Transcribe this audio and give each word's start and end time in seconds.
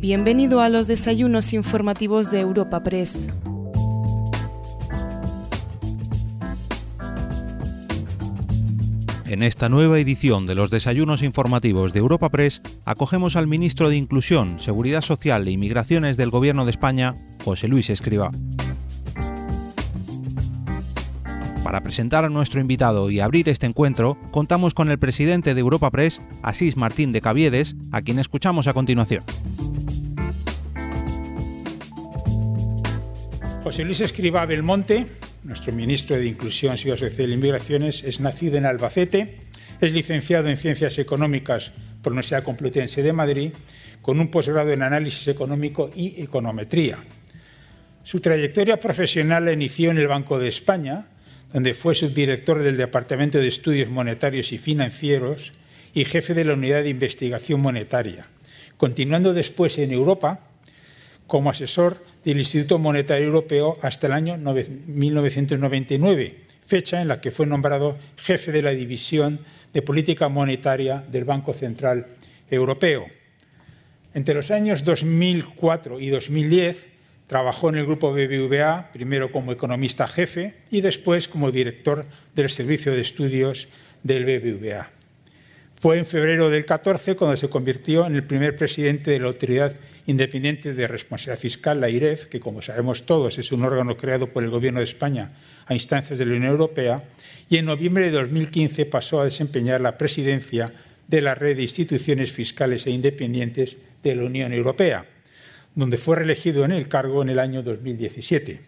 Bienvenido 0.00 0.62
a 0.62 0.70
los 0.70 0.86
desayunos 0.86 1.52
informativos 1.52 2.30
de 2.30 2.40
Europa 2.40 2.82
Press. 2.82 3.28
En 9.26 9.42
esta 9.42 9.68
nueva 9.68 9.98
edición 9.98 10.46
de 10.46 10.54
los 10.54 10.70
desayunos 10.70 11.22
informativos 11.22 11.92
de 11.92 11.98
Europa 11.98 12.30
Press 12.30 12.62
acogemos 12.86 13.36
al 13.36 13.46
ministro 13.46 13.90
de 13.90 13.98
Inclusión, 13.98 14.58
Seguridad 14.58 15.02
Social 15.02 15.46
e 15.46 15.50
Inmigraciones 15.50 16.16
del 16.16 16.30
Gobierno 16.30 16.64
de 16.64 16.70
España, 16.70 17.14
José 17.44 17.68
Luis 17.68 17.90
Escriba. 17.90 18.30
Para 21.62 21.82
presentar 21.82 22.24
a 22.24 22.30
nuestro 22.30 22.62
invitado 22.62 23.10
y 23.10 23.20
abrir 23.20 23.50
este 23.50 23.66
encuentro, 23.66 24.16
contamos 24.30 24.72
con 24.72 24.90
el 24.90 24.98
presidente 24.98 25.54
de 25.54 25.60
Europa 25.60 25.90
Press, 25.90 26.22
Asís 26.42 26.78
Martín 26.78 27.12
de 27.12 27.20
Caviedes, 27.20 27.76
a 27.92 28.00
quien 28.00 28.18
escuchamos 28.18 28.66
a 28.66 28.72
continuación. 28.72 29.24
José 33.62 33.84
Luis 33.84 34.00
Escriba 34.00 34.46
Belmonte 34.46 35.06
nuestro 35.42 35.72
ministro 35.72 36.16
de 36.16 36.26
Inclusión, 36.26 36.76
Seguridad 36.76 37.08
Social 37.08 37.30
e 37.30 37.34
Inmigraciones, 37.34 38.04
es 38.04 38.20
nacido 38.20 38.58
en 38.58 38.66
Albacete, 38.66 39.38
es 39.80 39.92
licenciado 39.92 40.48
en 40.48 40.56
Ciencias 40.56 40.98
Económicas 40.98 41.72
por 42.02 42.12
la 42.12 42.16
Universidad 42.16 42.42
Complutense 42.42 43.02
de 43.02 43.12
Madrid, 43.12 43.52
con 44.02 44.20
un 44.20 44.28
posgrado 44.28 44.70
en 44.72 44.82
Análisis 44.82 45.28
Económico 45.28 45.90
y 45.94 46.22
Econometría. 46.22 46.98
Su 48.02 48.20
trayectoria 48.20 48.78
profesional 48.78 49.44
la 49.44 49.52
inició 49.52 49.90
en 49.90 49.98
el 49.98 50.08
Banco 50.08 50.38
de 50.38 50.48
España, 50.48 51.06
donde 51.52 51.74
fue 51.74 51.94
subdirector 51.94 52.62
del 52.62 52.76
Departamento 52.76 53.38
de 53.38 53.48
Estudios 53.48 53.90
Monetarios 53.90 54.52
y 54.52 54.58
Financieros 54.58 55.52
y 55.94 56.04
jefe 56.04 56.34
de 56.34 56.44
la 56.44 56.54
Unidad 56.54 56.82
de 56.82 56.90
Investigación 56.90 57.62
Monetaria, 57.62 58.26
continuando 58.76 59.32
después 59.32 59.78
en 59.78 59.92
Europa 59.92 60.49
como 61.30 61.48
asesor 61.48 62.02
del 62.24 62.40
Instituto 62.40 62.76
Monetario 62.76 63.28
Europeo 63.28 63.78
hasta 63.82 64.08
el 64.08 64.14
año 64.14 64.36
1999, 64.36 66.34
fecha 66.66 67.00
en 67.00 67.06
la 67.06 67.20
que 67.20 67.30
fue 67.30 67.46
nombrado 67.46 67.96
jefe 68.16 68.50
de 68.50 68.62
la 68.62 68.70
División 68.70 69.38
de 69.72 69.80
Política 69.80 70.28
Monetaria 70.28 71.04
del 71.08 71.24
Banco 71.24 71.54
Central 71.54 72.06
Europeo. 72.50 73.06
Entre 74.12 74.34
los 74.34 74.50
años 74.50 74.82
2004 74.82 76.00
y 76.00 76.08
2010 76.08 76.88
trabajó 77.28 77.68
en 77.68 77.76
el 77.76 77.86
grupo 77.86 78.12
BBVA, 78.12 78.90
primero 78.92 79.30
como 79.30 79.52
economista 79.52 80.08
jefe 80.08 80.54
y 80.72 80.80
después 80.80 81.28
como 81.28 81.52
director 81.52 82.06
del 82.34 82.50
Servicio 82.50 82.90
de 82.90 83.02
Estudios 83.02 83.68
del 84.02 84.24
BBVA. 84.24 84.90
Fue 85.76 85.96
en 85.96 86.06
febrero 86.06 86.50
del 86.50 86.64
14 86.64 87.14
cuando 87.14 87.36
se 87.36 87.48
convirtió 87.48 88.04
en 88.04 88.16
el 88.16 88.24
primer 88.24 88.56
presidente 88.56 89.12
de 89.12 89.20
la 89.20 89.28
Autoridad 89.28 89.76
Independiente 90.10 90.74
de 90.74 90.88
Responsabilidad 90.88 91.40
Fiscal, 91.40 91.80
la 91.80 91.88
IREF, 91.88 92.24
que 92.24 92.40
como 92.40 92.62
sabemos 92.62 93.06
todos 93.06 93.38
es 93.38 93.52
un 93.52 93.64
órgano 93.64 93.96
creado 93.96 94.26
por 94.26 94.42
el 94.42 94.50
Gobierno 94.50 94.80
de 94.80 94.84
España 94.84 95.30
a 95.66 95.74
instancias 95.74 96.18
de 96.18 96.26
la 96.26 96.34
Unión 96.34 96.50
Europea, 96.50 97.04
y 97.48 97.58
en 97.58 97.66
noviembre 97.66 98.06
de 98.06 98.10
2015 98.10 98.86
pasó 98.86 99.20
a 99.20 99.24
desempeñar 99.24 99.80
la 99.80 99.96
presidencia 99.96 100.72
de 101.06 101.20
la 101.20 101.36
red 101.36 101.56
de 101.56 101.62
instituciones 101.62 102.32
fiscales 102.32 102.88
e 102.88 102.90
independientes 102.90 103.76
de 104.02 104.16
la 104.16 104.24
Unión 104.24 104.52
Europea, 104.52 105.04
donde 105.76 105.96
fue 105.96 106.16
reelegido 106.16 106.64
en 106.64 106.72
el 106.72 106.88
cargo 106.88 107.22
en 107.22 107.28
el 107.28 107.38
año 107.38 107.62
2017. 107.62 108.60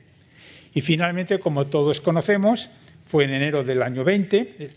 Y 0.74 0.80
finalmente, 0.80 1.40
como 1.40 1.66
todos 1.66 2.00
conocemos, 2.00 2.70
fue 3.04 3.24
en 3.24 3.30
enero 3.30 3.64
del 3.64 3.82
año 3.82 4.04
20, 4.04 4.70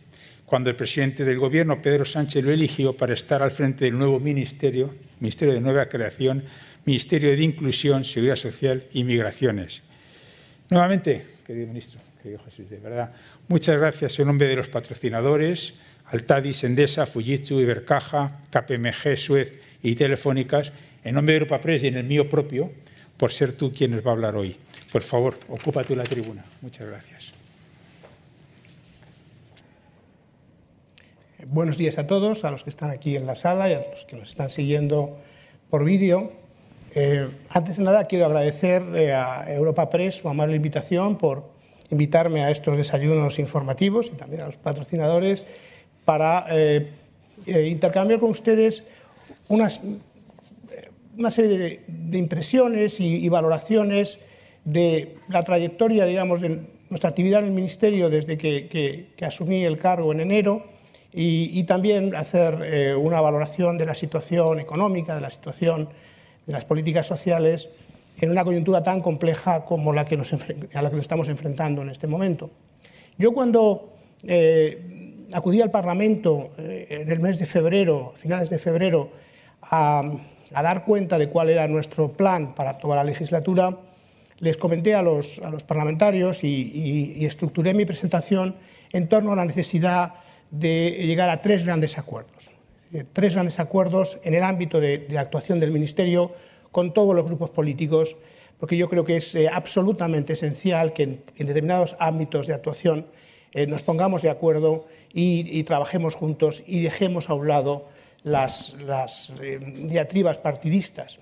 cuando 0.45 0.69
el 0.69 0.75
presidente 0.75 1.25
del 1.25 1.39
Gobierno, 1.39 1.81
Pedro 1.81 2.05
Sánchez, 2.05 2.43
lo 2.43 2.51
eligió 2.51 2.95
para 2.95 3.13
estar 3.13 3.41
al 3.41 3.51
frente 3.51 3.85
del 3.85 3.97
nuevo 3.97 4.19
ministerio, 4.19 4.93
Ministerio 5.19 5.53
de 5.53 5.61
Nueva 5.61 5.87
Creación, 5.87 6.43
Ministerio 6.85 7.31
de 7.31 7.41
Inclusión, 7.41 8.05
Seguridad 8.05 8.35
Social 8.35 8.83
y 8.93 9.03
Migraciones. 9.03 9.81
Nuevamente, 10.69 11.23
querido 11.45 11.67
ministro, 11.67 11.99
querido 12.21 12.41
Jesús, 12.45 12.69
de 12.69 12.77
verdad, 12.77 13.11
muchas 13.47 13.79
gracias 13.79 14.19
en 14.19 14.27
nombre 14.27 14.47
de 14.47 14.55
los 14.55 14.69
patrocinadores, 14.69 15.73
Altadis, 16.07 16.63
Endesa, 16.63 17.05
Fujitsu, 17.05 17.59
Ibercaja, 17.59 18.41
KPMG, 18.51 19.17
Suez 19.17 19.59
y 19.81 19.95
Telefónicas, 19.95 20.71
en 21.03 21.15
nombre 21.15 21.33
de 21.33 21.39
Europa 21.39 21.61
Press 21.61 21.83
y 21.83 21.87
en 21.87 21.97
el 21.97 22.03
mío 22.03 22.29
propio, 22.29 22.71
por 23.17 23.31
ser 23.31 23.53
tú 23.53 23.73
quien 23.73 23.91
nos 23.91 24.05
va 24.05 24.11
a 24.11 24.13
hablar 24.13 24.35
hoy. 24.35 24.55
Por 24.91 25.01
favor, 25.01 25.35
ocúpate 25.49 25.95
la 25.95 26.03
tribuna. 26.03 26.43
Muchas 26.61 26.87
gracias. 26.87 27.34
Buenos 31.47 31.77
días 31.77 31.99
a 31.99 32.07
todos, 32.07 32.43
a 32.43 32.49
los 32.49 32.63
que 32.63 32.71
están 32.71 32.89
aquí 32.89 33.15
en 33.15 33.27
la 33.27 33.35
sala 33.35 33.69
y 33.69 33.73
a 33.73 33.85
los 33.91 34.05
que 34.05 34.15
nos 34.15 34.29
están 34.29 34.49
siguiendo 34.49 35.15
por 35.69 35.83
vídeo. 35.83 36.31
Eh, 36.95 37.27
antes 37.49 37.77
de 37.77 37.83
nada, 37.83 38.05
quiero 38.05 38.25
agradecer 38.25 38.81
eh, 38.95 39.13
a 39.13 39.45
Europa 39.53 39.87
Press 39.91 40.15
su 40.15 40.27
amable 40.27 40.55
invitación 40.55 41.19
por 41.19 41.43
invitarme 41.91 42.43
a 42.43 42.49
estos 42.49 42.75
desayunos 42.75 43.37
informativos 43.37 44.07
y 44.07 44.17
también 44.17 44.41
a 44.41 44.47
los 44.47 44.57
patrocinadores 44.57 45.45
para 46.03 46.47
eh, 46.49 46.89
intercambiar 47.45 48.19
con 48.19 48.31
ustedes 48.31 48.83
una 49.47 49.69
serie 51.29 51.79
de, 51.87 52.17
impresiones 52.17 52.99
y, 52.99 53.29
valoraciones 53.29 54.17
de 54.63 55.13
la 55.29 55.43
trayectoria, 55.43 56.05
digamos, 56.05 56.41
de 56.41 56.61
nuestra 56.89 57.11
actividad 57.11 57.41
en 57.41 57.45
el 57.45 57.53
Ministerio 57.53 58.09
desde 58.09 58.35
que 58.35 59.13
asumí 59.21 59.63
el 59.63 59.77
cargo 59.77 60.11
en 60.11 60.21
enero 60.21 60.74
y, 61.17 61.63
también 61.63 62.13
hacer 62.13 62.59
eh, 62.65 62.93
una 62.93 63.21
valoración 63.21 63.77
de 63.77 63.85
la 63.85 63.95
situación 63.95 64.59
económica, 64.59 65.15
de 65.15 65.21
la 65.21 65.29
situación 65.29 65.87
de 66.45 66.53
las 66.53 66.65
políticas 66.65 67.07
sociales 67.07 67.69
en 68.19 68.31
una 68.31 68.43
coyuntura 68.43 68.83
tan 68.83 69.01
compleja 69.01 69.63
como 69.63 69.93
la 69.93 70.03
que 70.03 70.17
nos, 70.17 70.33
estamos 70.33 71.29
enfrentando 71.29 71.81
en 71.83 71.89
este 71.89 72.07
momento. 72.07 72.49
Yo 73.17 73.33
cuando 73.33 73.93
eh, 74.23 75.23
acudí 75.31 75.61
al 75.61 75.71
Parlamento 75.71 76.51
eh, 76.57 76.87
en 76.89 77.09
el 77.09 77.21
mes 77.21 77.39
de 77.39 77.45
febrero, 77.45 78.11
finales 78.15 78.49
de 78.49 78.57
febrero, 78.57 79.09
a, 79.61 80.03
dar 80.51 80.83
cuenta 80.83 81.17
de 81.17 81.29
cuál 81.29 81.49
era 81.49 81.65
nuestro 81.67 82.09
plan 82.09 82.53
para 82.55 82.77
toda 82.77 82.97
la 82.97 83.05
legislatura, 83.05 83.77
les 84.39 84.57
comenté 84.57 84.95
a 84.95 85.01
los, 85.01 85.39
a 85.39 85.49
los 85.49 85.63
parlamentarios 85.63 86.43
y 86.43 87.25
estructuré 87.25 87.73
mi 87.73 87.85
presentación 87.85 88.55
en 88.91 89.07
torno 89.07 89.31
a 89.31 89.37
la 89.37 89.45
necesidad 89.45 90.24
de 90.59 90.91
llegar 91.05 91.29
a 91.29 91.41
tres 91.41 91.65
grandes 91.65 91.97
acuerdos. 91.97 92.49
Tres 93.11 93.33
grandes 93.33 93.59
acuerdos 93.59 94.19
en 94.23 94.35
el 94.35 94.43
ámbito 94.43 94.79
de, 94.79 95.07
actuación 95.17 95.59
del 95.59 95.71
Ministerio 95.71 96.31
con 96.71 96.93
todos 96.93 97.15
los 97.15 97.25
grupos 97.25 97.49
políticos, 97.49 98.15
porque 98.59 98.77
yo 98.77 98.87
creo 98.87 99.03
que 99.03 99.17
es 99.17 99.35
eh, 99.35 99.49
absolutamente 99.51 100.33
esencial 100.33 100.93
que 100.93 101.03
en, 101.03 101.23
determinados 101.35 101.95
ámbitos 101.99 102.47
de 102.47 102.53
actuación 102.53 103.05
eh, 103.53 103.67
nos 103.67 103.83
pongamos 103.83 104.21
de 104.21 104.29
acuerdo 104.29 104.87
y, 105.13 105.63
trabajemos 105.63 106.13
juntos 106.13 106.63
y 106.67 106.81
dejemos 106.81 107.29
a 107.29 107.33
un 107.33 107.47
lado 107.47 107.87
las, 108.23 108.75
eh, 109.41 109.59
diatribas 109.59 110.37
partidistas. 110.37 111.19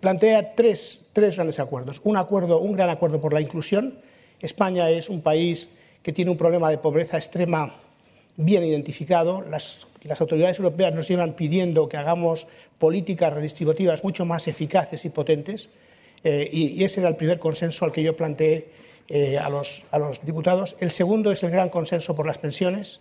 Plantea 0.00 0.54
tres, 0.54 1.04
tres 1.12 1.34
grandes 1.36 1.58
acuerdos. 1.58 2.00
Un, 2.04 2.16
acuerdo. 2.16 2.60
un 2.60 2.72
gran 2.72 2.90
acuerdo 2.90 3.20
por 3.20 3.32
la 3.32 3.40
inclusión. 3.40 3.98
España 4.40 4.90
es 4.90 5.08
un 5.08 5.22
país 5.22 5.70
que 6.02 6.12
tiene 6.12 6.30
un 6.30 6.36
problema 6.36 6.70
de 6.70 6.78
pobreza 6.78 7.16
extrema 7.16 7.74
bien 8.38 8.64
identificado. 8.64 9.42
Las, 9.42 9.86
autoridades 10.20 10.58
europeas 10.58 10.94
nos 10.94 11.06
llevan 11.06 11.34
pidiendo 11.34 11.88
que 11.88 11.98
hagamos 11.98 12.46
políticas 12.78 13.32
redistributivas 13.34 14.02
mucho 14.02 14.24
más 14.24 14.48
eficaces 14.48 15.04
y 15.04 15.10
potentes, 15.10 15.68
eh, 16.24 16.48
y, 16.50 16.82
ese 16.82 17.00
era 17.00 17.10
el 17.10 17.16
primer 17.16 17.38
consenso 17.38 17.84
al 17.84 17.92
que 17.92 18.02
yo 18.02 18.16
planteé 18.16 18.68
eh, 19.08 19.38
a, 19.38 19.50
los, 19.50 19.84
diputados. 20.22 20.76
El 20.80 20.90
segundo 20.90 21.30
es 21.30 21.42
el 21.42 21.50
gran 21.50 21.68
consenso 21.68 22.14
por 22.16 22.26
las 22.26 22.38
pensiones. 22.38 23.00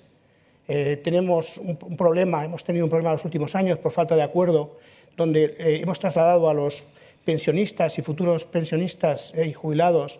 Eh, 0.68 1.00
tenemos 1.02 1.58
un, 1.60 1.78
problema, 1.96 2.44
hemos 2.44 2.64
tenido 2.64 2.86
un 2.86 2.90
problema 2.90 3.12
en 3.12 3.18
los 3.18 3.26
últimos 3.26 3.56
años 3.56 3.80
por 3.80 3.94
falta 3.94 4.16
de 4.16 4.24
acuerdo, 4.24 4.78
donde 5.16 5.56
hemos 5.58 6.00
trasladado 6.00 6.50
a 6.50 6.54
los 6.54 6.84
pensionistas 7.24 7.98
y 8.00 8.02
futuros 8.02 8.46
pensionistas 8.46 9.34
y 9.34 9.54
jubilados 9.54 10.20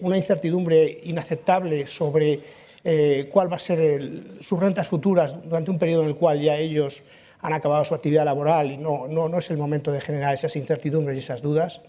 una 0.00 0.16
incertidumbre 0.16 1.00
inaceptable 1.04 1.86
sobre 1.86 2.40
eh, 2.86 3.30
cuál 3.32 3.50
va 3.50 3.56
a 3.56 3.60
ser 3.60 4.36
sus 4.40 4.60
rentas 4.60 4.86
futuras 4.86 5.34
durante 5.42 5.70
un 5.70 5.78
periodo 5.78 6.02
en 6.02 6.08
el 6.08 6.16
cual 6.16 6.42
ya 6.42 6.58
ellos 6.58 7.02
han 7.40 7.54
acabado 7.54 7.82
su 7.84 7.94
actividad 7.94 8.26
laboral 8.26 8.72
y 8.72 8.76
no, 8.76 9.08
no, 9.08 9.38
es 9.38 9.50
el 9.50 9.56
momento 9.56 9.90
de 9.90 10.02
generar 10.02 10.34
esas 10.34 10.54
incertidumbres 10.56 11.16
y 11.16 11.18
esas 11.20 11.40
dudas. 11.40 11.80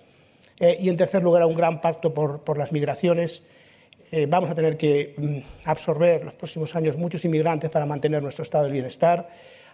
Eh, 0.57 0.77
y 0.80 0.88
en 0.88 0.95
tercer 0.95 1.21
lugar, 1.21 1.44
un 1.45 1.53
gran 1.53 1.81
pacto 1.81 2.13
por, 2.13 2.42
por 2.42 2.57
las 2.57 2.71
migraciones. 2.71 3.44
Eh, 4.09 4.25
vamos 4.30 4.50
a 4.50 4.56
tener 4.56 4.77
que 4.77 5.15
mm, 5.18 5.68
absorber 5.68 6.24
los 6.24 6.33
próximos 6.33 6.74
años 6.77 6.95
muchos 6.95 7.25
inmigrantes 7.25 7.69
para 7.69 7.86
mantener 7.86 8.24
nuestro 8.24 8.44
estado 8.44 8.63
de 8.63 8.71
bienestar. 8.71 9.27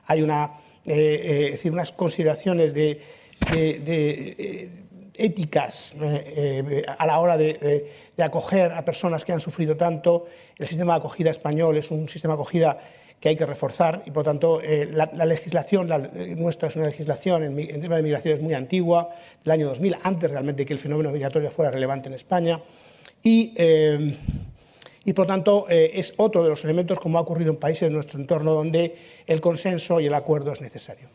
Hay 0.08 0.24
una, 0.24 0.54
decir, 0.84 1.72
unas 1.72 1.92
consideraciones 1.92 2.74
de, 2.74 3.00
de 3.52 4.70
éticas 5.14 5.94
eh, 6.02 6.64
eh, 6.70 6.86
a 6.88 7.06
la 7.06 7.20
hora 7.20 7.38
de, 7.38 8.12
acoger 8.18 8.72
a 8.72 8.86
personas 8.86 9.26
que 9.26 9.34
han 9.34 9.40
sufrido 9.40 9.76
tanto. 9.76 10.28
El 10.58 10.68
sistema 10.68 10.94
de 10.94 11.00
acogida 11.00 11.32
español 11.32 11.78
es 11.78 11.90
un 11.92 12.08
sistema 12.08 12.36
de 12.36 12.42
acogida 12.42 12.78
que 13.22 13.30
hay 13.30 13.36
que 13.36 13.46
reforzar 13.46 14.02
y, 14.06 14.12
por 14.12 14.26
tanto, 14.26 14.60
eh, 14.62 14.90
la, 14.92 15.06
legislación, 15.26 15.88
la, 15.88 16.00
nuestra 16.00 16.70
es 16.70 16.76
una 16.76 16.88
legislación 16.88 17.44
en, 17.44 17.58
en, 17.60 17.80
tema 17.80 17.96
de 17.96 18.02
migración 18.02 18.34
es 18.34 18.42
muy 18.42 18.56
antigua, 18.56 19.10
del 19.44 19.52
año 19.52 19.68
2000, 19.68 19.98
antes 20.02 20.32
realmente 20.32 20.66
que 20.66 20.74
el 20.74 20.80
fenómeno 20.80 21.12
migratorio 21.12 21.52
fuera 21.52 21.70
relevante 21.70 22.10
en 22.10 22.16
España. 22.16 22.60
Y, 23.22 23.54
eh, 23.56 24.18
y 25.06 25.14
por 25.14 25.28
tanto, 25.28 25.68
eh, 25.70 25.92
es 25.94 26.16
otro 26.18 26.44
de 26.44 26.50
los 26.50 26.64
elementos, 26.64 27.00
como 27.00 27.20
ha 27.20 27.22
ocurrido 27.22 27.52
en 27.52 27.58
países 27.58 27.90
de 27.90 27.94
nuestro 27.94 28.20
entorno, 28.20 28.56
donde 28.56 28.96
el 29.28 29.40
consenso 29.40 30.00
y 30.00 30.08
el 30.08 30.16
acuerdo 30.16 30.52
es 30.52 30.62
necesario. 30.62 31.08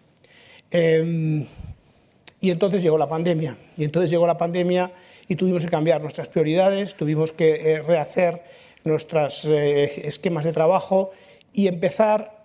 Y 2.41 2.51
entonces 2.51 2.83
llegó 2.83 2.99
la 2.99 3.09
pandemia. 3.09 3.57
Y 3.77 3.85
entonces 3.85 4.11
llegó 4.11 4.27
la 4.27 4.39
pandemia 4.39 4.93
y 5.29 5.37
tuvimos 5.37 5.65
que 5.65 5.71
cambiar 5.71 6.01
nuestras 6.01 6.29
prioridades, 6.29 6.95
tuvimos 6.95 7.33
que 7.33 7.83
rehacer 7.87 8.43
nuestros 8.85 9.45
esquemas 9.45 10.45
de 10.45 10.53
trabajo 10.53 11.11
y 11.53 11.67
empezar 11.67 12.37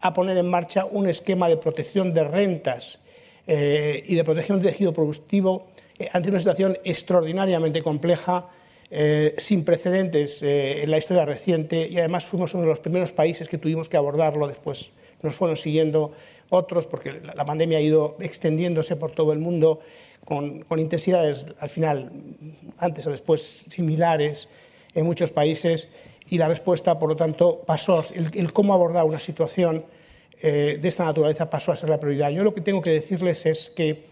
a 0.00 0.14
poner 0.14 0.36
en 0.36 0.48
marcha 0.48 0.86
un 0.86 1.08
esquema 1.08 1.48
de 1.48 1.56
protección 1.56 2.14
de 2.14 2.24
rentas 2.24 3.00
eh, 3.46 4.02
y 4.06 4.14
de 4.14 4.24
protección 4.24 4.60
del 4.60 4.72
tejido 4.72 4.92
productivo 4.92 5.68
eh, 5.98 6.08
ante 6.12 6.30
una 6.30 6.38
situación 6.38 6.78
extraordinariamente 6.84 7.82
compleja, 7.82 8.48
eh, 8.90 9.34
sin 9.38 9.64
precedentes 9.64 10.42
en 10.42 10.90
la 10.90 10.98
historia 10.98 11.24
reciente 11.24 11.86
y 11.88 11.98
además 11.98 12.24
fuimos 12.24 12.54
uno 12.54 12.64
de 12.64 12.70
los 12.70 12.80
primeros 12.80 13.12
países 13.12 13.48
que 13.48 13.58
tuvimos 13.58 13.88
que 13.88 13.96
abordarlo, 13.96 14.48
después 14.48 14.90
nos 15.22 15.34
fueron 15.34 15.56
siguiendo 15.56 16.12
otros 16.50 16.86
porque 16.86 17.20
la, 17.20 17.44
pandemia 17.44 17.78
ha 17.78 17.80
ido 17.80 18.16
extendiéndose 18.20 18.96
por 18.96 19.12
todo 19.12 19.32
el 19.32 19.38
mundo 19.38 19.80
con, 20.24 20.60
con 20.60 20.78
intensidades 20.78 21.46
al 21.58 21.68
final, 21.68 22.12
antes 22.78 23.06
o 23.06 23.10
después, 23.10 23.64
similares 23.68 24.48
en 24.94 25.06
muchos 25.06 25.30
países 25.30 25.88
y 26.28 26.38
la 26.38 26.48
respuesta, 26.48 26.98
por 26.98 27.08
lo 27.08 27.16
tanto, 27.16 27.62
pasó, 27.66 28.04
el, 28.14 28.52
cómo 28.52 28.72
abordar 28.72 29.04
una 29.04 29.18
situación 29.18 29.84
eh, 30.40 30.78
de 30.80 30.88
esta 30.88 31.04
naturaleza 31.04 31.50
pasó 31.50 31.72
a 31.72 31.76
ser 31.76 31.90
la 31.90 31.98
prioridad. 31.98 32.30
Yo 32.30 32.44
lo 32.44 32.54
que 32.54 32.60
tengo 32.60 32.80
que 32.80 32.90
decirles 32.90 33.46
es 33.46 33.70
que 33.70 34.04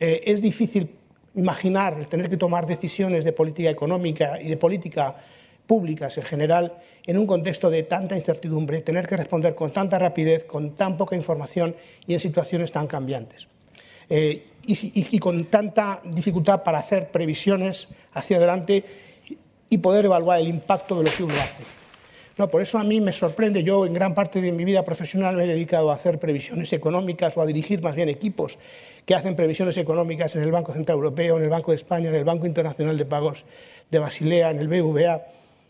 eh, 0.00 0.22
es 0.24 0.40
difícil 0.40 0.90
imaginar 1.34 1.96
el 1.98 2.06
tener 2.06 2.30
que 2.30 2.38
tomar 2.38 2.66
decisiones 2.66 3.24
de 3.24 3.32
política 3.32 3.68
económica 3.68 4.40
y 4.40 4.48
de 4.48 4.56
política 4.56 5.16
públicas 5.66 6.16
en 6.18 6.24
general 6.24 6.74
en 7.06 7.18
un 7.18 7.26
contexto 7.26 7.70
de 7.70 7.82
tanta 7.84 8.16
incertidumbre, 8.16 8.80
tener 8.80 9.06
que 9.06 9.16
responder 9.16 9.54
con 9.54 9.72
tanta 9.72 9.98
rapidez, 9.98 10.44
con 10.44 10.74
tan 10.74 10.96
poca 10.96 11.16
información 11.16 11.74
y 12.06 12.14
en 12.14 12.20
situaciones 12.20 12.72
tan 12.72 12.86
cambiantes. 12.86 13.48
Eh, 14.08 14.46
y, 14.66 15.16
y, 15.16 15.18
con 15.18 15.46
tanta 15.46 16.00
dificultad 16.04 16.62
para 16.62 16.78
hacer 16.78 17.10
previsiones 17.10 17.88
hacia 18.12 18.36
adelante 18.36 18.84
y 19.68 19.78
poder 19.78 20.04
evaluar 20.04 20.40
el 20.40 20.48
impacto 20.48 20.98
de 20.98 21.04
lo 21.04 21.16
que 21.16 21.22
uno 21.22 21.34
hace. 21.34 21.62
No, 22.38 22.48
por 22.48 22.60
eso 22.60 22.78
a 22.78 22.84
mí 22.84 23.00
me 23.00 23.12
sorprende, 23.12 23.62
yo 23.62 23.86
en 23.86 23.94
gran 23.94 24.14
parte 24.14 24.42
de 24.42 24.52
mi 24.52 24.64
vida 24.64 24.84
profesional 24.84 25.36
me 25.36 25.44
he 25.44 25.46
dedicado 25.46 25.90
a 25.90 25.94
hacer 25.94 26.18
previsiones 26.18 26.70
económicas 26.74 27.34
o 27.36 27.40
a 27.40 27.46
dirigir 27.46 27.80
más 27.80 27.96
bien 27.96 28.10
equipos 28.10 28.58
que 29.06 29.14
hacen 29.14 29.34
previsiones 29.34 29.78
económicas 29.78 30.36
en 30.36 30.42
el 30.42 30.52
Banco 30.52 30.74
Central 30.74 30.96
Europeo, 30.98 31.38
en 31.38 31.44
el 31.44 31.48
Banco 31.48 31.70
de 31.70 31.76
España, 31.76 32.10
en 32.10 32.14
el 32.14 32.24
Banco 32.24 32.46
Internacional 32.46 32.98
de 32.98 33.06
Pagos 33.06 33.46
de 33.90 33.98
Basilea, 33.98 34.50
en 34.50 34.58
el 34.58 34.68
BVA. 34.68 35.22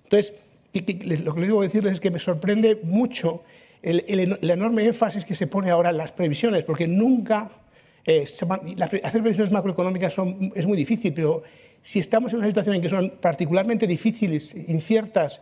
Entonces, 0.06 0.34
lo 0.72 1.34
que 1.34 1.40
les 1.40 1.48
debo 1.48 1.62
decirles 1.62 1.94
es 1.94 2.00
que 2.00 2.10
me 2.10 2.18
sorprende 2.18 2.80
mucho 2.82 3.42
el, 3.82 4.38
enorme 4.42 4.84
énfasis 4.84 5.24
que 5.24 5.34
se 5.34 5.46
pone 5.46 5.70
ahora 5.70 5.90
en 5.90 5.96
las 5.96 6.12
previsiones, 6.12 6.64
porque 6.64 6.86
nunca... 6.86 7.50
Eh, 8.08 8.22
hacer 9.02 9.20
previsiones 9.20 9.50
macroeconómicas 9.50 10.12
son, 10.12 10.52
es 10.54 10.64
muy 10.64 10.76
difícil, 10.76 11.12
pero 11.12 11.42
si 11.82 11.98
estamos 11.98 12.32
en 12.32 12.38
una 12.38 12.46
situación 12.46 12.76
en 12.76 12.82
que 12.82 12.88
son 12.88 13.14
particularmente 13.20 13.84
difíciles, 13.84 14.54
inciertas 14.54 15.40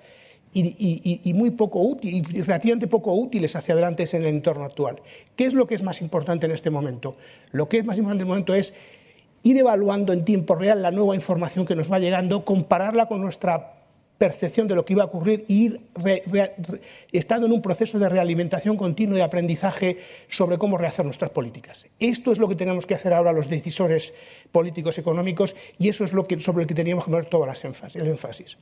y, 0.55 1.33
muy 1.35 1.51
poco 1.51 1.99
y 2.01 2.23
relativamente 2.23 2.87
poco 2.87 3.13
útiles 3.13 3.55
hacia 3.57 3.75
adelante 3.75 4.05
en 4.13 4.23
el 4.23 4.29
entorno 4.29 4.65
actual. 4.65 5.03
¿Qué 5.37 5.47
es 5.47 5.55
lo 5.55 5.67
que 5.67 5.75
es 5.75 5.83
más 5.83 6.01
importante 6.01 6.47
en 6.47 6.53
este 6.53 6.71
momento? 6.71 7.17
Lo 7.51 7.69
que 7.69 7.79
es 7.79 7.85
más 7.85 7.99
importante 7.99 8.23
en 8.23 8.29
este 8.29 8.29
momento 8.29 8.55
es 8.55 8.75
ir 9.43 9.59
evaluando 9.59 10.13
en 10.13 10.25
tiempo 10.25 10.55
real 10.55 10.81
la 10.81 10.91
nueva 10.91 11.15
información 11.15 11.67
que 11.67 11.75
nos 11.75 11.91
va 11.91 11.99
llegando, 11.99 12.45
compararla 12.45 13.07
con 13.07 13.21
nuestra 13.21 13.74
percepción 14.25 14.67
de 14.67 14.75
lo 14.75 14.87
que 14.87 14.95
iba 14.95 15.03
a 15.03 15.07
ocurrir 15.07 15.45
y 15.49 15.65
ir 15.65 15.81
estando 17.13 17.47
en 17.47 17.53
un 17.53 17.61
proceso 17.61 17.99
de 17.99 18.09
realimentación 18.09 18.75
continua 18.75 19.19
y 19.19 19.21
aprendizaje 19.21 19.99
sobre 20.31 20.57
cómo 20.57 20.79
rehacer 20.79 21.05
nuestras 21.05 21.31
políticas. 21.31 21.87
Esto 22.01 22.33
es 22.33 22.39
lo 22.39 22.49
que 22.49 22.55
tenemos 22.55 22.87
que 22.87 22.95
hacer 22.95 23.13
ahora 23.13 23.35
los 23.35 23.51
decisores 23.51 24.15
políticos 24.51 24.97
económicos 24.97 25.55
y 25.79 25.91
eso 25.91 26.05
es 26.05 26.15
lo 26.15 26.27
sobre 26.39 26.63
el 26.63 26.67
que 26.67 26.75
teníamos 26.75 27.05
que 27.05 27.11
poner 27.11 27.27
todo 27.27 27.45
el 27.45 28.07
énfasis. 28.07 28.57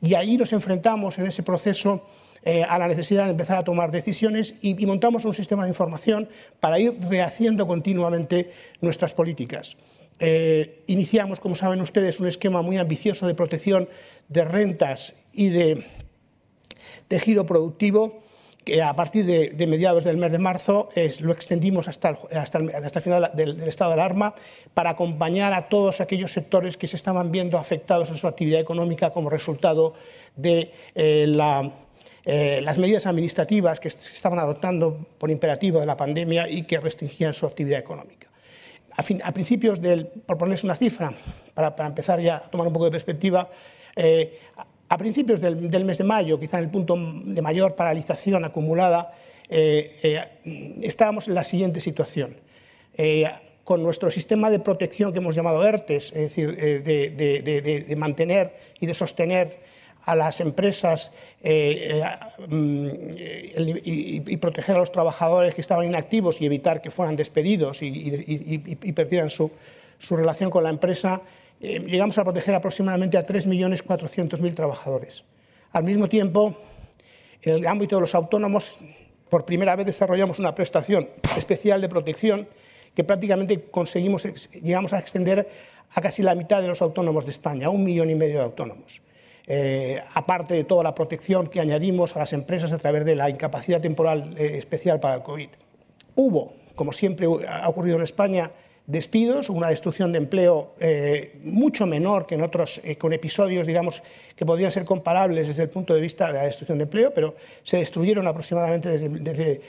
Y 0.00 0.14
ahí 0.14 0.36
nos 0.36 0.52
enfrentamos 0.52 1.18
en 1.18 1.26
ese 1.26 1.42
proceso 1.42 2.06
eh, 2.44 2.62
a 2.62 2.78
la 2.78 2.86
necesidad 2.86 3.24
de 3.24 3.32
empezar 3.32 3.58
a 3.58 3.64
tomar 3.64 3.90
decisiones 3.90 4.54
y, 4.62 4.80
y 4.80 4.86
montamos 4.86 5.24
un 5.24 5.34
sistema 5.34 5.64
de 5.64 5.70
información 5.70 6.28
para 6.60 6.78
ir 6.78 6.94
rehaciendo 7.10 7.66
continuamente 7.66 8.52
nuestras 8.80 9.12
políticas. 9.12 9.76
Eh, 10.20 10.84
iniciamos, 10.86 11.40
como 11.40 11.56
saben 11.56 11.80
ustedes, 11.80 12.20
un 12.20 12.28
esquema 12.28 12.62
muy 12.62 12.78
ambicioso 12.78 13.26
de 13.26 13.34
protección 13.34 13.88
de 14.28 14.44
rentas 14.44 15.14
y 15.32 15.48
de 15.48 15.84
tejido 17.08 17.46
productivo 17.46 18.24
que 18.64 18.82
a 18.82 18.94
partir 18.96 19.26
de, 19.26 19.66
mediados 19.66 20.04
del 20.04 20.16
mes 20.16 20.32
de 20.32 20.38
marzo 20.38 20.88
lo 21.20 21.32
extendimos 21.32 21.86
hasta 21.86 22.10
el, 22.10 22.16
hasta, 22.36 22.58
el, 22.58 23.02
final 23.02 23.30
del, 23.34 23.62
estado 23.64 23.90
de 23.90 24.00
alarma 24.00 24.34
para 24.72 24.90
acompañar 24.90 25.52
a 25.52 25.68
todos 25.68 26.00
aquellos 26.00 26.32
sectores 26.32 26.76
que 26.76 26.88
se 26.88 26.96
estaban 26.96 27.30
viendo 27.30 27.58
afectados 27.58 28.08
en 28.10 28.16
su 28.16 28.26
actividad 28.26 28.60
económica 28.60 29.10
como 29.10 29.28
resultado 29.28 29.94
de 30.34 30.72
eh, 30.94 31.26
eh, 32.24 32.60
las 32.62 32.78
medidas 32.78 33.06
administrativas 33.06 33.80
que 33.80 33.90
se 33.90 34.14
estaban 34.14 34.38
adoptando 34.38 35.06
por 35.18 35.30
imperativo 35.30 35.80
de 35.80 35.86
la 35.86 35.96
pandemia 35.96 36.48
y 36.48 36.62
que 36.62 36.80
restringían 36.80 37.34
su 37.34 37.44
actividad 37.44 37.78
económica. 37.78 38.28
A, 38.96 39.32
principios 39.32 39.82
del, 39.82 40.06
por 40.06 40.38
ponerse 40.38 40.64
una 40.64 40.76
cifra, 40.76 41.12
para, 41.52 41.74
empezar 41.86 42.20
ya 42.20 42.36
a 42.36 42.42
tomar 42.42 42.68
un 42.68 42.72
poco 42.72 42.84
de 42.86 42.92
perspectiva, 42.92 43.50
eh, 43.96 44.38
a 44.88 44.98
principios 44.98 45.40
del, 45.40 45.84
mes 45.84 45.98
de 45.98 46.04
mayo, 46.04 46.38
quizá 46.38 46.58
en 46.58 46.64
el 46.64 46.70
punto 46.70 46.96
de 46.96 47.42
mayor 47.42 47.74
paralización 47.74 48.44
acumulada, 48.44 49.12
eh, 49.48 49.98
eh, 50.44 50.78
estábamos 50.82 51.28
en 51.28 51.34
la 51.34 51.44
siguiente 51.44 51.80
situación. 51.80 52.36
con 53.64 53.82
nuestro 53.82 54.10
sistema 54.10 54.50
de 54.50 54.58
protección 54.58 55.10
que 55.10 55.18
hemos 55.18 55.34
llamado 55.34 55.66
ERTES, 55.66 56.12
es 56.12 56.20
decir, 56.20 56.54
de, 56.54 57.94
mantener 57.96 58.52
y 58.78 58.86
de 58.86 58.92
sostener 58.92 59.56
a 60.04 60.14
las 60.14 60.40
empresas 60.40 61.10
mm, 61.42 62.88
y, 63.84 64.36
proteger 64.36 64.76
a 64.76 64.80
los 64.80 64.92
trabajadores 64.92 65.54
que 65.54 65.62
estaban 65.62 65.86
inactivos 65.86 66.42
y 66.42 66.46
evitar 66.46 66.82
que 66.82 66.90
fueran 66.90 67.16
despedidos 67.16 67.82
y, 67.82 68.92
perdieran 68.92 69.30
su, 69.30 69.50
relación 70.10 70.50
con 70.50 70.62
la 70.62 70.70
empresa, 70.70 71.22
eh, 71.60 71.80
llegamos 71.80 72.18
a 72.18 72.24
proteger 72.24 72.54
aproximadamente 72.54 73.16
a 73.16 73.22
3.400.000 73.22 74.54
trabajadores. 74.54 75.24
Al 75.72 75.84
mismo 75.84 76.08
tiempo, 76.08 76.56
en 77.42 77.54
el 77.54 77.66
ámbito 77.66 77.96
de 77.96 78.00
los 78.02 78.14
autónomos, 78.14 78.78
por 79.28 79.44
primera 79.44 79.74
vez 79.76 79.86
desarrollamos 79.86 80.38
una 80.38 80.54
prestación 80.54 81.08
especial 81.36 81.80
de 81.80 81.88
protección 81.88 82.48
que 82.94 83.04
prácticamente 83.04 83.62
conseguimos, 83.70 84.24
llegamos 84.52 84.92
a 84.92 84.98
extender 84.98 85.48
a 85.92 86.00
casi 86.00 86.22
la 86.22 86.34
mitad 86.34 86.62
de 86.62 86.68
los 86.68 86.80
autónomos 86.82 87.24
de 87.24 87.30
España, 87.30 87.66
a 87.66 87.70
un 87.70 87.84
millón 87.84 88.10
y 88.10 88.14
medio 88.14 88.38
de 88.38 88.44
autónomos. 88.44 89.02
Eh, 89.46 90.00
aparte 90.14 90.54
de 90.54 90.64
toda 90.64 90.82
la 90.82 90.94
protección 90.94 91.48
que 91.48 91.60
añadimos 91.60 92.16
a 92.16 92.20
las 92.20 92.32
empresas 92.32 92.72
a 92.72 92.78
través 92.78 93.04
de 93.04 93.14
la 93.14 93.28
incapacidad 93.28 93.80
temporal 93.80 94.34
eh, 94.38 94.56
especial 94.56 95.00
para 95.00 95.16
el 95.16 95.22
COVID. 95.22 95.48
Hubo, 96.14 96.54
como 96.74 96.92
siempre 96.92 97.26
ha 97.48 97.68
ocurrido 97.68 97.96
en 97.96 98.02
España, 98.02 98.50
despidos, 98.86 99.48
una 99.48 99.68
destrucción 99.68 100.12
de 100.12 100.18
empleo 100.18 100.74
eh, 100.78 101.38
mucho 101.42 101.86
menor 101.86 102.26
que 102.26 102.34
en 102.34 102.42
otros, 102.42 102.80
con 102.98 103.12
episodios, 103.12 103.66
digamos, 103.66 104.02
que 104.36 104.44
podrían 104.44 104.70
ser 104.70 104.84
comparables 104.84 105.48
desde 105.48 105.62
el 105.62 105.70
punto 105.70 105.94
de 105.94 106.00
vista 106.00 106.26
de 106.26 106.34
la 106.34 106.44
destrucción 106.44 106.78
de 106.78 106.84
empleo, 106.84 107.12
pero 107.14 107.34
se 107.62 107.78
destruyeron 107.78 108.26
aproximadamente 108.26 108.88
desde, 108.88 109.08
desde 109.08 109.60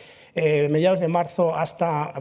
mediados 0.70 1.00
de 1.00 1.08
marzo 1.08 1.56
hasta 1.56 2.12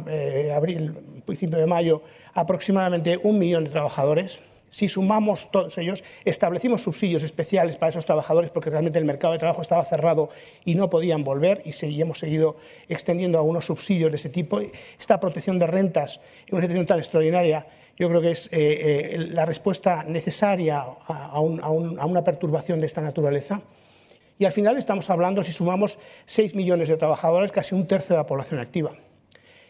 abril, 0.54 0.94
principio 1.26 1.58
de 1.58 1.66
mayo, 1.66 2.02
aproximadamente 2.32 3.18
un 3.20 3.40
millón 3.40 3.64
de 3.64 3.70
trabajadores 3.70 4.40
si 4.74 4.88
sumamos 4.88 5.52
todos 5.52 5.78
ellos, 5.78 6.02
establecimos 6.24 6.82
subsidios 6.82 7.22
especiales 7.22 7.76
para 7.76 7.90
esos 7.90 8.04
trabajadores 8.04 8.50
porque 8.50 8.70
realmente 8.70 8.98
el 8.98 9.04
mercado 9.04 9.32
de 9.32 9.38
trabajo 9.38 9.62
estaba 9.62 9.84
cerrado 9.84 10.30
y 10.64 10.74
no 10.74 10.90
podían 10.90 11.22
volver 11.22 11.62
y 11.64 12.00
hemos 12.00 12.18
seguido 12.18 12.56
extendiendo 12.88 13.38
algunos 13.38 13.66
subsidios 13.66 14.10
de 14.10 14.16
ese 14.16 14.30
tipo. 14.30 14.60
Esta 14.98 15.20
protección 15.20 15.60
de 15.60 15.68
rentas 15.68 16.18
en 16.48 16.56
una 16.56 16.62
situación 16.62 16.86
tan 16.86 16.98
extraordinaria 16.98 17.68
yo 17.96 18.08
creo 18.08 18.20
que 18.20 18.32
es 18.32 18.46
eh, 18.46 18.50
eh, 18.50 19.28
la 19.30 19.46
respuesta 19.46 20.02
necesaria 20.02 20.84
a, 21.06 21.38
una 21.38 22.24
perturbación 22.24 22.80
de 22.80 22.86
esta 22.86 23.00
naturaleza. 23.00 23.62
Y 24.40 24.44
al 24.44 24.50
final 24.50 24.76
estamos 24.76 25.08
hablando, 25.08 25.44
si 25.44 25.52
sumamos 25.52 26.00
6 26.26 26.56
millones 26.56 26.88
de 26.88 26.96
trabajadores, 26.96 27.52
casi 27.52 27.76
un 27.76 27.86
tercio 27.86 28.16
de 28.16 28.22
la 28.22 28.26
población 28.26 28.58
activa. 28.58 28.90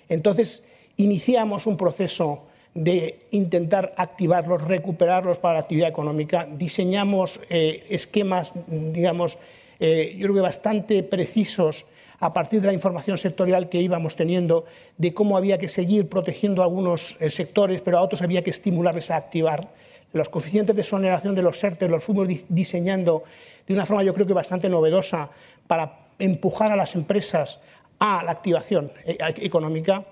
Entonces, 0.08 0.64
iniciamos 0.96 1.66
un 1.66 1.76
proceso 1.76 2.46
de 2.74 3.26
intentar 3.30 3.94
activarlos, 3.96 4.62
recuperarlos 4.62 5.38
para 5.38 5.54
la 5.54 5.60
actividad 5.60 5.88
económica. 5.88 6.46
Diseñamos 6.50 7.40
eh, 7.48 7.86
esquemas, 7.88 8.52
digamos, 8.66 9.38
eh, 9.78 10.14
yo 10.16 10.24
creo 10.24 10.34
que 10.34 10.40
bastante 10.40 11.02
precisos 11.02 11.86
a 12.18 12.32
partir 12.32 12.60
de 12.60 12.68
la 12.68 12.72
información 12.72 13.18
sectorial 13.18 13.68
que 13.68 13.80
íbamos 13.80 14.16
teniendo 14.16 14.64
de 14.96 15.12
cómo 15.12 15.36
había 15.36 15.58
que 15.58 15.68
seguir 15.68 16.08
protegiendo 16.08 16.62
a 16.62 16.64
algunos 16.64 17.16
eh, 17.20 17.30
sectores, 17.30 17.80
pero 17.80 17.98
a 17.98 18.02
otros 18.02 18.22
había 18.22 18.42
que 18.42 18.50
estimularles 18.50 19.10
a 19.10 19.16
activar. 19.16 19.68
Los 20.12 20.28
coeficientes 20.28 20.74
de 20.74 20.82
exoneración 20.82 21.34
de 21.34 21.42
los 21.42 21.58
SERTES 21.58 21.90
los 21.90 22.04
fuimos 22.04 22.28
diseñando 22.48 23.24
de 23.66 23.74
una 23.74 23.86
forma 23.86 24.02
yo 24.02 24.14
creo 24.14 24.26
que 24.26 24.32
bastante 24.32 24.68
novedosa 24.68 25.30
para 25.66 26.06
empujar 26.18 26.70
a 26.70 26.76
las 26.76 26.94
empresas 26.94 27.60
a 27.98 28.22
la 28.22 28.30
activación 28.30 28.92
eh, 29.04 29.16
económica 29.38 30.04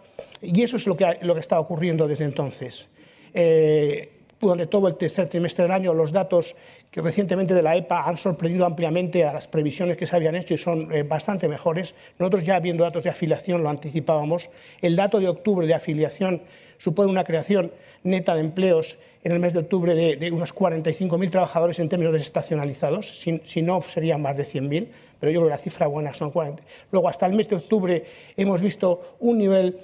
y 0.43 0.63
eso 0.63 0.77
es 0.77 0.87
lo 0.87 0.97
que, 0.97 1.19
lo 1.23 1.35
que 1.35 1.41
está 1.41 1.59
ocurriendo 1.61 2.07
desde 2.09 2.25
entonces. 2.25 2.89
Eh, 3.33 4.11
durante 4.41 4.67
todo 4.67 4.89
el 4.89 4.97
tercer 4.97 5.29
trimestre 5.29 5.63
del 5.63 5.73
año 5.73 5.95
los 5.95 6.11
datos 6.11 6.57
que 6.91 7.01
recientemente 7.01 7.55
de 7.55 7.63
la 7.63 7.77
EPA 7.77 8.09
han 8.09 8.19
sorprendido 8.19 8.67
ampliamente 8.67 9.25
a 9.25 9.33
las 9.33 9.47
previsiones 9.47 9.97
que 9.97 10.07
se 10.07 10.17
habían 10.17 10.35
hecho 10.35 10.53
y 10.53 10.59
son 10.59 10.93
eh, 10.93 11.05
bastante 11.05 11.49
mejores. 11.49 11.95
Nosotros 12.19 12.45
ya 12.45 12.59
viendo 12.59 12.83
datos 12.83 13.05
de 13.05 13.11
afiliación 13.11 13.63
lo 13.63 13.71
anticipábamos. 13.71 14.51
El 14.83 14.97
dato 14.97 15.21
de 15.21 15.29
octubre 15.29 15.67
de 15.67 15.75
afiliación 15.75 16.43
supone 16.77 17.09
una 17.09 17.23
creación 17.25 17.71
neta 18.03 18.35
de 18.35 18.41
empleos 18.41 18.99
en 19.25 19.33
el 19.33 19.39
mes 19.39 19.53
de 19.53 19.61
octubre 19.61 19.95
de, 19.95 20.33
unos 20.33 20.53
45.000 20.53 21.31
trabajadores 21.31 21.79
en 21.79 21.89
términos 21.89 22.13
desestacionalizados, 22.13 23.21
si, 23.21 23.63
no 23.63 23.81
serían 23.81 24.21
más 24.21 24.37
de 24.37 24.43
100.000, 24.43 24.89
pero 25.21 25.31
yo 25.31 25.39
creo 25.39 25.45
que 25.45 25.51
la 25.51 25.59
cifra 25.59 25.87
buena 25.87 26.13
son 26.13 26.33
40. 26.33 26.61
Luego, 26.91 27.09
hasta 27.09 27.27
el 27.27 27.35
mes 27.35 27.49
de 27.49 27.57
octubre 27.57 28.05
hemos 28.37 28.61
visto 28.61 29.17
un 29.21 29.39
nivel 29.39 29.79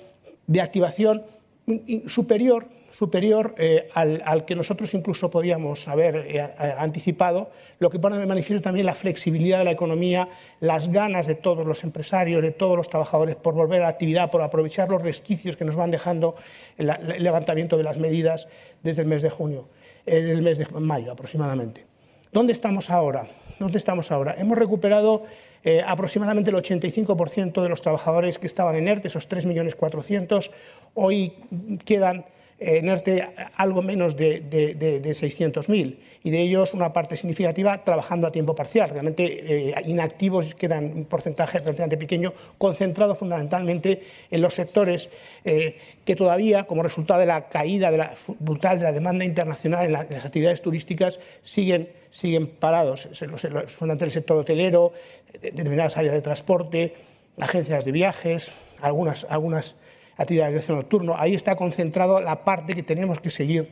de 0.49 0.61
activación 0.61 1.23
superior 2.09 2.67
superior 2.99 3.55
eh, 3.59 3.89
al, 3.95 4.45
que 4.45 4.57
nosotros 4.57 4.93
incluso 4.93 5.31
podíamos 5.31 5.87
haber 5.87 6.17
eh, 6.17 6.41
anticipado, 6.79 7.51
lo 7.79 7.91
que 7.91 8.01
pone 8.01 8.19
de 8.19 8.27
manifiesto 8.27 8.65
también 8.65 8.87
la 8.87 8.95
flexibilidad 8.95 9.59
de 9.59 9.65
la 9.65 9.71
economía, 9.71 10.29
las 10.59 10.89
ganas 10.89 11.29
de 11.29 11.37
todos 11.37 11.65
los 11.65 11.85
empresarios, 11.85 12.43
de 12.43 12.51
todos 12.51 12.77
los 12.77 12.89
trabajadores 12.89 13.37
por 13.37 13.55
volver 13.55 13.83
a 13.83 13.85
la 13.85 13.91
actividad, 13.91 14.33
por 14.33 14.43
aprovechar 14.43 14.89
los 14.89 15.01
resquicios 15.01 15.57
que 15.57 15.65
nos 15.65 15.77
van 15.77 15.93
dejando 15.93 16.35
el, 16.77 16.93
levantamiento 17.19 17.77
de 17.77 17.85
las 17.85 17.99
medidas 17.99 18.49
desde 18.83 19.03
el 19.03 19.09
mes 19.09 19.23
de 19.23 19.31
junio, 19.31 19.69
eh, 20.05 20.17
desde 20.17 20.33
el 20.33 20.43
mes 20.43 20.59
de 20.59 20.67
mayo 20.81 21.13
aproximadamente. 21.13 21.87
¿Dónde 22.33 22.53
estamos 22.53 22.91
ahora? 22.91 23.29
¿Dónde 23.61 23.79
estamos 23.79 24.11
ahora? 24.11 24.35
Hemos 24.39 24.59
recuperado 24.59 25.23
aproximadamente 25.87 26.51
el 26.51 26.57
85% 26.57 27.63
de 27.63 27.69
los 27.69 27.83
trabajadores 27.83 28.39
que 28.39 28.47
estaban 28.47 28.77
en 28.77 28.89
ERTE, 28.89 29.09
esos 29.09 29.29
3.400.000, 29.29 30.51
hoy 30.95 31.35
quedan 31.85 32.25
en 32.61 32.89
ERTE 32.89 33.29
algo 33.57 33.83
menos 33.83 34.17
de, 34.17 34.41
de, 34.41 35.01
600.000 35.01 35.97
y 36.25 36.31
de 36.31 36.41
ellos 36.41 36.75
una 36.75 36.93
parte 36.93 37.17
significativa 37.17 37.85
trabajando 37.85 38.27
a 38.27 38.33
tiempo 38.33 38.55
parcial. 38.55 38.91
Realmente 38.91 39.69
eh, 39.71 39.75
inactivos 39.87 40.55
quedan 40.55 40.85
un 40.85 41.05
porcentaje 41.05 41.61
relativamente 41.61 41.97
pequeño, 41.97 42.33
concentrado 42.59 43.15
fundamentalmente 43.15 44.03
en 44.31 44.41
los 44.41 44.55
sectores 44.55 45.11
eh, 45.45 45.79
que 46.05 46.17
todavía, 46.17 46.65
como 46.65 46.83
resultado 46.83 47.21
de 47.21 47.27
la 47.27 47.49
caída 47.49 47.93
de 47.93 47.99
la, 47.99 48.15
brutal 48.41 48.79
de 48.79 48.85
la 48.85 48.93
demanda 48.93 49.25
internacional 49.25 49.87
en, 49.87 49.93
las 49.93 50.25
actividades 50.25 50.61
turísticas, 50.61 51.21
siguen, 51.43 51.89
siguen 52.11 52.49
parados. 52.49 53.09
Fundamentalmente 53.13 54.05
el 54.05 54.11
sector 54.11 54.37
hotelero, 54.39 54.93
determinadas 55.41 55.97
áreas 55.97 56.15
de 56.15 56.23
transporte, 56.23 56.95
agencias 57.39 57.85
de 57.85 57.93
viajes, 57.93 58.51
algunas, 58.81 59.25
algunas 59.31 59.77
actividades 60.19 60.67
de 60.67 60.75
nocturno. 60.75 61.15
Ahí 61.17 61.35
está 61.35 61.57
concentrado 61.57 62.21
la 62.21 62.45
parte 62.45 62.75
que 62.75 62.83
tenemos 62.83 63.21
que 63.21 63.31
seguir 63.31 63.71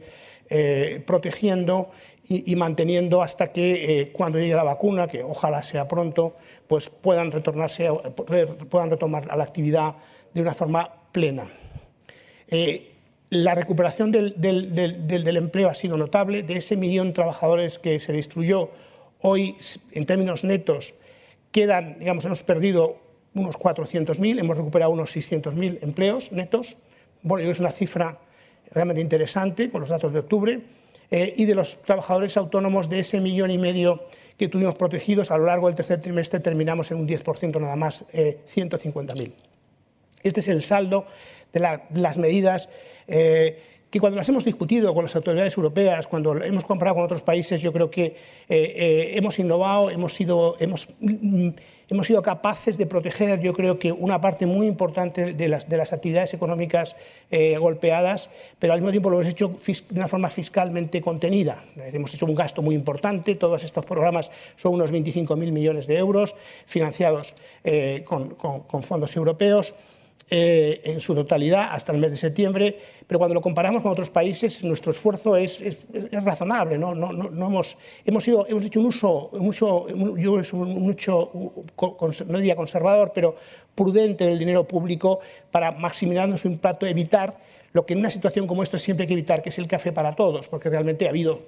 eh, 0.49 1.03
protegiendo 1.05 1.91
y, 2.29 2.57
manteniendo 2.57 3.23
hasta 3.23 3.53
que 3.53 4.01
eh, 4.01 4.13
cuando 4.13 4.39
llegue 4.39 4.55
la 4.55 4.65
vacuna, 4.65 5.07
que 5.07 5.23
ojalá 5.23 5.63
sea 5.63 5.87
pronto, 5.87 6.35
pues 6.67 6.89
puedan 6.89 7.31
retornarse, 7.31 7.89
puedan 8.69 8.91
retomar 8.91 9.31
a 9.31 9.37
la 9.37 9.45
actividad 9.45 9.95
de 10.35 10.41
una 10.41 10.53
forma 10.53 10.91
plena. 11.13 11.49
Eh, 12.49 12.91
la 13.31 13.55
recuperación 13.55 14.11
del, 14.11 14.35
del, 14.39 15.37
empleo 15.37 15.69
ha 15.69 15.75
sido 15.75 15.97
notable. 15.97 16.43
De 16.43 16.57
ese 16.57 16.77
millón 16.77 17.09
de 17.09 17.15
trabajadores 17.15 17.79
que 17.79 18.01
se 18.01 18.13
destruyó, 18.13 18.71
hoy, 19.21 19.57
en 19.93 20.05
términos 20.07 20.43
netos, 20.43 20.95
quedan, 21.53 21.99
digamos, 21.99 22.25
hemos 22.25 22.43
perdido 22.43 22.99
unos 23.37 23.57
400.000, 23.57 24.41
hemos 24.41 24.57
recuperado 24.57 24.91
unos 24.91 25.15
600.000 25.15 25.79
empleos 25.83 26.33
netos. 26.33 26.77
Bueno, 27.23 27.49
es 27.51 27.61
una 27.61 27.71
cifra 27.71 28.19
realmente 28.73 29.01
interesante 29.01 29.71
con 29.71 29.81
los 29.83 29.91
datos 29.91 30.13
de 30.13 30.19
octubre. 30.19 30.61
Eh, 31.11 31.35
y 31.37 31.45
de 31.45 31.55
los 31.55 31.83
trabajadores 31.83 32.37
autónomos 32.37 32.89
de 32.89 32.99
ese 32.99 33.21
millón 33.21 33.51
y 33.53 33.59
medio 33.59 34.03
que 34.37 34.49
tuvimos 34.49 34.75
protegidos, 34.75 35.31
a 35.31 35.39
lo 35.39 35.47
largo 35.47 35.69
del 35.69 35.77
tercer 35.77 36.01
trimestre 36.01 36.41
terminamos 36.41 36.91
en 36.91 36.99
un 36.99 37.09
10% 37.09 37.61
nada 37.61 37.77
más, 37.77 38.05
150.000. 38.13 39.27
Eh, 39.27 39.33
este 40.23 40.41
es 40.41 40.49
el 40.49 40.63
saldo 40.63 41.07
de, 41.53 41.61
las 41.61 42.17
medidas 42.17 42.69
eh, 43.07 43.63
que 43.89 44.01
cuando 44.01 44.17
las 44.17 44.29
hemos 44.29 44.45
discutido 44.45 44.93
con 44.93 45.05
las 45.05 45.15
autoridades 45.15 45.57
europeas, 45.57 46.09
cuando 46.09 46.43
hemos 46.43 46.65
comparado 46.65 46.97
con 46.97 47.05
otros 47.05 47.23
países, 47.23 47.63
yo 47.63 47.73
creo 47.73 47.89
que 47.89 48.17
hemos 48.49 49.39
innovado, 49.39 49.91
hemos 49.91 50.13
sido, 50.13 50.57
hemos, 50.59 50.89
mm, 50.99 51.51
hemos 51.89 52.07
sido 52.07 52.23
capaces 52.23 52.79
de 52.79 52.87
proteger, 52.87 53.41
yo 53.41 53.53
creo 53.53 53.79
que 53.79 53.93
una 53.93 54.21
parte 54.21 54.47
muy 54.47 54.67
importante 54.67 55.35
de 55.35 55.49
las, 55.49 55.69
de 55.69 55.77
las 55.77 55.93
actividades 55.93 56.35
económicas 56.35 56.97
eh, 57.31 57.57
golpeadas, 57.59 58.29
pero 58.59 58.73
al 58.73 58.81
mismo 58.81 58.91
tiempo 58.91 59.11
lo 59.11 59.21
hemos 59.21 59.33
hecho 59.33 59.49
de 59.49 59.99
una 59.99 60.09
forma 60.09 60.31
fiscalmente 60.31 61.01
contenida. 61.01 61.65
Hemos 61.77 62.15
hecho 62.15 62.27
un 62.27 62.35
gasto 62.35 62.63
muy 62.63 62.75
importante, 62.75 63.35
todos 63.35 63.65
estos 63.65 63.85
programas 63.85 64.31
son 64.57 64.75
unos 64.75 64.93
25.000 64.93 65.37
millones 65.53 65.87
de 65.87 65.97
euros 65.97 66.35
financiados 66.67 67.35
eh, 67.65 68.05
con 68.07 68.83
fondos 68.83 69.17
europeos. 69.17 69.75
Eh, 70.29 70.81
en 70.83 71.01
su 71.01 71.15
totalidad 71.15 71.69
hasta 71.71 71.93
el 71.93 71.99
mes 71.99 72.11
de 72.11 72.17
septiembre, 72.17 72.77
pero 73.07 73.17
cuando 73.17 73.33
lo 73.33 73.41
comparamos 73.41 73.81
con 73.81 73.93
otros 73.93 74.11
países, 74.11 74.65
nuestro 74.65 74.91
esfuerzo 74.91 75.37
es, 75.37 75.61
razonable. 76.11 76.77
¿no? 76.79 76.97
No, 76.97 77.13
no, 77.13 77.47
hemos, 77.47 77.79
hemos, 78.05 78.27
ido, 78.27 78.45
hemos 78.49 78.65
hecho 78.65 78.81
un 78.81 78.87
uso, 78.87 79.31
yo 80.17 80.33
un 80.55 80.91
uso, 80.91 82.25
no 82.27 82.39
diría 82.39 82.57
conservador, 82.57 83.13
pero 83.15 83.37
prudente 83.73 84.27
del 84.27 84.37
dinero 84.37 84.67
público 84.67 85.21
para 85.53 85.71
maximizar 85.71 86.37
su 86.37 86.49
impacto, 86.49 86.87
evitar 86.87 87.39
lo 87.73 87.87
que 87.87 87.93
en 87.93 88.01
una 88.01 88.11
situación 88.11 88.49
como 88.49 88.65
esta 88.65 88.81
siempre 88.81 89.05
hay 89.05 89.09
que 89.09 89.15
evitar, 89.15 89.43
que 89.43 89.51
es 89.51 89.59
el 89.59 89.69
café 89.69 89.93
para 89.93 90.17
todos, 90.17 90.49
porque 90.49 90.69
realmente 90.69 91.07
ha 91.07 91.11
habido 91.11 91.41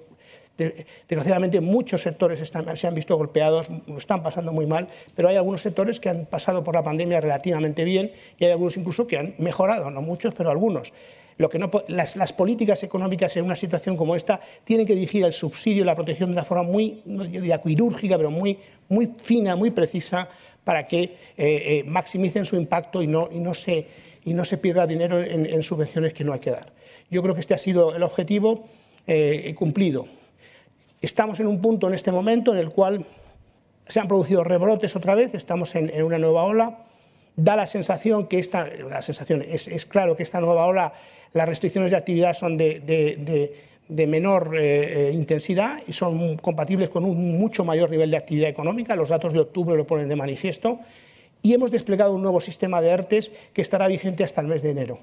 Desgraciadamente 0.59 1.61
muchos 1.61 2.03
sectores 2.03 2.43
se 2.75 2.87
han 2.87 2.95
visto 2.95 3.17
golpeados, 3.17 3.69
están 3.97 4.25
pasando 4.25 4.53
muy 4.53 4.67
mal, 4.67 4.88
pero 5.15 5.29
hay 5.29 5.37
algunos 5.37 5.62
sectores 5.62 6.00
que 6.00 6.09
han 6.09 6.27
pasado 6.27 6.65
por 6.65 6.75
la 6.75 6.83
pandemia 6.83 7.21
relativamente 7.21 7.85
bien 7.85 8.11
y 8.38 8.45
hay 8.45 8.50
algunos 8.50 8.77
incluso 8.77 9.07
que 9.07 9.19
han 9.19 9.35
mejorado, 9.38 9.88
no 9.91 10.03
muchos, 10.03 10.35
pero 10.35 10.50
algunos. 10.50 10.93
Lo 11.37 11.49
que 11.49 11.61
no, 11.61 11.71
las, 11.87 12.33
políticas 12.33 12.83
económicas 12.83 13.37
en 13.37 13.45
una 13.45 13.55
situación 13.55 13.97
como 13.97 14.17
esta 14.17 14.41
tienen 14.65 14.85
que 14.85 14.97
dirigir 14.97 15.25
al 15.25 15.33
subsidio 15.33 15.83
y 15.83 15.87
la 15.87 15.95
protección 15.95 16.31
de 16.31 16.33
una 16.33 16.45
forma 16.45 16.65
muy, 16.65 17.00
yo 17.07 17.41
diría, 17.41 17.62
quirúrgica, 17.62 18.17
pero 18.17 18.33
muy, 18.33 18.59
muy 18.88 19.12
fina, 19.23 19.55
muy 19.55 19.71
precisa, 19.71 20.29
para 20.65 20.85
que 20.85 21.03
eh, 21.03 21.12
eh, 21.37 21.85
maximicen 21.87 22.45
su 22.45 22.57
impacto 22.57 23.00
y 23.00 23.07
no, 23.07 23.29
y 23.31 23.38
no, 23.38 23.55
se, 23.55 23.87
y 24.25 24.35
no 24.35 24.45
se 24.45 24.59
pierda 24.59 24.88
dinero 24.88 25.23
en, 25.23 25.62
subvenciones 25.62 26.12
que 26.12 26.25
no 26.25 26.33
hay 26.33 26.41
que 26.41 26.50
dar. 26.50 26.73
Yo 27.09 27.23
creo 27.23 27.35
que 27.35 27.41
este 27.41 27.55
ha 27.55 27.59
sido 27.59 27.95
el 27.95 28.03
objetivo 28.03 28.67
eh, 29.07 29.55
cumplido. 29.57 30.18
Estamos 31.00 31.38
en 31.38 31.47
un 31.47 31.61
punto 31.61 31.87
en 31.87 31.95
este 31.95 32.11
momento 32.11 32.52
en 32.52 32.59
el 32.59 32.71
cual 32.71 33.07
se 33.87 34.00
han 34.00 34.09
producido 34.09 34.43
rebrotes 34.43 34.97
otra 34.97 35.14
vez, 35.14 35.35
estamos 35.35 35.75
en, 35.75 36.02
una 36.02 36.19
nueva 36.19 36.45
ola. 36.45 36.78
Da 37.37 37.55
la 37.55 37.67
sensación 37.67 38.26
que 38.26 38.40
esta, 38.40 38.67
la 38.67 39.00
sensación 39.00 39.45
es, 39.47 39.87
claro 39.87 40.17
que 40.17 40.25
esta 40.25 40.40
nueva 40.40 40.67
ola, 40.67 40.93
las 41.33 41.49
restricciones 41.49 41.93
de 41.93 41.97
actividad 41.97 42.35
son 42.35 42.57
de, 42.57 43.55
menor 43.88 44.57
eh, 44.59 45.09
eh, 45.09 45.12
intensidad 45.12 45.81
y 45.87 45.93
son 45.93 46.37
compatibles 46.38 46.90
con 46.90 47.05
un 47.05 47.38
mucho 47.38 47.64
mayor 47.64 47.90
nivel 47.90 48.11
de 48.11 48.17
actividad 48.17 48.50
económica. 48.50 48.97
Los 48.97 49.09
datos 49.09 49.33
de 49.33 49.38
octubre 49.38 49.76
lo 49.76 49.87
ponen 49.87 50.09
de 50.09 50.17
manifiesto. 50.17 50.81
Y 51.43 51.55
hemos 51.55 51.71
desplegado 51.71 52.12
un 52.12 52.23
nuevo 52.23 52.40
sistema 52.40 52.81
de 52.81 52.88
ERTES 52.88 53.31
que 53.52 53.62
estará 53.62 53.87
vigente 53.87 54.25
hasta 54.25 54.40
el 54.40 54.49
mes 54.49 54.62
de 54.62 54.71
enero. 54.71 54.99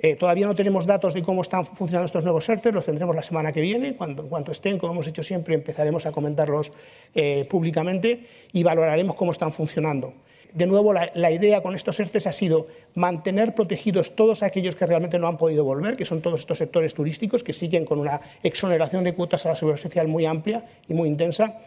Eh, 0.00 0.14
todavía 0.14 0.46
no 0.46 0.54
tenemos 0.54 0.86
datos 0.86 1.12
de 1.14 1.22
cómo 1.22 1.42
están 1.42 1.66
funcionando 1.66 2.06
estos 2.06 2.22
nuevos 2.22 2.48
ERTE, 2.48 2.70
los 2.70 2.84
tendremos 2.84 3.16
la 3.16 3.22
semana 3.22 3.50
que 3.50 3.60
viene. 3.60 3.96
Cuando, 3.96 4.22
en 4.22 4.28
cuanto 4.28 4.52
estén, 4.52 4.78
como 4.78 4.92
hemos 4.92 5.06
hecho 5.08 5.22
siempre, 5.22 5.54
empezaremos 5.54 6.06
a 6.06 6.12
comentarlos 6.12 6.70
eh, 7.14 7.46
públicamente 7.50 8.26
y 8.52 8.62
valoraremos 8.62 9.16
cómo 9.16 9.32
están 9.32 9.52
funcionando. 9.52 10.14
De 10.52 10.66
nuevo, 10.66 10.94
la, 10.94 11.30
idea 11.30 11.60
con 11.60 11.74
estos 11.74 12.00
ERTES 12.00 12.26
ha 12.26 12.32
sido 12.32 12.66
mantener 12.94 13.54
protegidos 13.54 14.16
todos 14.16 14.42
aquellos 14.42 14.76
que 14.76 14.86
realmente 14.86 15.18
no 15.18 15.26
han 15.26 15.36
podido 15.36 15.62
volver, 15.62 15.96
que 15.96 16.06
son 16.06 16.22
todos 16.22 16.40
estos 16.40 16.56
sectores 16.56 16.94
turísticos 16.94 17.42
que 17.42 17.52
siguen 17.52 17.84
con 17.84 17.98
una 17.98 18.20
exoneración 18.42 19.04
de 19.04 19.14
cuotas 19.14 19.44
a 19.44 19.50
la 19.50 19.56
seguridad 19.56 19.80
social 19.80 20.08
muy 20.08 20.24
amplia 20.24 20.64
y 20.88 20.94
muy 20.94 21.08
intensa, 21.08 21.58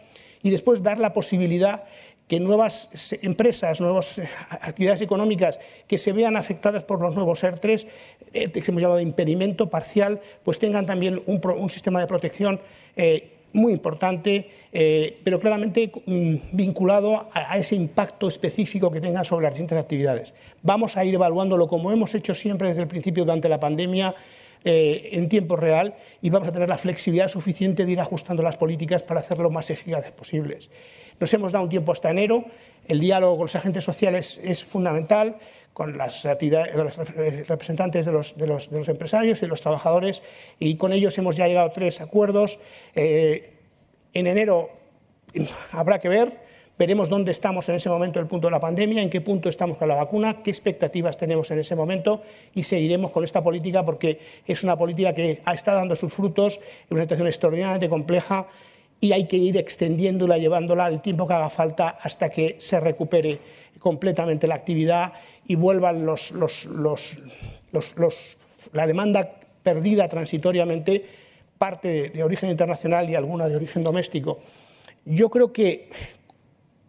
y 0.42 0.50
después 0.50 0.82
dar 0.82 0.98
la 0.98 1.12
posibilidad 1.12 1.84
que 2.28 2.40
nuevas 2.40 2.88
empresas, 3.22 3.80
nuevas 3.80 4.18
eh, 4.18 4.28
actividades 4.48 5.02
económicas 5.02 5.60
que 5.86 5.98
se 5.98 6.12
vean 6.12 6.36
afectadas 6.36 6.82
por 6.82 7.00
los 7.00 7.14
nuevos 7.14 7.42
ERTES, 7.44 7.86
eh, 8.32 8.50
que 8.50 8.64
hemos 8.66 8.82
llamado 8.82 9.00
impedimento 9.00 9.68
parcial, 9.68 10.20
pues 10.42 10.58
tengan 10.58 10.86
también 10.86 11.22
un, 11.26 11.70
sistema 11.70 12.00
de 12.00 12.06
protección 12.06 12.60
eh, 12.96 13.32
muy 13.52 13.74
importante, 13.74 14.48
pero 15.22 15.38
claramente 15.38 15.92
mm, 16.06 16.36
vinculado 16.52 17.28
a, 17.34 17.58
ese 17.58 17.76
impacto 17.76 18.28
específico 18.28 18.90
que 18.90 18.98
tenga 18.98 19.22
sobre 19.24 19.44
las 19.44 19.52
distintas 19.52 19.78
actividades. 19.78 20.32
Vamos 20.62 20.96
a 20.96 21.04
ir 21.04 21.12
evaluándolo 21.14 21.68
como 21.68 21.92
hemos 21.92 22.14
hecho 22.14 22.34
siempre 22.34 22.68
desde 22.68 22.80
el 22.80 22.88
principio 22.88 23.24
durante 23.24 23.50
la 23.50 23.60
pandemia, 23.60 24.14
en 24.64 25.28
tiempo 25.28 25.56
real 25.56 25.96
y 26.22 26.30
vamos 26.30 26.48
a 26.48 26.52
tener 26.52 26.68
la 26.68 26.78
flexibilidad 26.78 27.26
suficiente 27.26 27.84
de 27.84 27.92
ir 27.92 28.00
ajustando 28.00 28.44
las 28.44 28.56
políticas 28.56 29.02
para 29.02 29.18
hacerlo 29.18 29.50
más 29.50 29.68
eficaces 29.70 30.12
posibles. 30.12 30.70
Nos 31.20 31.32
hemos 31.34 31.52
dado 31.52 31.64
un 31.64 31.70
tiempo 31.70 31.92
hasta 31.92 32.10
enero, 32.10 32.44
el 32.86 33.00
diálogo 33.00 33.36
con 33.36 33.44
los 33.44 33.56
agentes 33.56 33.84
sociales 33.84 34.40
es 34.42 34.64
fundamental, 34.64 35.36
con 35.72 35.96
las 35.96 36.24
los 36.24 36.96
representantes 37.48 38.06
de 38.06 38.12
los, 38.12 38.88
empresarios 38.88 39.42
y 39.42 39.46
los 39.46 39.60
trabajadores, 39.60 40.22
y 40.58 40.76
con 40.76 40.92
ellos 40.92 41.16
hemos 41.18 41.36
ya 41.36 41.46
llegado 41.46 41.68
a 41.68 41.72
tres 41.72 42.00
acuerdos. 42.00 42.58
Eh, 42.94 43.54
en 44.12 44.26
enero 44.26 44.70
habrá 45.72 45.98
que 45.98 46.08
ver, 46.08 46.32
veremos 46.78 47.08
dónde 47.08 47.30
estamos 47.30 47.68
en 47.68 47.76
ese 47.76 47.88
momento 47.88 48.18
del 48.18 48.28
punto 48.28 48.48
de 48.48 48.50
la 48.50 48.60
pandemia, 48.60 49.02
en 49.02 49.08
qué 49.08 49.20
punto 49.20 49.48
estamos 49.48 49.76
con 49.76 49.88
la 49.88 49.94
vacuna, 49.94 50.42
qué 50.42 50.50
expectativas 50.50 51.16
tenemos 51.16 51.50
en 51.50 51.58
ese 51.60 51.74
momento 51.74 52.22
y 52.54 52.62
seguiremos 52.62 53.10
con 53.10 53.24
esta 53.24 53.42
política 53.42 53.84
porque 53.84 54.18
es 54.46 54.62
una 54.62 54.76
política 54.76 55.14
que 55.14 55.42
está 55.46 55.74
dando 55.74 55.96
sus 55.96 56.12
frutos, 56.12 56.58
es 56.58 56.90
una 56.90 57.02
situación 57.02 57.28
extraordinariamente 57.28 57.88
compleja 57.88 58.46
y 59.02 59.12
hay 59.12 59.24
que 59.24 59.36
ir 59.36 59.56
extendiéndola, 59.56 60.38
llevándola 60.38 60.86
el 60.86 61.00
tiempo 61.00 61.26
que 61.26 61.34
haga 61.34 61.50
falta 61.50 61.98
hasta 62.00 62.28
que 62.28 62.54
se 62.60 62.78
recupere 62.78 63.36
completamente 63.80 64.46
la 64.46 64.54
actividad 64.54 65.12
y 65.44 65.56
vuelvan 65.56 66.06
los, 66.06 66.30
los, 66.30 66.66
los, 66.66 67.18
la 68.72 68.86
demanda 68.86 69.40
perdida 69.60 70.08
transitoriamente, 70.08 71.04
parte 71.58 72.10
de, 72.10 72.22
origen 72.22 72.48
internacional 72.50 73.10
y 73.10 73.16
alguna 73.16 73.48
de 73.48 73.56
origen 73.56 73.82
doméstico. 73.82 74.38
Yo 75.04 75.30
creo 75.30 75.52
que, 75.52 75.88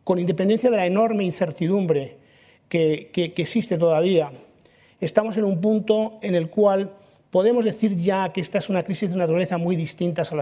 con 0.03 0.19
independencia 0.19 0.69
de 0.69 0.77
la 0.77 0.85
enorme 0.85 1.23
incertidumbre 1.23 2.17
que, 2.69 3.09
que, 3.11 3.33
que 3.33 3.41
existe 3.41 3.79
todavía, 3.79 4.31
estamos 5.01 5.35
en 5.37 5.45
un 5.45 5.59
punto 5.59 6.19
en 6.21 6.35
el 6.35 6.51
cual 6.51 6.91
podemos 7.33 7.65
decir 7.65 7.97
ya 7.97 8.29
que 8.29 8.41
esta 8.41 8.59
es 8.59 8.69
una 8.69 8.83
crisis 8.83 9.09
de 9.09 9.17
naturaleza 9.17 9.57
muy 9.57 9.75
distinta 9.75 10.21
a 10.21 10.35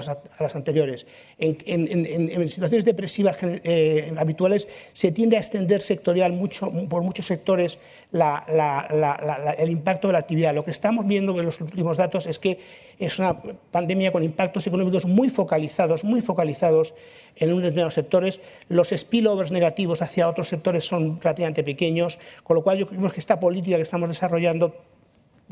las, 0.44 0.56
anteriores. 0.58 1.08
En, 1.38 1.58
en, 1.66 2.50
situaciones 2.50 2.84
depresivas 2.84 3.38
eh, 3.42 4.14
habituales 4.18 4.68
se 4.92 5.14
tiende 5.14 5.38
a 5.38 5.40
extender 5.40 5.80
sectorial 5.80 6.34
mucho, 6.34 6.70
por 6.90 7.02
muchos 7.02 7.28
sectores 7.28 7.80
el 8.12 9.70
impacto 9.70 10.08
de 10.10 10.12
la 10.12 10.20
actividad. 10.20 10.54
Lo 10.54 10.66
que 10.66 10.72
estamos 10.72 11.08
viendo 11.08 11.32
en 11.40 11.46
los 11.46 11.62
últimos 11.62 11.96
datos 11.96 12.28
es 12.28 12.40
que 12.40 12.60
es 13.00 13.18
una 13.20 13.42
pandemia 13.72 14.12
con 14.12 14.22
impactos 14.22 14.68
económicos 14.68 15.06
muy 15.06 15.30
focalizados, 15.30 16.04
muy 16.04 16.20
focalizados 16.20 16.94
en 17.38 17.52
unos 17.52 17.64
determinados 17.64 17.94
sectores. 17.94 18.42
Los 18.68 18.90
spillovers 18.90 19.54
negativos 19.54 20.02
hacia 20.02 20.28
otros 20.28 20.50
sectores 20.50 20.86
son 20.86 21.22
relativamente 21.22 21.64
pequeños, 21.64 22.20
con 22.44 22.58
lo 22.58 22.64
cual 22.64 22.80
yo 22.80 22.88
creo 22.88 23.10
que 23.10 23.20
esta 23.22 23.40
política 23.40 23.78
que 23.78 23.84
estamos 23.84 24.10
desarrollando 24.10 24.76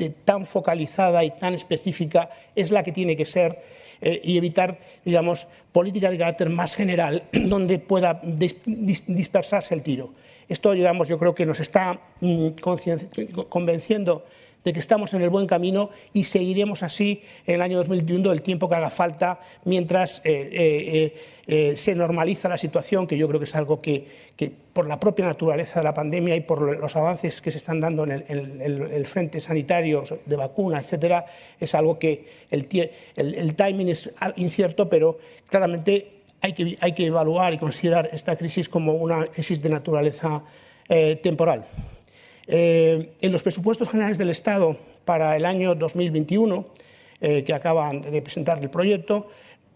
de 0.00 0.10
tan 0.10 0.46
focalizada 0.46 1.22
y 1.22 1.30
tan 1.30 1.54
específica 1.54 2.30
es 2.56 2.72
la 2.72 2.82
que 2.82 2.90
tiene 2.90 3.14
que 3.14 3.26
ser 3.26 3.62
eh, 4.00 4.18
y 4.24 4.38
evitar, 4.38 4.78
digamos, 5.04 5.46
políticas 5.72 6.10
de 6.10 6.18
carácter 6.18 6.48
más 6.48 6.74
general 6.74 7.24
donde 7.32 7.78
pueda 7.78 8.18
dis, 8.24 8.56
dis, 8.64 9.04
dispersarse 9.06 9.74
el 9.74 9.82
tiro. 9.82 10.10
Esto, 10.48 10.72
digamos, 10.72 11.06
yo 11.06 11.18
creo 11.18 11.34
que 11.34 11.46
nos 11.46 11.60
está 11.60 12.00
mm, 12.20 12.48
convenciendo 13.48 14.24
de 14.64 14.72
que 14.72 14.80
estamos 14.80 15.14
en 15.14 15.22
el 15.22 15.30
buen 15.30 15.46
camino 15.46 15.90
y 16.12 16.24
seguiremos 16.24 16.82
así 16.82 17.22
en 17.46 17.56
el 17.56 17.62
año 17.62 17.78
2021 17.78 18.30
el 18.32 18.42
tiempo 18.42 18.68
que 18.68 18.74
haga 18.74 18.90
falta 18.90 19.40
mientras 19.64 20.20
eh, 20.24 20.50
eh, 20.52 21.14
eh, 21.46 21.76
se 21.76 21.94
normaliza 21.94 22.48
la 22.48 22.58
situación, 22.58 23.06
que 23.06 23.16
yo 23.16 23.26
creo 23.26 23.40
que 23.40 23.44
es 23.44 23.54
algo 23.56 23.80
que, 23.80 24.06
por 24.72 24.86
la 24.86 25.00
propia 25.00 25.24
naturaleza 25.24 25.80
de 25.80 25.84
la 25.84 25.94
pandemia 25.94 26.36
y 26.36 26.42
por 26.42 26.78
los 26.78 26.94
avances 26.94 27.40
que 27.40 27.50
se 27.50 27.58
están 27.58 27.80
dando 27.80 28.04
en 28.04 28.24
el, 28.28 29.06
frente 29.06 29.40
sanitario 29.40 30.04
de 30.26 30.36
vacunas, 30.36 30.84
etcétera, 30.84 31.26
es 31.58 31.74
algo 31.74 31.98
que 31.98 32.24
el, 32.50 33.54
timing 33.56 33.88
es 33.88 34.14
incierto, 34.36 34.88
pero 34.88 35.18
claramente 35.48 36.20
hay 36.40 36.52
que, 36.52 36.76
hay 36.80 36.92
que 36.92 37.06
evaluar 37.06 37.52
y 37.52 37.58
considerar 37.58 38.10
esta 38.12 38.36
crisis 38.36 38.68
como 38.68 38.92
una 38.92 39.24
crisis 39.24 39.60
de 39.60 39.70
naturaleza 39.70 40.44
temporal. 41.22 41.66
Eh, 42.52 43.12
en 43.20 43.30
los 43.30 43.44
presupuestos 43.44 43.88
generales 43.88 44.18
del 44.18 44.28
Estado 44.28 44.76
para 45.04 45.36
el 45.36 45.44
año 45.44 45.76
2021, 45.76 46.66
eh, 47.20 47.44
que 47.44 47.54
acaban 47.54 48.02
de 48.02 48.22
presentar 48.22 48.58
el 48.60 48.68
proyecto, 48.68 49.28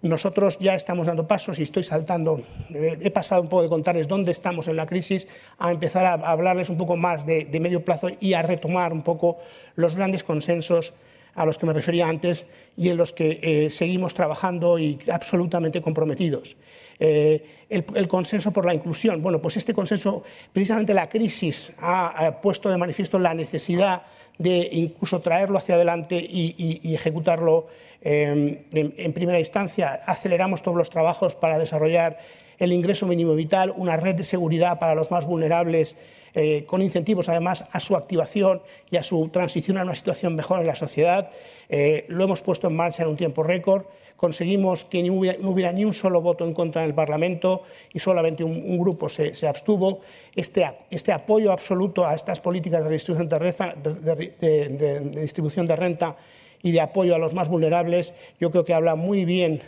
nosotros 0.03 0.59
ya 0.59 0.75
estamos 0.75 1.07
dando 1.07 1.29
pasos 1.29 1.61
y 1.61 1.63
estoy 1.63 1.85
saltando, 1.85 2.43
eh, 2.75 2.99
he 3.01 3.13
pasado 3.13 3.43
un 3.43 3.49
poco 3.49 3.63
de 3.63 3.69
contarles 3.69 4.09
dónde 4.09 4.33
estamos 4.33 4.67
en 4.67 4.75
la 4.75 4.87
crisis, 4.87 5.29
a 5.57 5.71
empezar 5.71 6.05
a 6.05 6.15
hablarles 6.15 6.69
un 6.69 6.77
poco 6.77 6.97
más 6.97 7.25
de, 7.25 7.45
de 7.45 7.61
medio 7.61 7.85
plazo 7.85 8.09
y 8.19 8.35
a 8.35 8.43
retomar 8.43 8.93
un 8.93 9.03
poco 9.03 9.39
los 9.77 9.95
grandes 9.95 10.25
consensos 10.25 10.95
a 11.35 11.45
los 11.45 11.59
que 11.59 11.67
me 11.67 11.73
refería 11.73 12.09
antes 12.09 12.47
y 12.77 12.89
en 12.89 12.97
los 12.97 13.13
que 13.13 13.41
eh, 13.43 13.71
seguimos 13.71 14.15
trabajando 14.15 14.79
y 14.79 14.99
absolutamente 15.11 15.81
comprometidos. 15.81 16.57
Eh, 16.99 17.45
el, 17.69 18.09
consenso 18.09 18.53
por 18.53 18.67
la 18.67 18.75
inclusión. 18.75 19.21
Bueno, 19.21 19.41
pues 19.43 19.57
este 19.57 19.75
consenso, 19.75 20.23
precisamente 20.53 20.95
la 20.95 21.09
crisis 21.09 21.73
ha, 21.79 22.41
puesto 22.41 22.69
de 22.71 22.77
manifiesto 22.77 23.19
la 23.19 23.35
necesidad 23.35 24.03
de 24.39 24.69
incluso 24.73 25.21
traerlo 25.21 25.59
hacia 25.59 25.75
adelante 25.75 26.17
y, 26.17 26.95
ejecutarlo 26.95 27.67
eh, 28.01 28.65
en 28.73 29.13
primera 29.13 29.39
instancia. 29.39 30.01
Aceleramos 30.07 30.63
todos 30.63 30.77
los 30.77 30.91
trabajos 30.91 31.35
para 31.35 31.59
desarrollar 31.59 32.19
el 32.59 32.73
ingreso 32.73 33.07
mínimo 33.07 33.35
vital, 33.35 33.73
una 33.77 33.97
red 33.97 34.15
de 34.15 34.25
seguridad 34.25 34.79
para 34.79 34.95
los 34.95 35.11
más 35.11 35.27
vulnerables 35.27 35.97
eh, 36.35 36.65
con 36.67 36.83
incentivos 36.83 37.29
además 37.29 37.65
a 37.71 37.81
su 37.81 37.97
activación 37.97 38.61
y 38.91 38.97
a 38.97 39.03
su 39.03 39.29
transición 39.29 39.79
a 39.79 39.83
una 39.83 39.95
situación 39.95 40.35
mejor 40.35 40.61
en 40.61 40.67
la 40.67 40.75
sociedad. 40.75 41.31
Eh, 41.69 42.05
lo 42.09 42.25
hemos 42.25 42.41
puesto 42.43 42.67
en 42.69 42.77
marcha 42.77 43.05
en 43.05 43.11
un 43.11 43.17
tiempo 43.17 43.43
récord. 43.43 43.85
Conseguimos 44.17 44.85
que 44.85 45.03
no 45.03 45.15
hubiera, 45.15 45.73
ni 45.73 45.85
un 45.85 45.95
solo 45.95 46.21
voto 46.21 46.45
en 46.45 46.55
contra 46.55 46.83
en 46.83 46.89
el 46.89 46.95
Parlamento 46.95 47.63
y 47.93 47.99
solamente 47.99 48.43
un, 48.43 48.79
grupo 48.79 49.09
se, 49.09 49.47
abstuvo. 49.47 50.01
Este, 50.35 50.71
este, 50.91 51.13
apoyo 51.13 51.53
absoluto 51.53 52.07
a 52.07 52.15
estas 52.15 52.41
políticas 52.41 52.83
de 52.83 52.89
redistribución 52.89 53.29
de, 53.29 53.39
renta, 53.39 53.75
de 53.75 55.01
distribución 55.21 55.67
de 55.67 55.77
renta 55.77 56.17
y 56.63 56.73
de 56.73 56.81
apoyo 56.81 57.15
a 57.15 57.19
los 57.19 57.35
más 57.35 57.49
vulnerables, 57.49 58.15
yo 58.41 58.51
creo 58.51 58.65
que 58.65 58.73
habla 58.73 58.95
muy 58.95 59.25
bien 59.25 59.63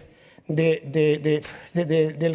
del 0.48 1.42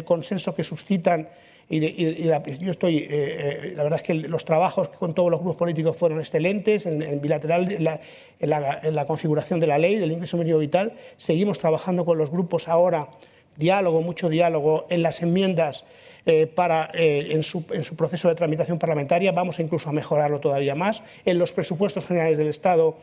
consenso 0.04 0.54
que 0.54 0.64
suscitan 0.64 1.28
la, 1.68 2.42
yo 2.42 2.70
estoy, 2.70 2.98
eh, 2.98 3.06
eh, 3.10 3.72
la 3.76 3.82
verdad 3.82 4.00
es 4.00 4.06
que 4.06 4.14
los 4.14 4.44
trabajos 4.44 4.88
con 4.88 5.14
todos 5.14 5.30
los 5.30 5.40
grupos 5.40 5.56
políticos 5.56 5.96
fueron 5.96 6.18
excelentes 6.18 6.86
en, 6.86 7.20
bilateral, 7.20 7.72
en 7.72 8.94
la, 8.94 9.06
configuración 9.06 9.60
de 9.60 9.66
la 9.66 9.78
ley 9.78 9.96
del 9.96 10.12
ingreso 10.12 10.36
mínimo 10.36 10.58
vital. 10.58 10.92
Seguimos 11.16 11.58
trabajando 11.58 12.04
con 12.04 12.18
los 12.18 12.30
grupos 12.30 12.68
ahora, 12.68 13.08
diálogo, 13.56 14.02
mucho 14.02 14.28
diálogo, 14.28 14.86
en 14.90 15.02
las 15.02 15.22
enmiendas 15.22 15.84
eh, 16.26 16.46
para, 16.46 16.90
en, 16.94 17.42
su, 17.42 17.64
en, 17.72 17.84
su, 17.84 17.96
proceso 17.96 18.28
de 18.28 18.34
tramitación 18.34 18.78
parlamentaria. 18.78 19.32
Vamos 19.32 19.58
incluso 19.58 19.88
a 19.88 19.92
mejorarlo 19.92 20.40
todavía 20.40 20.74
más. 20.74 21.02
En 21.24 21.38
los 21.38 21.52
presupuestos 21.52 22.06
generales 22.06 22.38
del 22.38 22.48
Estado 22.48 22.96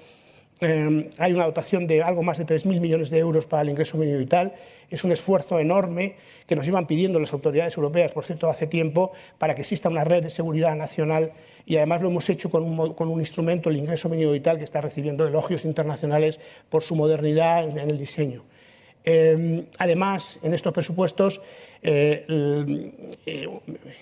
eh, 0.61 1.09
hay 1.17 1.33
una 1.33 1.45
dotación 1.45 1.87
de 1.87 2.01
algo 2.03 2.23
más 2.23 2.37
de 2.37 2.45
3.000 2.45 2.79
millones 2.79 3.09
de 3.09 3.19
euros 3.19 3.45
para 3.45 3.61
el 3.61 3.69
ingreso 3.69 3.97
mínimo 3.97 4.19
vital. 4.19 4.53
Es 4.89 5.03
un 5.03 5.11
esfuerzo 5.11 5.59
enorme 5.59 6.15
que 6.47 6.55
nos 6.55 6.67
iban 6.67 6.87
pidiendo 6.87 7.19
las 7.19 7.31
autoridades 7.31 7.77
europeas, 7.77 8.11
por 8.11 8.25
cierto, 8.25 8.49
hace 8.49 8.67
tiempo, 8.67 9.11
para 9.37 9.55
que 9.55 9.61
exista 9.61 9.87
una 9.87 10.03
red 10.03 10.23
de 10.23 10.29
seguridad 10.29 10.75
nacional 10.75 11.31
y 11.65 11.77
además 11.77 12.01
lo 12.01 12.09
hemos 12.09 12.27
hecho 12.29 12.49
con 12.49 12.63
un, 12.63 13.19
instrumento, 13.19 13.69
el 13.69 13.77
ingreso 13.77 14.09
mínimo 14.09 14.31
vital, 14.31 14.57
que 14.57 14.63
está 14.63 14.81
recibiendo 14.81 15.27
elogios 15.27 15.65
internacionales 15.65 16.39
por 16.69 16.81
su 16.81 16.95
modernidad 16.95 17.63
en, 17.69 17.77
el 17.77 17.97
diseño. 17.97 18.43
Eh, 19.05 19.65
además, 19.77 20.39
en 20.41 20.55
estos 20.55 20.73
presupuestos, 20.73 21.41
eh, 21.83 22.25
eh, 23.25 23.47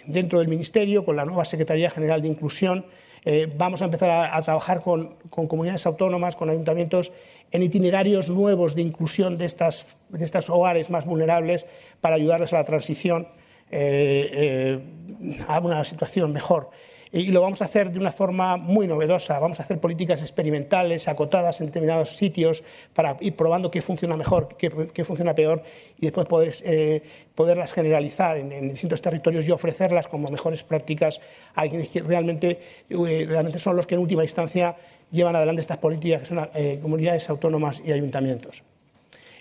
dentro 0.05 0.39
del 0.39 0.47
Ministerio, 0.47 1.03
con 1.03 1.17
la 1.17 1.25
nueva 1.25 1.43
Secretaría 1.43 1.89
General 1.89 2.21
de 2.21 2.29
Inclusión, 2.29 2.85
eh, 3.29 3.51
vamos 3.57 3.81
a 3.81 3.85
empezar 3.85 4.09
a, 4.09 4.41
trabajar 4.41 4.81
con, 4.81 5.17
comunidades 5.29 5.85
autónomas, 5.85 6.37
con 6.37 6.49
ayuntamientos, 6.49 7.11
en 7.51 7.61
itinerarios 7.61 8.29
nuevos 8.29 8.73
de 8.73 8.81
inclusión 8.83 9.37
de, 9.37 9.43
estas, 9.43 9.97
estos 10.17 10.49
hogares 10.49 10.89
más 10.89 11.05
vulnerables 11.05 11.65
para 11.99 12.15
ayudarles 12.15 12.53
a 12.53 12.55
la 12.55 12.63
transición 12.63 13.27
eh, 13.69 14.79
eh, 15.19 15.43
a 15.45 15.59
una 15.59 15.83
situación 15.83 16.31
mejor 16.31 16.69
y 17.11 17.31
lo 17.31 17.41
vamos 17.41 17.61
a 17.61 17.65
hacer 17.65 17.91
de 17.91 17.99
una 17.99 18.11
forma 18.11 18.57
muy 18.57 18.87
novedosa. 18.87 19.39
Vamos 19.39 19.59
a 19.59 19.63
hacer 19.63 19.79
políticas 19.79 20.21
experimentales, 20.21 21.07
acotadas 21.07 21.59
en 21.61 21.67
determinados 21.67 22.15
sitios, 22.15 22.63
para 22.93 23.17
ir 23.21 23.35
probando 23.35 23.71
qué 23.71 23.81
funciona 23.81 24.17
mejor, 24.17 24.49
qué, 24.57 25.03
funciona 25.03 25.33
peor, 25.33 25.63
y 25.97 26.01
después 26.07 26.27
poder, 26.27 26.53
eh, 26.63 27.01
poderlas 27.33 27.73
generalizar 27.73 28.37
en, 28.37 28.69
distintos 28.69 29.01
territorios 29.01 29.45
y 29.47 29.51
ofrecerlas 29.51 30.07
como 30.07 30.29
mejores 30.29 30.63
prácticas 30.63 31.21
a 31.55 31.67
quienes 31.67 31.93
realmente, 32.05 32.59
eh, 32.89 33.25
realmente 33.27 33.59
son 33.59 33.75
los 33.75 33.87
que 33.87 33.95
en 33.95 34.01
última 34.01 34.23
instancia 34.23 34.75
llevan 35.11 35.35
adelante 35.35 35.61
estas 35.61 35.77
políticas, 35.77 36.21
que 36.21 36.25
son 36.27 36.49
eh, 36.53 36.79
comunidades 36.81 37.29
autónomas 37.29 37.81
y 37.85 37.91
ayuntamientos. 37.91 38.63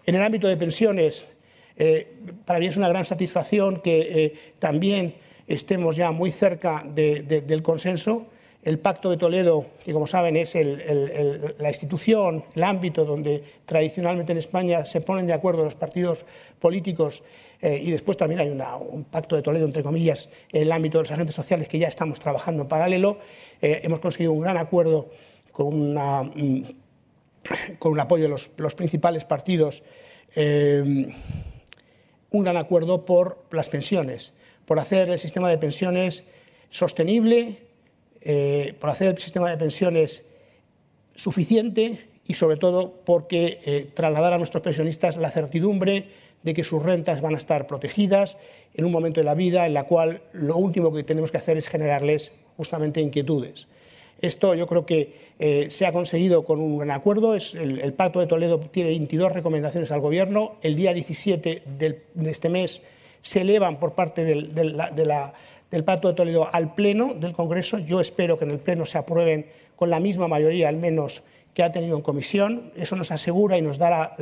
En 0.04 0.14
el 0.14 0.22
ámbito 0.22 0.46
de 0.46 0.56
pensiones, 0.56 1.26
para 2.46 2.58
mí 2.58 2.66
es 2.66 2.76
una 2.76 2.88
gran 2.88 3.04
satisfacción 3.04 3.80
que 3.80 4.32
también 4.58 5.14
estemos 5.46 5.96
ya 5.96 6.10
muy 6.10 6.30
cerca 6.30 6.84
del 6.84 7.62
consenso 7.62 8.26
el 8.66 8.80
Pacto 8.80 9.10
de 9.10 9.16
Toledo, 9.16 9.64
que 9.84 9.92
como 9.92 10.08
saben 10.08 10.36
es 10.36 10.56
la 10.56 11.68
institución, 11.68 12.42
el 12.52 12.64
ámbito 12.64 13.04
donde 13.04 13.44
tradicionalmente 13.64 14.32
en 14.32 14.38
España 14.38 14.84
se 14.84 15.00
ponen 15.02 15.24
de 15.28 15.32
acuerdo 15.32 15.62
los 15.62 15.76
partidos 15.76 16.26
políticos 16.58 17.22
eh, 17.62 17.80
y 17.80 17.92
después 17.92 18.16
también 18.16 18.40
hay 18.40 18.48
un 18.48 19.04
Pacto 19.04 19.36
de 19.36 19.42
Toledo, 19.42 19.66
entre 19.66 19.84
comillas, 19.84 20.28
en 20.52 20.62
el 20.62 20.72
ámbito 20.72 20.98
de 20.98 21.04
los 21.04 21.12
agentes 21.12 21.36
sociales 21.36 21.68
que 21.68 21.78
ya 21.78 21.86
estamos 21.86 22.18
trabajando 22.18 22.62
en 22.62 22.68
paralelo. 22.68 23.18
Eh, 23.62 23.82
hemos 23.84 24.00
conseguido 24.00 24.32
un 24.32 24.40
gran 24.40 24.56
acuerdo 24.56 25.10
con, 25.52 25.94
mm, 25.94 26.62
con 27.78 27.92
un 27.92 28.00
apoyo 28.00 28.24
de 28.24 28.30
los, 28.56 28.74
principales 28.74 29.24
partidos, 29.24 29.84
eh, 30.34 31.14
un 32.30 32.42
gran 32.42 32.56
acuerdo 32.56 33.04
por 33.04 33.44
las 33.52 33.68
pensiones, 33.68 34.34
por 34.66 34.78
hacer 34.78 35.08
el 35.08 35.18
sistema 35.18 35.48
de 35.48 35.58
pensiones 35.58 36.24
sostenible, 36.70 37.58
eh, 38.20 38.74
por 38.78 38.90
hacer 38.90 39.12
el 39.12 39.18
sistema 39.18 39.50
de 39.50 39.56
pensiones 39.56 40.26
suficiente 41.14 42.06
y 42.26 42.34
sobre 42.34 42.56
todo 42.56 42.92
porque 43.04 43.60
eh, 43.64 43.88
trasladar 43.94 44.32
a 44.32 44.38
nuestros 44.38 44.62
pensionistas 44.62 45.16
la 45.16 45.30
certidumbre 45.30 46.08
de 46.42 46.54
que 46.54 46.64
sus 46.64 46.82
rentas 46.82 47.20
van 47.20 47.34
a 47.34 47.38
estar 47.38 47.66
protegidas 47.66 48.36
en 48.74 48.84
un 48.84 48.92
momento 48.92 49.20
de 49.20 49.24
la 49.24 49.34
vida 49.34 49.66
en 49.66 49.74
la 49.74 49.84
cual 49.84 50.22
lo 50.32 50.56
último 50.56 50.92
que 50.92 51.02
tenemos 51.02 51.30
que 51.30 51.38
hacer 51.38 51.56
es 51.56 51.68
generarles 51.68 52.32
justamente 52.56 53.00
inquietudes. 53.00 53.68
Esto 54.20 54.54
yo 54.54 54.66
creo 54.66 54.86
que 54.86 55.14
eh, 55.38 55.66
se 55.68 55.86
ha 55.86 55.92
conseguido 55.92 56.44
con 56.44 56.60
un 56.60 56.78
gran 56.78 56.90
acuerdo. 56.90 57.34
El, 57.34 57.92
Pacto 57.92 58.20
de 58.20 58.26
Toledo 58.26 58.58
tiene 58.60 58.90
22 58.90 59.32
recomendaciones 59.32 59.92
al 59.92 60.00
Gobierno. 60.00 60.56
El 60.62 60.74
día 60.74 60.94
17 60.94 61.62
de 61.78 62.02
este 62.24 62.48
mes 62.48 62.82
se 63.20 63.40
elevan 63.40 63.78
por 63.78 63.92
parte 63.92 64.24
de 64.24 64.64
la 64.64 65.34
del 65.70 65.84
Pacto 65.84 66.08
de 66.08 66.14
Toledo 66.14 66.48
al 66.52 66.74
Pleno 66.74 67.14
del 67.14 67.32
Congreso. 67.32 67.78
Yo 67.78 68.00
espero 68.00 68.38
que 68.38 68.44
en 68.44 68.50
el 68.50 68.58
Pleno 68.58 68.86
se 68.86 68.98
aprueben 68.98 69.46
con 69.74 69.90
la 69.90 70.00
misma 70.00 70.28
mayoría, 70.28 70.68
al 70.68 70.76
menos, 70.76 71.22
que 71.54 71.62
ha 71.62 71.72
tenido 71.72 71.96
en 71.96 72.02
comisión. 72.02 72.72
Eso 72.76 72.96
nos 72.96 73.10
asegura 73.10 73.58
y 73.58 73.62
nos 73.62 73.78
dará 73.78 74.16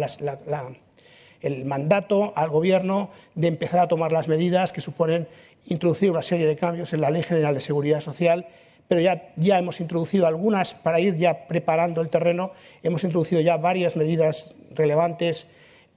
el 1.40 1.64
mandato 1.64 2.32
al 2.36 2.48
Gobierno 2.48 3.10
de 3.34 3.48
empezar 3.48 3.80
a 3.80 3.88
tomar 3.88 4.12
las 4.12 4.28
medidas 4.28 4.72
que 4.72 4.80
suponen 4.80 5.28
introducir 5.66 6.10
una 6.10 6.22
serie 6.22 6.46
de 6.46 6.56
cambios 6.56 6.92
en 6.92 7.00
la 7.00 7.10
Ley 7.10 7.22
General 7.22 7.54
de 7.54 7.60
Seguridad 7.60 8.00
Social, 8.00 8.46
pero 8.86 9.00
ya, 9.00 9.32
ya 9.36 9.58
hemos 9.58 9.80
introducido 9.80 10.26
algunas 10.26 10.74
para 10.74 11.00
ir 11.00 11.16
ya 11.16 11.46
preparando 11.46 12.02
el 12.02 12.08
terreno. 12.08 12.52
Hemos 12.82 13.02
introducido 13.04 13.40
ya 13.40 13.56
varias 13.56 13.96
medidas 13.96 14.54
relevantes 14.74 15.46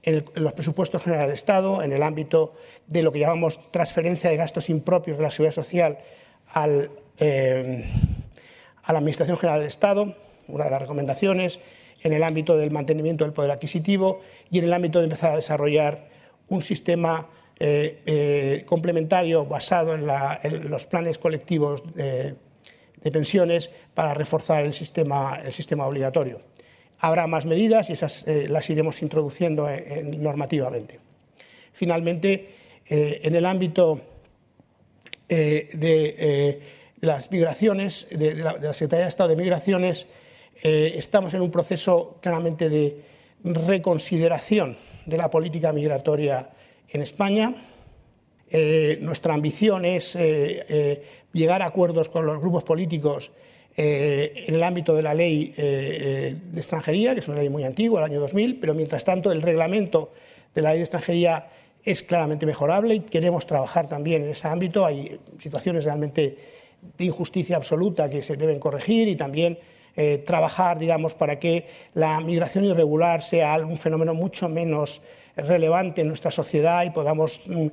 en, 0.08 0.24
los 0.34 0.52
presupuestos 0.54 1.02
generales 1.02 1.28
del 1.28 1.34
Estado, 1.34 1.82
en 1.82 1.92
el 1.92 2.02
ámbito 2.02 2.54
de 2.86 3.02
lo 3.02 3.12
que 3.12 3.18
llamamos 3.18 3.60
transferencia 3.70 4.30
de 4.30 4.36
gastos 4.36 4.70
impropios 4.70 5.18
de 5.18 5.22
la 5.22 5.30
seguridad 5.30 5.54
social 5.54 5.98
eh, 7.18 7.84
a 8.82 8.92
la 8.92 8.98
Administración 8.98 9.36
General 9.36 9.60
del 9.60 9.68
Estado, 9.68 10.14
una 10.48 10.64
de 10.64 10.70
las 10.70 10.80
recomendaciones, 10.80 11.60
en 12.02 12.12
el 12.12 12.22
ámbito 12.22 12.56
del 12.56 12.70
mantenimiento 12.70 13.24
del 13.24 13.34
poder 13.34 13.50
adquisitivo 13.50 14.20
y 14.50 14.58
en 14.58 14.64
el 14.64 14.72
ámbito 14.72 14.98
de 14.98 15.04
empezar 15.04 15.32
a 15.32 15.36
desarrollar 15.36 16.08
un 16.48 16.62
sistema 16.62 17.28
eh, 17.58 18.00
eh, 18.06 18.62
complementario 18.66 19.44
basado 19.44 19.94
en, 19.94 20.70
los 20.70 20.86
planes 20.86 21.18
colectivos 21.18 21.82
de, 21.94 22.36
pensiones 23.12 23.70
para 23.94 24.14
reforzar 24.14 24.64
el 24.64 24.72
sistema 24.72 25.86
obligatorio. 25.86 26.40
Habrá 27.00 27.28
más 27.28 27.46
medidas 27.46 27.90
y 27.90 27.92
esas 27.92 28.26
eh, 28.26 28.46
las 28.48 28.68
iremos 28.70 29.02
introduciendo 29.02 29.68
normativamente. 30.04 30.98
Finalmente, 31.72 32.48
eh, 32.86 33.20
en 33.22 33.36
el 33.36 33.46
ámbito 33.46 34.00
eh, 35.28 35.68
de 35.74 36.60
las 37.00 37.30
migraciones, 37.30 38.08
de, 38.10 38.34
la, 38.34 38.72
Secretaría 38.72 39.04
de 39.04 39.10
Estado 39.10 39.28
de 39.30 39.36
Migraciones, 39.36 40.06
estamos 40.60 41.34
en 41.34 41.42
un 41.42 41.52
proceso 41.52 42.18
claramente 42.20 42.68
de 42.68 43.00
reconsideración 43.44 44.76
de 45.06 45.16
la 45.16 45.30
política 45.30 45.72
migratoria 45.72 46.50
en 46.88 47.02
España. 47.02 47.54
nuestra 49.00 49.34
ambición 49.34 49.84
es 49.84 50.18
llegar 51.32 51.62
a 51.62 51.66
acuerdos 51.66 52.08
con 52.08 52.26
los 52.26 52.40
grupos 52.40 52.64
políticos 52.64 53.30
eh, 53.80 54.46
en 54.48 54.56
el 54.56 54.62
ámbito 54.64 54.92
de 54.92 55.02
la 55.02 55.14
ley 55.14 55.54
eh, 55.56 56.34
de 56.50 56.58
extranjería, 56.58 57.14
que 57.14 57.20
es 57.20 57.28
una 57.28 57.38
ley 57.38 57.48
muy 57.48 57.62
antigua, 57.62 58.00
del 58.00 58.10
año 58.10 58.20
2000, 58.22 58.58
pero 58.58 58.74
mientras 58.74 59.04
tanto 59.04 59.30
el 59.30 59.40
reglamento 59.40 60.10
de 60.52 60.62
la 60.62 60.70
ley 60.70 60.78
de 60.78 60.82
extranjería 60.82 61.46
es 61.84 62.02
claramente 62.02 62.44
mejorable 62.44 62.96
y 62.96 63.00
queremos 63.02 63.46
trabajar 63.46 63.88
también 63.88 64.24
en 64.24 64.30
ese 64.30 64.48
ámbito. 64.48 64.84
Hay 64.84 65.20
situaciones 65.38 65.84
realmente 65.84 66.36
de 66.98 67.04
injusticia 67.04 67.54
absoluta 67.54 68.10
que 68.10 68.20
se 68.20 68.36
deben 68.36 68.58
corregir 68.58 69.06
y 69.06 69.14
también 69.14 69.56
eh, 69.94 70.24
trabajar, 70.26 70.80
digamos, 70.80 71.14
para 71.14 71.38
que 71.38 71.68
la 71.94 72.18
migración 72.18 72.64
irregular 72.64 73.22
sea 73.22 73.58
un 73.58 73.78
fenómeno 73.78 74.12
mucho 74.12 74.48
menos 74.48 75.02
relevante 75.36 76.00
en 76.00 76.08
nuestra 76.08 76.32
sociedad 76.32 76.82
y 76.82 76.90
podamos 76.90 77.42
mm, 77.46 77.68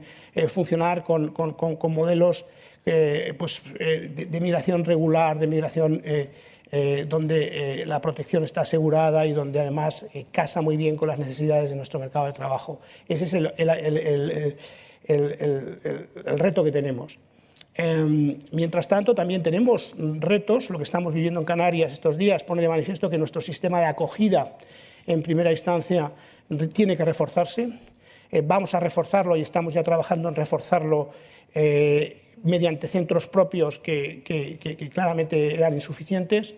funcionar 0.49 1.03
con, 1.03 1.31
con, 1.31 1.53
con 1.53 1.93
modelos 1.95 2.45
eh, 2.87 3.33
pues, 3.35 3.63
eh, 3.79 4.11
de, 4.29 4.39
migración 4.39 4.85
regular, 4.85 5.39
de 5.39 5.47
migración 5.47 6.03
eh, 6.05 6.29
donde 7.07 7.83
la 7.87 7.99
protección 7.99 8.43
está 8.43 8.61
asegurada 8.61 9.25
y 9.25 9.31
donde 9.31 9.59
además 9.59 10.05
casa 10.31 10.61
muy 10.61 10.77
bien 10.77 10.95
con 10.95 11.07
las 11.07 11.17
necesidades 11.17 11.71
de 11.71 11.75
nuestro 11.75 11.99
mercado 11.99 12.27
de 12.27 12.33
trabajo. 12.33 12.81
Ese 13.07 13.25
es 13.25 13.33
el, 13.33 14.57
reto 16.37 16.63
que 16.63 16.71
tenemos. 16.71 17.17
Em, 17.73 18.37
mientras 18.51 18.87
tanto, 18.87 19.15
también 19.15 19.41
tenemos 19.41 19.95
retos. 19.97 20.69
Lo 20.69 20.77
que 20.77 20.83
estamos 20.83 21.13
viviendo 21.13 21.39
en 21.39 21.45
Canarias 21.45 21.93
estos 21.93 22.17
días 22.17 22.43
pone 22.43 22.61
de 22.61 22.69
manifiesto 22.69 23.09
que 23.09 23.17
nuestro 23.17 23.41
sistema 23.41 23.79
de 23.79 23.85
acogida 23.85 24.57
en 25.07 25.23
primera 25.23 25.49
instancia 25.49 26.11
tiene 26.73 26.97
que 26.97 27.05
reforzarse. 27.05 27.69
vamos 28.43 28.73
a 28.73 28.79
reforzarlo 28.79 29.37
y 29.37 29.41
estamos 29.41 29.73
ya 29.73 29.81
trabajando 29.81 30.29
en 30.29 30.35
reforzarlo 30.35 31.11
mediante 32.45 32.87
centros 32.87 33.27
propios 33.27 33.79
que, 33.79 34.21
claramente 34.93 35.55
eran 35.55 35.73
insuficientes. 35.73 36.53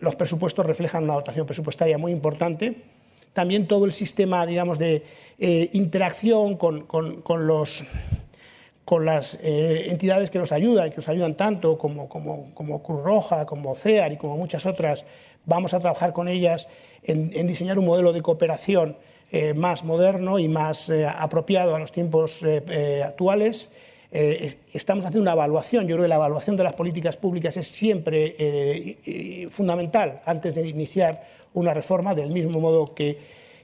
los 0.00 0.16
presupuestos 0.16 0.66
reflejan 0.66 1.04
una 1.04 1.14
dotación 1.14 1.46
presupuestaria 1.46 1.96
muy 1.96 2.12
importante. 2.12 2.74
También 3.32 3.68
todo 3.68 3.84
el 3.84 3.92
sistema 3.92 4.44
digamos, 4.44 4.78
de 4.78 5.04
eh, 5.38 5.70
interacción 5.72 6.56
con, 6.56 6.84
los, 7.46 7.84
con 8.84 9.04
las 9.04 9.38
eh, 9.40 9.86
entidades 9.88 10.30
que 10.30 10.40
nos 10.40 10.50
ayudan, 10.50 10.90
que 10.90 10.96
nos 10.96 11.08
ayudan 11.08 11.36
tanto 11.36 11.78
como, 11.78 12.08
como, 12.08 12.52
como, 12.52 12.82
Cruz 12.82 13.02
Roja, 13.04 13.46
como 13.46 13.76
CEAR 13.76 14.12
y 14.12 14.16
como 14.16 14.36
muchas 14.36 14.66
otras, 14.66 15.06
vamos 15.46 15.74
a 15.74 15.78
trabajar 15.78 16.12
con 16.12 16.26
ellas 16.26 16.66
en, 17.04 17.30
diseñar 17.46 17.78
un 17.78 17.86
modelo 17.86 18.12
de 18.12 18.20
cooperación 18.20 18.96
eh, 19.30 19.54
más 19.54 19.84
moderno 19.84 20.40
y 20.40 20.48
más 20.48 20.90
apropiado 20.90 21.76
a 21.76 21.78
los 21.78 21.92
tiempos 21.92 22.44
actuales 23.04 23.70
eh, 24.12 24.56
estamos 24.72 25.04
haciendo 25.04 25.22
una 25.22 25.32
evaluación. 25.32 25.86
Yo 25.86 25.96
creo 25.96 26.04
que 26.04 26.08
la 26.08 26.16
evaluación 26.16 26.56
de 26.56 26.64
las 26.64 26.74
políticas 26.74 27.16
públicas 27.16 27.56
es 27.56 27.68
siempre 27.68 28.34
eh, 28.38 29.48
fundamental 29.50 30.20
antes 30.24 30.54
de 30.54 30.68
iniciar 30.68 31.24
una 31.54 31.74
reforma, 31.74 32.14
del 32.14 32.30
mismo 32.30 32.60
modo 32.60 32.94
que 32.94 33.18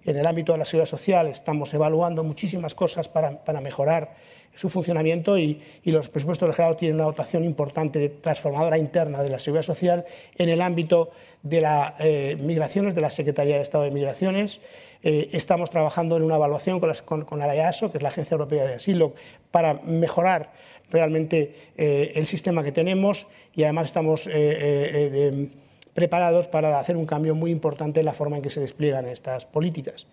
en 0.05 0.17
el 0.17 0.27
ámbito 0.27 0.53
de 0.53 0.59
la 0.59 0.65
seguridad 0.65 0.89
social 0.89 1.27
estamos 1.27 1.75
evaluando 1.75 2.23
muchísimas 2.23 2.75
cosas 2.75 3.09
para, 3.09 3.45
para 3.45 3.61
mejorar 3.61 4.15
su 4.57 4.71
funcionamiento 4.71 5.38
y, 5.38 5.61
los 5.85 6.09
presupuestos 6.09 6.57
del 6.57 6.77
tienen 6.77 6.97
una 6.97 7.05
dotación 7.05 7.45
importante 7.45 7.99
de 7.99 8.09
transformadora 8.09 8.79
interna 8.79 9.23
de 9.23 9.31
la 9.31 9.38
seguridad 9.38 9.62
social 9.62 10.05
en 10.37 10.49
el 10.49 10.61
ámbito 10.61 11.11
de 11.42 11.61
las 11.61 11.92
eh, 12.01 12.37
migraciones, 12.40 12.95
de 12.95 13.03
la 13.03 13.11
Secretaría 13.11 13.57
de 13.57 13.62
Estado 13.62 13.85
de 13.85 13.92
Migraciones. 13.92 14.61
Eh, 15.03 15.29
estamos 15.33 15.71
trabajando 15.71 16.16
en 16.16 16.23
una 16.23 16.37
evaluación 16.37 16.81
con, 16.81 17.25
con, 17.25 17.38
la 17.38 17.55
EASO, 17.55 17.92
que 17.92 17.99
es 17.99 18.03
la 18.03 18.09
Agencia 18.09 18.35
Europea 18.35 18.64
de 18.64 18.75
Asilo, 18.75 19.14
para 19.51 19.75
mejorar 19.75 20.53
realmente 20.90 21.55
eh, 21.77 22.12
el 22.14 22.27
sistema 22.27 22.64
que 22.64 22.73
tenemos 22.73 23.27
y 23.55 23.62
además 23.62 23.87
estamos 23.87 24.29
preparados 25.95 26.47
para 26.47 26.79
hacer 26.79 26.97
un 26.97 27.07
cambio 27.07 27.35
muy 27.35 27.51
importante 27.51 28.01
en 28.01 28.07
la 28.07 28.12
forma 28.12 28.37
en 28.37 28.42
que 28.42 28.51
se 28.51 28.61
despliegan 28.61 29.07
estas 29.07 29.47
políticas. 29.47 30.07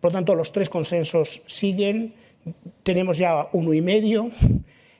Por 0.00 0.12
lo 0.12 0.18
tanto, 0.18 0.34
los 0.34 0.52
tres 0.52 0.68
consensos 0.68 1.42
siguen 1.46 2.14
tenemos 2.82 3.18
ya 3.18 3.48
uno 3.52 3.74
y 3.74 3.80
medio, 3.80 4.30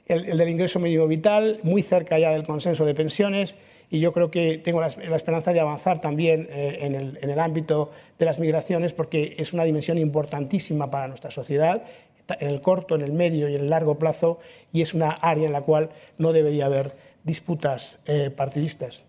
el, 0.07 0.37
del 0.37 0.49
ingreso 0.49 0.79
mínimo 0.79 1.07
vital, 1.07 1.61
muy 1.63 1.83
cerca 1.83 2.19
ya 2.19 2.31
del 2.31 2.45
consenso 2.45 2.85
de 2.85 2.95
pensiones 2.95 3.57
y 3.91 4.01
yo 4.01 4.13
creo 4.13 4.31
que 4.31 4.59
tengo 4.59 4.81
la, 4.81 4.89
esperanza 4.89 5.53
de 5.53 5.61
avanzar 5.61 6.01
también 6.01 6.49
eh, 6.51 6.79
en, 6.83 7.31
el, 7.31 7.39
ámbito 7.39 7.93
de 8.19 8.27
las 8.27 8.39
migraciones 8.39 8.93
porque 8.93 9.35
es 9.39 9.53
una 9.53 9.65
dimensión 9.65 9.99
importantísima 9.99 10.91
para 10.91 11.07
nuestra 11.09 11.31
sociedad 11.31 11.85
en 12.29 12.49
el 12.49 12.61
corto, 12.61 12.97
en 12.97 13.03
el 13.03 13.13
medio 13.13 13.49
y 13.49 13.55
en 13.55 13.63
el 13.63 13.71
largo 13.71 13.99
plazo 13.99 14.41
y 14.73 14.83
es 14.83 14.95
una 14.95 15.11
área 15.11 15.47
en 15.47 15.53
la 15.53 15.63
cual 15.63 15.91
no 16.19 16.33
debería 16.33 16.67
haber 16.67 16.95
disputas 17.23 17.99
eh, 18.07 18.31
partidistas. 18.35 19.03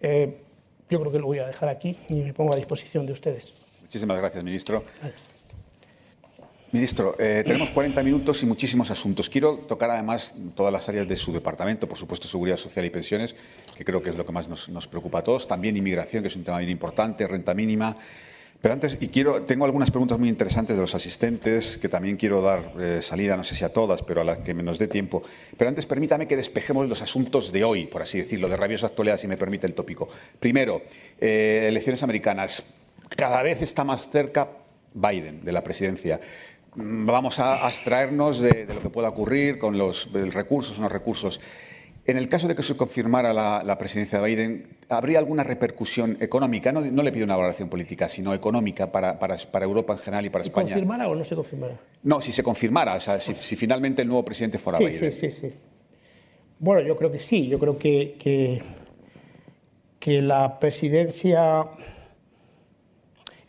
Eh, 0.00 0.38
yo 0.90 1.00
creo 1.00 1.12
que 1.12 1.18
lo 1.18 1.26
voy 1.26 1.38
a 1.38 1.46
dejar 1.46 1.68
aquí 1.68 1.96
y 2.08 2.14
me 2.14 2.34
pongo 2.34 2.54
a 2.54 2.56
disposición 2.56 3.06
de 3.06 3.12
ustedes. 3.12 3.54
Muchísimas 3.82 4.18
gracias, 4.18 4.42
ministro. 4.42 4.82
Ministro, 6.70 7.14
eh, 7.18 7.44
tenemos 7.46 7.70
40 7.70 8.02
minutos 8.02 8.42
y 8.42 8.46
muchísimos 8.46 8.90
asuntos. 8.90 9.30
Quiero 9.30 9.54
tocar 9.54 9.90
además 9.90 10.34
todas 10.54 10.70
las 10.70 10.86
áreas 10.90 11.08
de 11.08 11.16
su 11.16 11.32
departamento, 11.32 11.88
por 11.88 11.96
supuesto 11.96 12.28
seguridad 12.28 12.58
social 12.58 12.84
y 12.84 12.90
pensiones, 12.90 13.34
que 13.74 13.86
creo 13.86 14.02
que 14.02 14.10
es 14.10 14.16
lo 14.16 14.26
que 14.26 14.32
más 14.32 14.48
nos, 14.48 14.86
preocupa 14.86 15.20
a 15.20 15.24
todos, 15.24 15.48
también 15.48 15.78
inmigración, 15.78 16.22
que 16.22 16.28
es 16.28 16.36
un 16.36 16.44
tema 16.44 16.58
bien 16.58 16.70
importante, 16.70 17.26
renta 17.26 17.54
mínima. 17.54 17.96
Pero 18.60 18.74
antes, 18.74 18.98
y 19.00 19.08
quiero, 19.08 19.44
tengo 19.44 19.64
algunas 19.64 19.90
preguntas 19.90 20.18
muy 20.18 20.28
interesantes 20.28 20.76
de 20.76 20.82
los 20.82 20.94
asistentes, 20.94 21.78
que 21.78 21.88
también 21.88 22.18
quiero 22.18 22.42
dar 22.42 22.72
eh, 22.78 23.00
salida, 23.00 23.34
no 23.34 23.44
sé 23.44 23.54
si 23.54 23.64
a 23.64 23.72
todas, 23.72 24.02
pero 24.02 24.20
a 24.20 24.24
las 24.24 24.38
que 24.38 24.52
nos 24.52 24.78
dé 24.78 24.88
tiempo. 24.88 25.22
Pero 25.56 25.70
antes, 25.70 25.86
permítame 25.86 26.28
que 26.28 26.36
despejemos 26.36 26.86
los 26.86 27.00
asuntos 27.00 27.50
de 27.50 27.64
hoy, 27.64 27.86
por 27.86 28.02
así 28.02 28.18
decirlo, 28.18 28.46
de 28.46 28.58
rabiosa 28.58 28.88
actualidad, 28.88 29.16
si 29.16 29.26
me 29.26 29.38
permite 29.38 29.66
el 29.66 29.72
tópico. 29.72 30.10
Primero, 30.38 30.82
eh, 31.18 31.64
elecciones 31.66 32.02
americanas. 32.02 32.62
Cada 33.16 33.42
vez 33.42 33.62
está 33.62 33.84
más 33.84 34.10
cerca 34.10 34.48
Biden 34.92 35.44
de 35.44 35.52
la 35.52 35.62
presidencia. 35.62 36.20
Vamos 36.74 37.38
a 37.38 37.64
abstraernos 37.64 38.40
de, 38.40 38.66
de, 38.66 38.74
lo 38.74 38.80
que 38.80 38.90
pueda 38.90 39.08
ocurrir 39.08 39.58
con 39.58 39.78
los 39.78 40.10
recursos 40.12 40.78
o 40.78 40.82
no 40.82 40.88
recursos. 40.88 41.40
En 42.08 42.16
el 42.16 42.28
caso 42.30 42.48
de 42.48 42.54
que 42.54 42.62
se 42.62 42.74
confirmara 42.74 43.34
la, 43.34 43.62
la 43.62 43.76
presidencia 43.76 44.18
de 44.18 44.26
Biden, 44.26 44.78
¿habría 44.88 45.18
alguna 45.18 45.44
repercusión 45.44 46.16
económica? 46.20 46.72
No, 46.72 46.80
no, 46.80 47.02
le 47.02 47.12
pido 47.12 47.26
una 47.26 47.36
valoración 47.36 47.68
política, 47.68 48.08
sino 48.08 48.32
económica 48.32 48.90
para, 48.90 49.18
para, 49.18 49.36
para 49.36 49.66
Europa 49.66 49.92
en 49.92 49.98
general 49.98 50.24
y 50.24 50.30
para 50.30 50.42
¿Se 50.42 50.48
España. 50.48 50.68
¿Se 50.68 50.74
confirmara 50.74 51.06
o 51.06 51.14
no 51.14 51.22
se 51.22 51.34
confirmara? 51.34 51.78
No, 52.04 52.22
si 52.22 52.32
se 52.32 52.42
confirmara, 52.42 52.94
o 52.94 53.00
sea, 53.00 53.20
si, 53.20 53.34
si 53.34 53.56
finalmente 53.56 54.00
el 54.00 54.08
nuevo 54.08 54.24
presidente 54.24 54.58
fuera 54.58 54.78
sí, 54.78 54.86
Biden. 54.86 55.12
Sí, 55.12 55.30
sí, 55.30 55.38
sí. 55.38 55.52
Bueno, 56.58 56.80
yo 56.80 56.96
creo 56.96 57.12
que 57.12 57.18
sí. 57.18 57.46
Yo 57.46 57.58
creo 57.58 57.76
que, 57.76 58.16
que, 58.18 58.62
que 60.00 60.22
la 60.22 60.58
presidencia. 60.58 61.64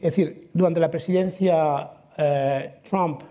Es 0.01 0.15
decir, 0.15 0.49
durante 0.53 0.81
la 0.81 0.91
presidencia 0.91 1.91
eh, 2.21 2.73
Trump 2.83 3.21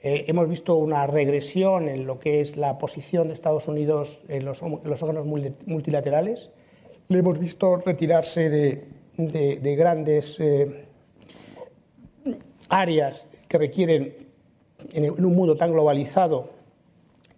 eh, 0.00 0.26
hemos 0.28 0.48
visto 0.48 0.76
una 0.76 1.08
regresión 1.08 1.88
en 1.88 2.06
lo 2.06 2.20
que 2.20 2.40
es 2.40 2.56
la 2.56 2.78
posición 2.78 3.26
de 3.26 3.34
Estados 3.34 3.66
Unidos 3.66 4.20
en 4.28 4.44
los, 4.44 4.62
órganos 4.62 5.26
multilaterales. 5.26 6.52
Le 7.08 7.18
hemos 7.18 7.40
visto 7.40 7.76
retirarse 7.78 8.48
de, 8.48 8.84
de, 9.16 9.56
de 9.56 9.76
grandes 9.76 10.38
eh, 10.38 10.86
áreas 12.68 13.28
que 13.48 13.58
requieren, 13.58 14.14
en, 14.92 15.24
un 15.24 15.34
mundo 15.34 15.56
tan 15.56 15.72
globalizado, 15.72 16.50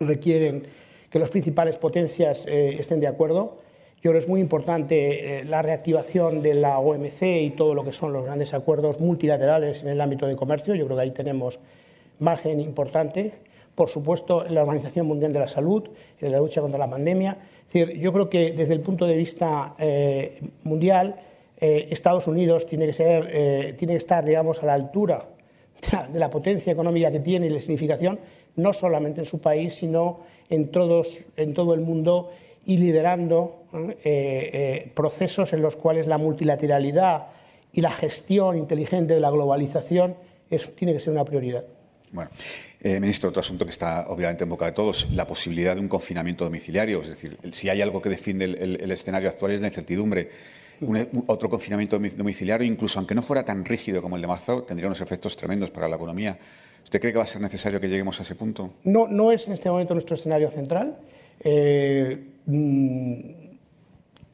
requieren 0.01 0.65
que 1.09 1.19
las 1.19 1.31
principales 1.31 1.79
potencias 1.79 2.47
estén 2.47 3.01
de 3.01 3.07
acuerdo. 3.07 3.63
Yo 4.01 4.13
creo 4.13 4.13
que 4.13 4.19
es 4.27 4.29
muy 4.29 4.41
importante 4.41 5.41
eh, 5.41 5.45
la 5.45 5.61
reactivación 5.61 6.41
de 6.41 6.55
la 6.55 6.79
OMC 6.79 7.23
y 7.43 7.51
todo 7.51 7.75
lo 7.75 7.83
que 7.85 7.91
son 7.91 8.13
los 8.13 8.25
grandes 8.25 8.55
acuerdos 8.55 9.01
multilaterales 9.01 9.83
en 9.83 9.89
el 9.89 10.01
ámbito 10.01 10.29
de 10.29 10.37
comercio. 10.37 10.77
Yo 10.77 10.85
creo 10.85 10.97
que 10.97 11.03
ahí 11.03 11.11
tenemos 11.11 11.59
margen 12.21 12.61
importante. 12.61 13.33
Por 13.75 13.89
supuesto, 13.89 14.45
la 14.45 14.63
Organización 14.63 15.07
Mundial 15.07 15.33
de 15.33 15.41
la 15.41 15.49
Salud, 15.49 15.89
en 16.21 16.31
la 16.31 16.39
lucha 16.39 16.61
contra 16.61 16.79
la 16.79 16.89
pandemia. 16.89 17.39
Es 17.67 17.73
decir, 17.73 17.99
yo 17.99 18.13
creo 18.13 18.31
que 18.31 18.53
desde 18.53 18.75
el 18.75 18.81
punto 18.81 19.05
de 19.05 19.17
vista 19.17 19.75
eh, 19.81 20.39
mundial, 20.63 21.17
eh, 21.61 21.89
Estados 21.91 22.29
Unidos 22.29 22.67
tiene 22.67 22.87
que, 22.87 22.93
ser, 22.93 23.75
tiene 23.77 23.95
que 23.95 23.99
estar, 23.99 24.25
digamos, 24.25 24.63
a 24.63 24.67
la 24.67 24.75
altura 24.75 25.27
de 25.83 25.97
la, 25.97 26.07
de 26.07 26.19
la, 26.21 26.31
potencia 26.31 26.73
económica 26.73 27.11
que 27.11 27.19
tiene 27.19 27.47
y 27.47 27.51
la 27.51 27.59
significación, 27.59 28.21
no 28.55 28.73
solamente 28.73 29.23
en 29.23 29.27
su 29.27 29.41
país, 29.41 29.75
sino 29.75 30.21
en, 30.49 30.69
todos, 30.69 31.25
en 31.37 31.53
todo 31.53 31.75
el 31.75 31.81
mundo 31.81 32.31
y 32.69 32.77
liderando 32.77 33.65
procesos 34.95 35.53
en 35.55 35.63
los 35.63 35.75
cuales 35.75 36.07
la 36.07 36.19
multilateralidad 36.19 37.29
y 37.73 37.81
la 37.81 37.91
gestión 37.91 38.59
inteligente 38.59 39.15
de 39.15 39.21
la 39.21 39.31
globalización 39.31 40.17
es, 40.51 40.75
tiene 40.75 40.93
que 40.93 41.01
ser 41.01 41.13
una 41.13 41.25
prioridad. 41.25 41.65
Bueno, 42.13 42.31
eh, 42.81 43.01
ministro, 43.01 43.31
otro 43.31 43.41
asunto 43.41 43.65
que 43.65 43.71
está 43.71 44.07
obviamente 44.09 44.45
en 44.45 44.51
boca 44.51 44.67
de 44.67 44.73
todos, 44.73 45.09
la 45.13 45.27
posibilidad 45.27 45.75
de 45.75 45.81
un 45.81 45.89
confinamiento 45.89 46.45
domiciliario. 46.45 47.03
Es 47.03 47.09
decir, 47.09 47.39
si 47.53 47.69
hay 47.69 47.83
algo 47.83 48.01
que 48.01 48.11
define 48.11 48.45
el, 48.45 48.55
el, 48.57 48.81
el 48.83 48.91
escenario 48.93 49.29
actual 49.29 49.53
es 49.53 49.61
la 49.61 49.69
incertidumbre. 49.69 50.29
Un, 50.81 50.97
un, 50.97 51.25
otro 51.27 51.49
confinamiento 51.49 51.99
domiciliario, 51.99 52.67
incluso 52.67 52.99
aunque 52.99 53.15
no 53.15 53.23
fuera 53.23 53.45
tan 53.45 53.65
rígido 53.65 54.01
como 54.01 54.17
el 54.17 54.23
de 54.23 54.29
marzo, 54.29 54.63
tendría 54.63 54.87
unos 54.87 55.01
efectos 55.01 55.37
tremendos 55.37 55.71
para 55.71 55.89
la 55.89 55.97
economía. 55.97 56.39
¿Usted 56.85 57.01
cree 57.01 57.13
que 57.13 57.19
va 57.19 57.25
a 57.25 57.27
ser 57.27 57.43
necesario 57.43 57.81
que 57.81 57.89
lleguemos 57.89 58.19
a 58.21 58.23
ese 58.23 58.35
punto? 58.35 58.75
No, 58.85 59.09
no 59.09 59.33
es 59.33 59.47
en 59.47 59.55
este 59.55 59.71
momento 59.71 59.95
nuestro 59.95 60.15
escenario 60.15 60.51
central. 60.51 60.97
Eh, 61.41 62.19
mmm, 62.49 63.21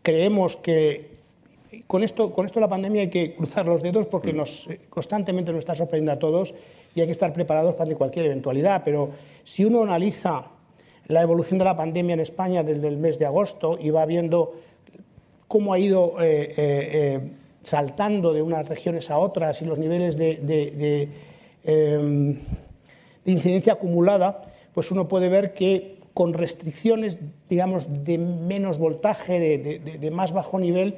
creemos 0.02 0.56
que 0.56 1.14
con 1.86 2.02
esto, 2.02 2.32
con 2.32 2.46
esto 2.46 2.60
la 2.60 2.68
pandemia 2.68 3.02
hay 3.02 3.10
que 3.10 3.34
cruzar 3.34 3.66
los 3.66 3.82
dedos 3.82 4.06
porque 4.06 4.32
nos, 4.32 4.68
constantemente 4.88 5.52
nos 5.52 5.60
está 5.60 5.74
sorprendiendo 5.74 6.12
a 6.12 6.18
todos 6.18 6.54
y 6.94 7.00
hay 7.00 7.06
que 7.06 7.12
estar 7.12 7.32
preparados 7.32 7.74
para 7.74 7.94
cualquier 7.94 8.26
eventualidad. 8.26 8.82
Pero 8.84 9.10
si 9.42 9.64
uno 9.64 9.82
analiza 9.82 10.46
la 11.08 11.22
evolución 11.22 11.58
de 11.58 11.64
la 11.64 11.76
pandemia 11.76 12.14
en 12.14 12.20
España 12.20 12.62
desde 12.62 12.88
el 12.88 12.96
mes 12.96 13.18
de 13.18 13.26
agosto 13.26 13.78
y 13.80 13.90
va 13.90 14.06
viendo 14.06 14.54
cómo 15.48 15.72
ha 15.72 15.78
ido 15.78 16.16
eh, 16.20 16.24
eh, 16.24 16.54
eh, 16.56 17.20
saltando 17.62 18.32
de 18.32 18.42
unas 18.42 18.68
regiones 18.68 19.10
a 19.10 19.18
otras 19.18 19.60
y 19.62 19.64
los 19.64 19.78
niveles 19.78 20.16
de, 20.16 20.36
de, 20.36 20.70
de, 20.70 21.08
em, 21.64 22.38
de, 23.24 23.32
incidencia 23.32 23.74
acumulada, 23.74 24.42
pues 24.72 24.90
uno 24.90 25.08
puede 25.08 25.28
ver 25.28 25.54
que 25.54 25.98
con 26.14 26.32
restricciones, 26.32 27.20
digamos, 27.50 28.04
de 28.04 28.18
menos 28.18 28.78
voltaje, 28.78 29.58
de, 29.58 30.10
más 30.10 30.32
bajo 30.32 30.58
nivel, 30.60 30.96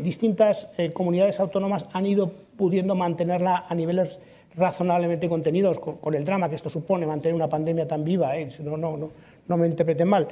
distintas 0.00 0.68
comunidades 0.94 1.40
autónomas 1.40 1.84
han 1.92 2.06
ido 2.06 2.32
pudiendo 2.56 2.94
mantenerla 2.94 3.66
a 3.68 3.74
niveles 3.74 4.20
razonablemente 4.56 5.28
contenidos 5.28 5.78
con, 5.78 6.14
el 6.14 6.24
drama 6.24 6.48
que 6.48 6.54
esto 6.54 6.70
supone 6.70 7.06
mantener 7.06 7.34
una 7.34 7.48
pandemia 7.48 7.86
tan 7.86 8.04
viva, 8.04 8.36
¿eh? 8.36 8.48
no, 8.62 8.76
no, 8.76 8.96
no, 8.96 9.10
no, 9.46 9.56
me 9.56 9.66
interpreten 9.66 10.08
mal. 10.08 10.28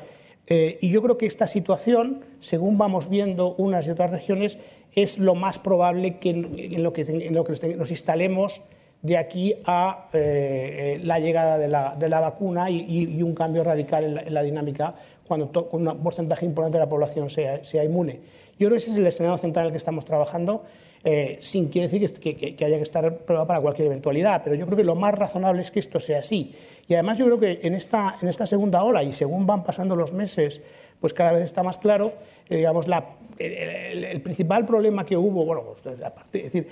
Eh, 0.47 0.79
y 0.81 0.91
yo 0.91 1.03
creo 1.03 1.17
que 1.17 1.27
esta 1.27 1.47
situación, 1.47 2.21
según 2.41 2.77
vamos 2.77 3.09
viendo 3.09 3.55
unas 3.57 3.87
y 3.87 3.91
otras 3.91 4.11
regiones, 4.11 4.59
es 4.95 5.19
lo 5.19 5.35
más 5.35 5.59
probable 5.59 6.19
que, 6.19 6.31
en 6.31 6.83
lo 6.83 6.93
que 6.93 7.77
nos 7.77 7.91
instalemos 7.91 8.63
de 9.05 9.19
aquí 9.19 9.55
a 9.67 10.09
eh, 10.15 10.99
la 11.05 11.19
llegada 11.19 11.59
de 11.59 11.69
la, 11.69 11.95
de 11.95 12.09
la 12.09 12.21
vacuna 12.21 12.71
y, 12.71 13.23
un 13.23 13.35
cambio 13.35 13.63
radical 13.63 14.19
en 14.19 14.33
la, 14.33 14.43
dinámica 14.43 14.95
cuando, 15.29 15.69
un 15.73 16.03
porcentaje 16.03 16.47
importante 16.47 16.79
de 16.79 16.85
la 16.85 16.89
población 16.89 17.29
sea, 17.29 17.63
sea 17.63 17.85
inmune. 17.85 18.19
Yo 18.59 18.69
creo 18.69 18.71
que 18.71 18.77
ese 18.77 18.93
es 18.93 18.97
el 18.97 19.07
escenario 19.07 19.37
central 19.37 19.65
en 19.65 19.67
el 19.69 19.73
que 19.73 19.79
estamos 19.79 20.07
trabajando 20.07 20.65
eh, 21.07 21.37
sin 21.43 21.69
quiere 21.69 21.89
decir 21.89 22.19
que, 22.19 22.35
que, 22.35 22.57
que, 22.57 22.65
haya 22.65 22.79
que 22.79 22.83
estar 22.83 23.05
preparado 23.15 23.47
para 23.47 23.61
cualquier 23.61 23.89
eventualidad, 23.89 24.41
pero 24.43 24.57
yo 24.57 24.65
creo 24.65 24.79
que 24.79 24.85
lo 24.85 24.95
más 24.95 25.15
razonable 25.15 25.61
es 25.61 25.71
que 25.71 25.81
esto 25.81 26.01
sea 26.01 26.21
así. 26.21 26.55
Y 26.89 26.95
además 26.95 27.19
yo 27.19 27.27
creo 27.27 27.39
que 27.39 27.61
en 27.63 27.75
esta, 27.75 28.17
en 28.23 28.29
esta 28.29 28.47
segunda 28.47 28.83
ola, 28.83 29.03
y 29.03 29.13
según 29.13 29.47
van 29.47 29.65
pasando 29.65 29.97
los 29.97 30.15
meses, 30.15 30.63
pues 31.05 31.13
cada 31.13 31.33
vez 31.33 31.43
está 31.43 31.63
más 31.63 31.77
claro, 31.77 32.15
eh, 32.49 32.57
digamos, 32.57 32.89
la, 32.89 33.05
el, 33.39 34.05
el, 34.05 34.23
principal 34.23 34.65
problema 34.65 35.05
que 35.05 35.19
hubo, 35.19 35.45
bueno, 35.45 35.63
pues, 35.83 36.01
aparte, 36.03 36.39
es 36.39 36.45
decir, 36.51 36.67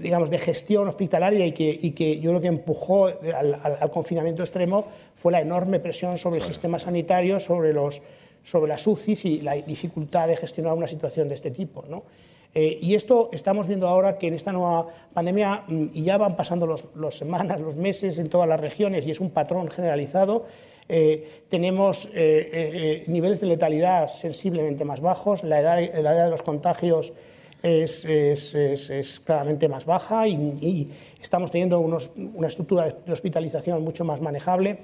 digamos, 0.00 0.30
de 0.30 0.38
gestión 0.38 0.88
hospitalaria 0.88 1.44
y 1.44 1.52
que, 1.52 1.78
y 1.82 1.90
que 1.90 2.18
yo 2.18 2.30
creo 2.30 2.40
que 2.40 2.48
empujó 2.48 3.08
al, 3.08 3.60
al, 3.62 3.76
al, 3.78 3.90
confinamiento 3.90 4.42
extremo 4.42 4.86
fue 5.14 5.30
la 5.30 5.42
enorme 5.42 5.78
presión 5.78 6.16
sobre 6.16 6.38
el 6.38 6.42
sistema 6.44 6.78
sanitario, 6.78 7.38
sobre, 7.38 7.74
los, 7.74 8.00
sobre 8.42 8.66
las 8.66 8.86
UCIs 8.86 9.26
y 9.26 9.40
la 9.42 9.52
dificultad 9.56 10.26
de 10.26 10.38
gestionar 10.38 10.72
una 10.72 10.86
situación 10.86 11.28
de 11.28 11.34
este 11.34 11.50
tipo, 11.50 11.84
¿no? 11.86 12.04
Eh, 12.54 12.78
y 12.80 12.94
esto 12.94 13.28
estamos 13.30 13.66
viendo 13.66 13.86
ahora 13.86 14.16
que 14.16 14.28
en 14.28 14.32
esta 14.32 14.52
nueva 14.52 14.86
pandemia, 15.12 15.64
mm, 15.68 15.88
y 15.92 16.02
ya 16.02 16.16
van 16.16 16.34
pasando 16.34 16.66
las 16.66 16.86
los 16.94 17.18
semanas, 17.18 17.60
los 17.60 17.76
meses 17.76 18.18
en 18.18 18.30
todas 18.30 18.48
las 18.48 18.58
regiones, 18.58 19.06
y 19.06 19.10
es 19.10 19.20
un 19.20 19.28
patrón 19.28 19.68
generalizado, 19.68 20.46
eh, 20.88 21.42
tenemos 21.48 22.06
eh, 22.06 22.10
eh, 22.14 23.04
niveles 23.08 23.40
de 23.40 23.48
letalidad 23.48 24.08
sensiblemente 24.08 24.84
más 24.84 25.00
bajos, 25.00 25.42
la 25.42 25.60
edad, 25.60 26.24
de 26.24 26.30
los 26.30 26.42
contagios 26.42 27.12
es, 27.62 29.20
claramente 29.24 29.68
más 29.68 29.84
baja 29.84 30.28
y, 30.28 30.34
y 30.34 30.90
estamos 31.20 31.50
teniendo 31.50 31.80
una 31.80 32.46
estructura 32.46 32.94
de 33.04 33.12
hospitalización 33.12 33.82
mucho 33.82 34.04
más 34.04 34.20
manejable. 34.20 34.78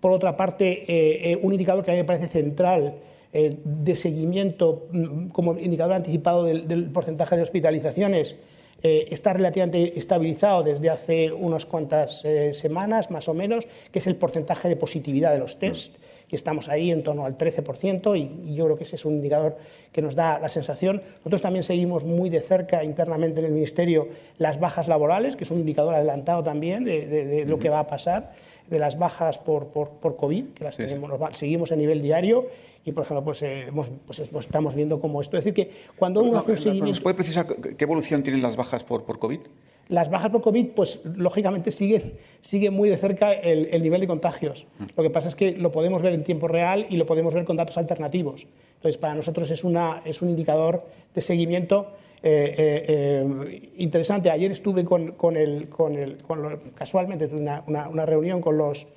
Por 0.00 0.10
otra 0.10 0.36
parte, 0.36 1.38
un 1.42 1.52
indicador 1.52 1.84
que 1.84 1.92
a 1.92 1.94
mí 1.94 2.00
me 2.00 2.04
parece 2.04 2.26
central 2.26 2.94
de 3.32 3.96
seguimiento 3.96 4.88
mm, 4.90 5.28
como 5.28 5.58
indicador 5.58 5.94
anticipado 5.94 6.44
del, 6.44 6.66
del 6.66 6.86
porcentaje 6.86 7.36
de 7.36 7.42
hospitalizaciones 7.42 8.36
eh, 8.82 9.08
está 9.10 9.32
relativamente 9.32 9.98
estabilizado 9.98 10.62
desde 10.62 10.90
hace 10.90 11.32
unas 11.32 11.66
cuantas 11.66 12.24
eh, 12.24 12.52
semanas, 12.52 13.10
más 13.10 13.28
o 13.28 13.34
menos, 13.34 13.66
que 13.90 13.98
es 13.98 14.06
el 14.06 14.16
porcentaje 14.16 14.68
de 14.68 14.76
positividad 14.76 15.32
de 15.32 15.38
los 15.38 15.58
test. 15.58 15.94
Y 16.28 16.34
estamos 16.34 16.68
ahí 16.68 16.90
en 16.90 17.04
torno 17.04 17.24
al 17.24 17.38
13% 17.38 18.18
y, 18.18 18.50
y, 18.50 18.54
yo 18.56 18.64
creo 18.64 18.76
que 18.76 18.82
ese 18.82 18.96
es 18.96 19.04
un 19.04 19.14
indicador 19.14 19.56
que 19.92 20.02
nos 20.02 20.16
da 20.16 20.40
la 20.40 20.48
sensación. 20.48 21.00
Nosotros 21.18 21.40
también 21.40 21.62
seguimos 21.62 22.02
muy 22.04 22.30
de 22.30 22.40
cerca 22.40 22.82
internamente 22.82 23.38
en 23.38 23.46
el 23.46 23.52
Ministerio 23.52 24.08
las 24.38 24.58
bajas 24.58 24.88
laborales, 24.88 25.36
que 25.36 25.44
es 25.44 25.50
un 25.50 25.60
indicador 25.60 25.94
adelantado 25.94 26.42
también 26.42 26.84
de, 26.84 27.06
de, 27.06 27.24
de 27.24 27.44
lo 27.44 27.60
que 27.60 27.68
va 27.68 27.78
a 27.78 27.86
pasar, 27.86 28.32
de 28.68 28.78
las 28.78 28.98
bajas 28.98 29.38
por, 29.38 29.68
por, 29.68 29.90
por 29.90 30.16
COVID, 30.16 30.48
que 30.54 30.64
las 30.64 30.76
sí. 30.76 30.84
tenemos, 30.84 31.10
seguimos 31.36 31.72
a 31.72 31.76
nivel 31.76 32.02
diario 32.02 32.46
y 32.84 32.92
por 32.92 33.04
ejemplo 33.04 33.24
pues, 33.24 33.42
eh, 33.42 33.66
hemos, 33.68 33.90
pues, 34.06 34.20
estamos 34.20 34.74
viendo 34.74 35.00
cómo 35.00 35.20
esto 35.20 35.36
es 35.36 35.44
decir 35.44 35.54
que 35.54 35.72
cuando 35.96 36.20
uno 36.20 36.32
no, 36.32 36.38
hace 36.38 36.52
un 36.52 36.58
seguimiento 36.58 36.86
¿Nos 36.88 37.00
puede 37.00 37.14
precisar 37.14 37.46
qué 37.46 37.84
evolución 37.84 38.22
tienen 38.22 38.42
las 38.42 38.56
bajas 38.56 38.84
por, 38.84 39.04
por 39.04 39.18
COVID? 39.18 39.40
las 39.88 40.10
bajas 40.10 40.30
por 40.30 40.42
COVID, 40.42 40.68
pues 40.74 41.00
lógicamente 41.04 41.70
siguen, 41.70 42.14
siguen 42.40 42.74
muy 42.74 42.88
de 42.88 42.96
cerca 42.96 43.32
el, 43.32 43.82
nivel 43.82 44.00
de 44.00 44.06
contagios. 44.06 44.66
Lo 44.96 45.02
que 45.02 45.10
pasa 45.10 45.28
es 45.28 45.34
que 45.34 45.52
lo 45.52 45.70
podemos 45.70 46.02
ver 46.02 46.12
en 46.12 46.24
tiempo 46.24 46.48
real 46.48 46.86
y 46.88 46.96
lo 46.96 47.06
podemos 47.06 47.32
ver 47.32 47.44
con 47.44 47.56
datos 47.56 47.78
alternativos. 47.78 48.46
Entonces, 48.76 48.96
para 48.96 49.14
nosotros 49.14 49.50
es, 49.50 49.62
una, 49.62 50.02
es 50.04 50.22
un 50.22 50.30
indicador 50.30 50.84
de 51.14 51.20
seguimiento 51.20 51.92
eh, 52.28 52.54
eh, 52.58 52.84
eh, 52.88 53.70
interesante. 53.76 54.32
Ayer 54.32 54.50
estuve 54.50 54.84
con, 54.84 55.12
con 55.12 55.36
el, 55.36 55.68
con 55.68 55.94
el, 55.94 56.18
casualmente 56.74 57.26
una, 57.26 57.62
una, 57.68 58.04
reunión 58.04 58.40
con 58.40 58.58
los, 58.58 58.88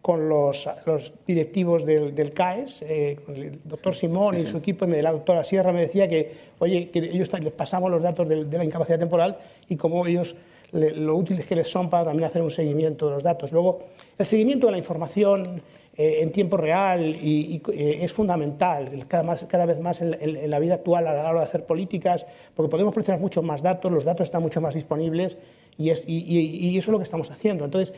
con 0.00 0.28
los, 0.28 0.68
los 0.86 1.12
directivos 1.26 1.84
del, 1.84 2.14
del 2.14 2.30
CAES, 2.30 2.84
con 3.26 3.34
el 3.34 3.58
doctor 3.64 3.96
Simón 3.96 4.38
y 4.38 4.46
su 4.46 4.58
equipo, 4.58 4.84
y 4.84 5.02
la 5.02 5.10
doctora 5.10 5.42
Sierra 5.42 5.72
me 5.72 5.80
decía 5.80 6.06
que, 6.06 6.30
oye, 6.60 6.90
que 6.90 7.00
ellos 7.00 7.32
les 7.40 7.52
pasamos 7.52 7.90
los 7.90 8.00
datos 8.00 8.28
de, 8.28 8.44
de 8.44 8.58
la 8.58 8.64
incapacidad 8.64 9.00
temporal 9.00 9.38
y 9.68 9.74
cómo 9.74 10.06
ellos 10.06 10.36
lo 10.70 11.16
útiles 11.16 11.46
que 11.46 11.56
les 11.56 11.68
son 11.68 11.90
para 11.90 12.04
también 12.04 12.28
hacer 12.28 12.42
un 12.42 12.52
seguimiento 12.52 13.08
de 13.08 13.14
los 13.14 13.24
datos. 13.24 13.50
Luego, 13.50 13.86
el 14.16 14.24
seguimiento 14.24 14.66
de 14.66 14.72
la 14.72 14.78
información 14.78 15.62
eh, 15.98 16.22
en 16.22 16.32
tiempo 16.32 16.56
real 16.56 17.04
y, 17.04 17.60
eh, 17.72 17.98
es 18.00 18.12
fundamental 18.12 19.04
cada, 19.06 19.24
más, 19.24 19.44
cada 19.44 19.66
vez 19.66 19.80
más 19.80 20.00
en, 20.00 20.48
la 20.48 20.58
vida 20.58 20.74
actual 20.74 21.06
a 21.06 21.12
la 21.12 21.28
hora 21.28 21.40
de 21.40 21.46
hacer 21.46 21.66
políticas, 21.66 22.24
porque 22.54 22.70
podemos 22.70 22.92
proporcionar 22.92 23.20
muchos 23.20 23.44
más 23.44 23.60
datos, 23.60 23.92
los 23.92 24.04
datos 24.04 24.28
están 24.28 24.40
mucho 24.40 24.60
más 24.60 24.74
disponibles 24.74 25.36
y, 25.76 25.90
es, 25.90 26.04
y 26.06 26.78
eso 26.78 26.90
es 26.90 26.92
lo 26.92 26.98
que 26.98 27.04
estamos 27.04 27.30
haciendo. 27.30 27.64
Entonces, 27.64 27.94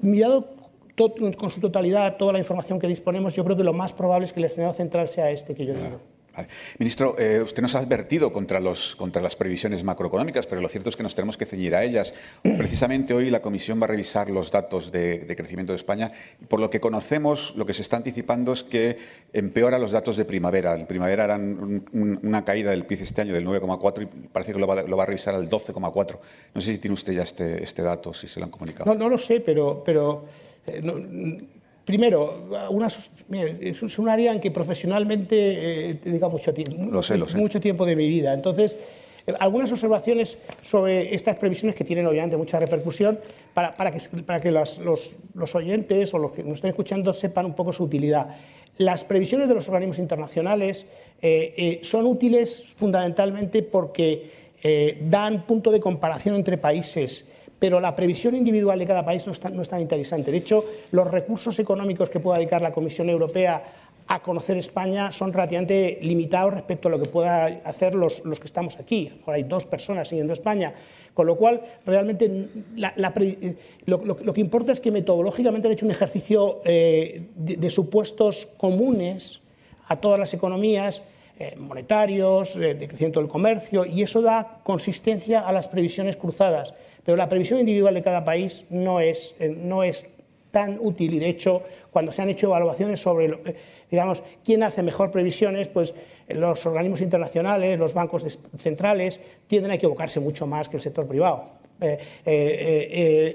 mirado 0.00 0.58
con 1.36 1.50
su 1.50 1.60
totalidad 1.60 2.16
toda 2.16 2.32
la 2.32 2.38
información 2.38 2.78
que 2.78 2.88
disponemos, 2.88 3.34
yo 3.34 3.44
creo 3.44 3.56
que 3.56 3.64
lo 3.64 3.72
más 3.72 3.92
probable 3.92 4.26
es 4.26 4.32
que 4.32 4.40
el 4.40 4.46
escenario 4.46 4.74
central 4.74 5.08
sea 5.08 5.30
este 5.30 5.54
que 5.54 5.64
yo 5.64 5.74
digo. 5.74 6.00
Ministro, 6.78 7.16
eh, 7.18 7.40
usted 7.42 7.62
nos 7.62 7.74
ha 7.74 7.78
advertido 7.78 8.32
contra, 8.32 8.60
los, 8.60 8.96
contra 8.96 9.22
las 9.22 9.36
previsiones 9.36 9.84
macroeconómicas, 9.84 10.46
pero 10.46 10.60
lo 10.60 10.68
cierto 10.68 10.88
es 10.90 10.96
que 10.96 11.02
nos 11.02 11.14
tenemos 11.14 11.36
que 11.36 11.46
ceñir 11.46 11.74
a 11.74 11.84
ellas. 11.84 12.14
Precisamente 12.42 13.14
hoy 13.14 13.30
la 13.30 13.40
Comisión 13.40 13.80
va 13.80 13.84
a 13.84 13.88
revisar 13.88 14.30
los 14.30 14.50
datos 14.50 14.92
de, 14.92 15.24
crecimiento 15.36 15.72
de 15.72 15.76
España 15.76 16.12
por 16.48 16.60
lo 16.60 16.70
que 16.70 16.80
conocemos, 16.80 17.54
lo 17.56 17.66
que 17.66 17.74
se 17.74 17.82
está 17.82 17.96
anticipando 17.96 18.52
es 18.52 18.64
que 18.64 18.98
empeora 19.32 19.78
los 19.78 19.92
datos 19.92 20.16
de 20.16 20.24
primavera. 20.24 20.74
En 20.74 20.86
primavera 20.86 21.24
eran 21.24 21.84
una 21.92 22.44
caída 22.44 22.70
del 22.70 22.86
PIB 22.86 23.02
este 23.02 23.22
año 23.22 23.34
del 23.34 23.46
9,4 23.46 24.02
y 24.02 24.28
parece 24.28 24.52
que 24.52 24.58
lo 24.58 24.66
va, 24.66 25.02
a 25.02 25.06
revisar 25.06 25.34
al 25.34 25.48
12,4. 25.48 26.18
No 26.54 26.60
sé 26.60 26.72
si 26.72 26.78
tiene 26.78 26.94
usted 26.94 27.12
ya 27.12 27.22
este, 27.22 27.62
este, 27.62 27.82
dato, 27.82 28.12
si 28.12 28.28
se 28.28 28.40
lo 28.40 28.46
han 28.46 28.50
comunicado. 28.50 28.94
No, 28.94 29.08
lo 29.08 29.18
sé, 29.18 29.40
pero... 29.40 29.82
pero 29.84 30.24
eh, 30.66 30.82
Primero, 31.88 32.50
es 33.62 33.98
un 33.98 34.10
área 34.10 34.30
en 34.30 34.40
que 34.40 34.50
profesionalmente 34.50 35.36
eh, 35.90 35.98
dedico 36.04 36.28
mucho 36.28 36.52
tiempo, 36.52 36.76
mucho 37.34 37.60
tiempo 37.62 37.86
de 37.86 37.96
mi 37.96 38.06
vida. 38.06 38.34
Entonces, 38.34 38.76
eh, 39.26 39.32
algunas 39.40 39.72
observaciones 39.72 40.36
sobre 40.60 41.14
estas 41.14 41.36
previsiones 41.36 41.74
que 41.74 41.84
tienen 41.84 42.06
obviamente 42.06 42.36
mucha 42.36 42.60
repercusión 42.60 43.18
para, 43.54 43.74
para 43.74 43.90
que, 43.90 44.00
para 44.20 44.38
que 44.38 44.52
los, 44.52 44.80
los, 45.34 45.54
oyentes 45.54 46.12
o 46.12 46.18
los 46.18 46.32
que 46.32 46.42
nos 46.42 46.56
estén 46.56 46.72
escuchando 46.72 47.14
sepan 47.14 47.46
un 47.46 47.54
poco 47.54 47.72
su 47.72 47.84
utilidad. 47.84 48.36
Las 48.76 49.04
previsiones 49.04 49.48
de 49.48 49.54
los 49.54 49.66
organismos 49.66 49.98
internacionales 49.98 50.84
eh, 51.22 51.80
son 51.82 52.04
útiles 52.04 52.74
fundamentalmente 52.76 53.62
porque 53.62 54.36
dan 55.00 55.46
punto 55.46 55.70
de 55.70 55.80
comparación 55.80 56.34
entre 56.34 56.58
países 56.58 57.24
pero 57.58 57.80
la 57.80 57.94
previsión 57.96 58.34
individual 58.34 58.78
de 58.78 58.86
cada 58.86 59.04
país 59.04 59.26
no 59.26 59.32
es, 59.32 59.40
tan, 59.40 59.80
interesante. 59.80 60.30
De 60.30 60.36
hecho, 60.36 60.64
los 60.92 61.10
recursos 61.10 61.58
económicos 61.58 62.08
que 62.08 62.20
pueda 62.20 62.38
dedicar 62.38 62.62
la 62.62 62.72
Comisión 62.72 63.08
Europea 63.08 63.62
a 64.06 64.20
conocer 64.20 64.56
España 64.56 65.12
son 65.12 65.32
relativamente 65.32 65.98
limitados 66.00 66.54
respecto 66.54 66.88
a 66.88 66.90
lo 66.90 66.98
que 66.98 67.08
pueda 67.10 67.44
hacer 67.64 67.94
los, 67.94 68.22
que 68.22 68.46
estamos 68.46 68.78
aquí. 68.78 69.12
Ahora 69.26 69.36
hay 69.36 69.42
dos 69.42 69.66
personas 69.66 70.08
siguiendo 70.08 70.32
España, 70.32 70.72
con 71.12 71.26
lo 71.26 71.36
cual 71.36 71.60
realmente 71.84 72.48
lo, 73.84 74.32
que 74.32 74.40
importa 74.40 74.72
es 74.72 74.80
que 74.80 74.90
metodológicamente 74.90 75.68
han 75.68 75.72
hecho 75.72 75.84
un 75.84 75.92
ejercicio 75.92 76.60
eh, 76.64 77.26
de, 77.36 77.70
supuestos 77.70 78.48
comunes 78.56 79.40
a 79.88 79.96
todas 79.96 80.18
las 80.18 80.32
economías 80.32 81.02
monetarios, 81.56 82.54
de 82.54 82.88
crecimiento 82.88 83.20
del 83.20 83.28
comercio, 83.28 83.84
y 83.86 84.02
eso 84.02 84.22
da 84.22 84.60
consistencia 84.62 85.40
a 85.40 85.52
las 85.52 85.68
previsiones 85.68 86.16
cruzadas. 86.16 86.74
Pero 87.04 87.16
la 87.16 87.28
previsión 87.28 87.60
individual 87.60 87.94
de 87.94 88.02
cada 88.02 88.22
país 88.22 88.66
no 88.68 89.00
es, 89.00 89.34
eh, 89.40 89.48
no 89.48 89.82
es 89.82 90.14
tan 90.50 90.78
útil 90.80 91.14
y 91.14 91.18
de 91.18 91.28
hecho 91.28 91.62
cuando 91.90 92.12
se 92.12 92.20
han 92.22 92.28
hecho 92.28 92.48
evaluaciones 92.48 93.00
sobre 93.00 93.26
eh, 93.26 93.56
digamos 93.90 94.22
quién 94.44 94.62
hace 94.62 94.82
mejor 94.82 95.10
previsiones 95.10 95.68
pues 95.68 95.94
los 96.28 96.64
organismos 96.64 97.00
internacionales 97.02 97.78
los 97.78 97.92
bancos 97.92 98.38
centrales 98.56 99.20
tienden 99.46 99.72
a 99.72 99.74
equivocarse 99.74 100.20
mucho 100.20 100.46
más 100.46 100.68
que 100.68 100.76
el 100.76 100.82
sector 100.82 101.06
privado 101.06 101.50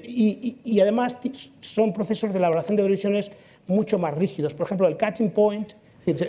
y, 0.04 0.58
y, 0.64 0.80
además 0.80 1.18
son 1.62 1.94
procesos 1.94 2.32
de 2.34 2.40
elaboración 2.40 2.78
de 2.78 2.84
previsiones 2.84 3.32
mucho 3.68 4.00
más 4.00 4.16
rígidos 4.16 4.56
por 4.56 4.66
ejemplo 4.66 4.88
el 4.88 4.98
catching 4.98 5.30
point 5.30 5.74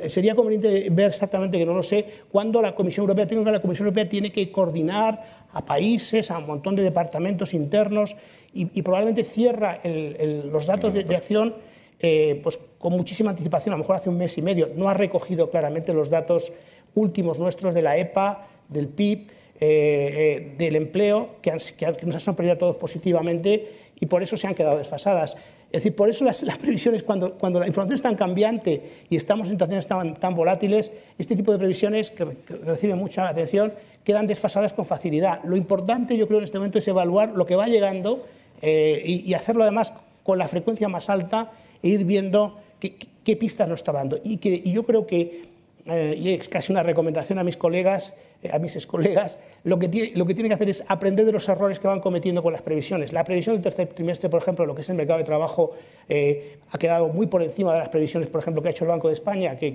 sería 0.08 0.34
conveniente 0.34 0.88
ver 0.90 1.08
exactamente, 1.08 1.58
que 1.58 1.66
no 1.66 1.74
lo 1.74 1.82
sé, 1.82 2.06
cuándo 2.30 2.62
la 2.62 2.74
Comisión 2.74 3.04
Europea, 3.04 3.26
tiene, 3.26 3.50
la 3.50 3.60
Comisión 3.60 3.86
Europea 3.86 4.08
tiene 4.08 4.30
que 4.30 4.50
coordinar 4.52 5.46
a 5.52 5.64
países, 5.64 6.30
a 6.30 6.38
un 6.38 6.46
montón 6.46 6.76
de 6.76 6.82
departamentos 6.82 7.54
internos 7.54 8.16
y, 8.52 8.82
probablemente 8.82 9.24
cierra 9.24 9.80
los 9.82 10.66
datos 10.66 10.94
de, 10.94 11.16
acción 11.16 11.54
eh, 11.98 12.40
pues, 12.42 12.58
con 12.78 12.92
muchísima 12.92 13.30
anticipación, 13.30 13.72
a 13.72 13.76
lo 13.76 13.82
mejor 13.82 13.96
hace 13.96 14.08
un 14.08 14.16
mes 14.16 14.38
y 14.38 14.42
medio. 14.42 14.70
No 14.76 14.88
ha 14.88 14.94
recogido 14.94 15.50
claramente 15.50 15.92
los 15.92 16.08
datos 16.08 16.52
últimos 16.94 17.38
nuestros 17.40 17.74
de 17.74 17.82
la 17.82 17.96
EPA, 17.98 18.46
del 18.68 18.88
PIB, 18.88 19.28
eh, 19.60 19.60
eh, 19.60 20.54
del 20.56 20.76
empleo, 20.76 21.36
que, 21.42 21.50
que 21.50 22.06
nos 22.06 22.14
han 22.14 22.20
sorprendido 22.20 22.58
todos 22.58 22.76
positivamente 22.76 23.68
y 23.98 24.06
por 24.06 24.22
eso 24.22 24.36
se 24.36 24.46
han 24.46 24.54
quedado 24.54 24.78
desfasadas. 24.78 25.36
Es 25.74 25.82
decir, 25.82 25.96
por 25.96 26.08
eso 26.08 26.24
las, 26.24 26.40
previsiones, 26.60 27.02
cuando, 27.02 27.34
la 27.40 27.66
información 27.66 27.94
es 27.94 28.02
tan 28.02 28.14
cambiante 28.14 28.80
y 29.10 29.16
estamos 29.16 29.48
en 29.48 29.54
situaciones 29.54 29.88
tan, 29.88 30.14
tan 30.14 30.36
volátiles, 30.36 30.92
este 31.18 31.34
tipo 31.34 31.50
de 31.50 31.58
previsiones 31.58 32.12
que, 32.12 32.24
reciben 32.62 32.96
mucha 32.96 33.26
atención 33.26 33.72
quedan 34.04 34.28
desfasadas 34.28 34.72
con 34.72 34.84
facilidad. 34.84 35.42
Lo 35.42 35.56
importante, 35.56 36.16
yo 36.16 36.28
creo, 36.28 36.38
en 36.38 36.44
este 36.44 36.58
momento 36.58 36.78
es 36.78 36.86
evaluar 36.86 37.30
lo 37.30 37.44
que 37.44 37.56
va 37.56 37.66
llegando 37.66 38.24
eh, 38.62 39.02
y, 39.04 39.34
hacerlo 39.34 39.64
además 39.64 39.92
con 40.22 40.38
la 40.38 40.46
frecuencia 40.46 40.88
más 40.88 41.10
alta 41.10 41.50
e 41.82 41.88
ir 41.88 42.04
viendo 42.04 42.56
qué, 42.78 43.36
pistas 43.36 43.68
nos 43.68 43.80
está 43.80 43.90
dando. 43.90 44.20
Y, 44.22 44.36
que, 44.36 44.62
y 44.64 44.70
yo 44.70 44.84
creo 44.84 45.08
que, 45.08 45.53
eh, 45.86 46.16
y 46.18 46.30
es 46.30 46.48
casi 46.48 46.72
una 46.72 46.82
recomendación 46.82 47.38
a 47.38 47.44
mis 47.44 47.58
colegas, 47.58 48.14
eh, 48.42 48.48
a 48.50 48.58
mis 48.58 48.86
colegas, 48.86 49.38
lo 49.64 49.78
que, 49.78 49.88
tiene, 49.88 50.12
lo 50.14 50.24
que 50.24 50.32
tienen 50.32 50.48
que 50.48 50.54
hacer 50.54 50.70
es 50.70 50.82
aprender 50.88 51.26
de 51.26 51.32
los 51.32 51.46
errores 51.46 51.78
que 51.78 51.86
van 51.86 52.00
cometiendo 52.00 52.42
con 52.42 52.54
las 52.54 52.62
previsiones. 52.62 53.12
La 53.12 53.22
previsión 53.22 53.54
del 53.54 53.62
tercer 53.62 53.88
trimestre, 53.88 54.30
por 54.30 54.40
ejemplo, 54.40 54.64
lo 54.64 54.74
que 54.74 54.80
es 54.80 54.88
el 54.88 54.96
mercado 54.96 55.18
de 55.18 55.26
trabajo, 55.26 55.72
eh, 56.08 56.56
ha 56.70 56.78
quedado 56.78 57.08
muy 57.08 57.26
por 57.26 57.42
encima 57.42 57.72
de 57.74 57.80
las 57.80 57.90
previsiones, 57.90 58.30
por 58.30 58.40
ejemplo, 58.40 58.62
que 58.62 58.68
ha 58.68 58.70
hecho 58.70 58.84
el 58.84 58.90
Banco 58.90 59.08
de 59.08 59.14
España, 59.14 59.58
que, 59.58 59.72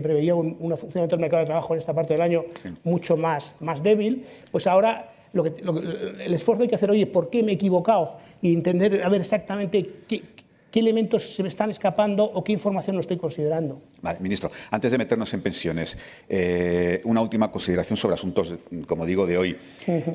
preveía 0.00 0.36
un, 0.36 0.56
funcionamiento 0.76 1.16
del 1.16 1.20
mercado 1.20 1.40
de 1.40 1.46
trabajo 1.46 1.74
en 1.74 1.78
esta 1.78 1.92
parte 1.92 2.14
del 2.14 2.22
año 2.22 2.44
mucho 2.84 3.16
más, 3.16 3.54
más 3.58 3.82
débil. 3.82 4.24
Pues 4.52 4.68
ahora 4.68 5.10
lo 5.32 5.42
que, 5.42 5.54
el 5.60 6.34
esfuerzo 6.34 6.62
hay 6.62 6.68
que 6.68 6.76
hacer, 6.76 6.90
oye, 6.90 7.06
¿por 7.06 7.30
qué 7.30 7.42
me 7.42 7.52
he 7.52 7.54
equivocado? 7.56 8.16
Y 8.40 8.54
entender, 8.54 9.02
a 9.02 9.08
ver 9.08 9.22
exactamente 9.22 9.84
qué, 10.06 10.22
qué 10.70 10.80
elementos 10.80 11.34
se 11.34 11.42
me 11.42 11.48
están 11.48 11.70
escapando 11.70 12.24
o 12.24 12.44
qué 12.44 12.52
información 12.52 12.96
no 12.96 13.00
estoy 13.00 13.16
considerando. 13.16 13.82
Vale, 14.02 14.18
ministro, 14.20 14.50
antes 14.70 14.92
de 14.92 14.98
meternos 14.98 15.32
en 15.34 15.42
pensiones, 15.42 15.96
eh, 16.28 17.00
una 17.04 17.20
última 17.20 17.50
consideración 17.50 17.96
sobre 17.96 18.14
asuntos, 18.14 18.54
como 18.86 19.06
digo, 19.06 19.26
de 19.26 19.38
hoy. 19.38 19.56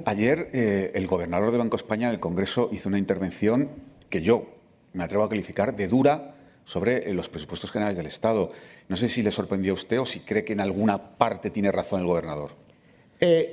Ayer 0.05 0.49
eh, 0.53 0.91
el 0.93 1.07
gobernador 1.07 1.51
de 1.51 1.57
Banco 1.57 1.75
España 1.75 2.07
en 2.07 2.13
el 2.13 2.19
Congreso 2.19 2.69
hizo 2.71 2.89
una 2.89 2.99
intervención 2.99 3.69
que 4.09 4.21
yo 4.21 4.45
me 4.93 5.03
atrevo 5.03 5.23
a 5.23 5.29
calificar 5.29 5.75
de 5.75 5.87
dura 5.87 6.35
sobre 6.65 7.09
eh, 7.09 7.13
los 7.13 7.29
presupuestos 7.29 7.71
generales 7.71 7.97
del 7.97 8.05
Estado. 8.05 8.51
No 8.87 8.95
sé 8.95 9.09
si 9.09 9.23
le 9.23 9.31
sorprendió 9.31 9.73
a 9.73 9.75
usted 9.75 9.99
o 9.99 10.05
si 10.05 10.19
cree 10.19 10.45
que 10.45 10.53
en 10.53 10.59
alguna 10.59 11.17
parte 11.17 11.49
tiene 11.49 11.71
razón 11.71 12.01
el 12.01 12.05
gobernador. 12.05 12.51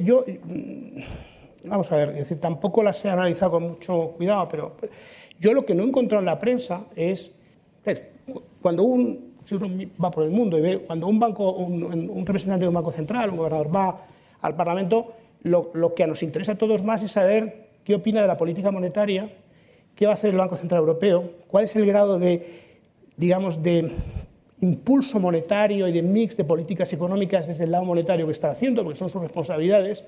yo, 0.01 0.25
mm, 0.27 1.01
vamos 1.65 1.91
a 1.91 1.97
ver, 1.97 2.11
es 2.11 2.17
decir, 2.17 2.41
tampoco 2.41 2.83
las 2.83 3.03
he 3.05 3.09
analizado 3.09 3.53
con 3.53 3.63
mucho 3.63 4.15
cuidado, 4.17 4.49
pero 4.49 4.77
yo 5.41 5.55
lo 5.55 5.65
que 5.65 5.75
no 5.75 5.83
he 5.83 5.87
encontrado 5.87 6.21
en 6.21 6.27
la 6.27 6.39
prensa 6.39 6.85
es, 6.95 7.33
cuando 8.61 8.83
un, 8.85 9.33
si 9.47 9.55
uno 9.55 9.69
va 10.03 10.11
por 10.11 10.25
el 10.25 10.31
mundo 10.31 10.59
y 10.59 10.61
ve, 10.61 10.79
cuando 10.81 11.07
un 11.07 11.19
banco, 11.19 11.53
un, 11.53 12.25
representante 12.27 12.65
de 12.65 12.69
un 12.69 12.75
banco 12.75 12.93
central, 12.93 13.31
un 13.31 13.39
gobernador 13.39 13.75
va 13.75 14.07
al 14.43 14.55
Parlamento, 14.55 15.15
lo, 15.43 15.95
que 15.95 16.07
nos 16.07 16.23
interesa 16.23 16.53
a 16.53 16.55
todos 16.59 16.85
más 16.85 17.03
es 17.03 17.13
saber 17.13 17.71
qué 17.85 17.95
opina 17.95 18.21
de 18.21 18.29
la 18.29 18.37
política 18.37 18.71
monetaria, 18.71 19.33
qué 19.95 20.05
va 20.05 20.13
a 20.13 20.15
hacer 20.15 20.31
el 20.31 20.37
Banco 20.37 20.57
Central 20.57 20.81
Europeo, 20.81 21.31
cuál 21.49 21.65
es 21.65 21.75
el 21.75 21.87
grado 21.87 22.19
de, 22.19 22.47
digamos, 23.17 23.63
de 23.63 23.91
impulso 24.61 25.19
monetario 25.19 25.89
y 25.89 25.93
de 25.93 26.03
mix 26.03 26.37
de 26.37 26.45
políticas 26.45 26.93
económicas 26.93 27.47
desde 27.47 27.65
el 27.65 27.71
lado 27.71 27.87
monetario 27.87 28.27
que 28.27 28.33
está 28.33 28.51
haciendo, 28.51 28.85
porque 28.85 28.99
son 28.99 29.09
sus 29.09 29.23
responsabilidades, 29.23 30.05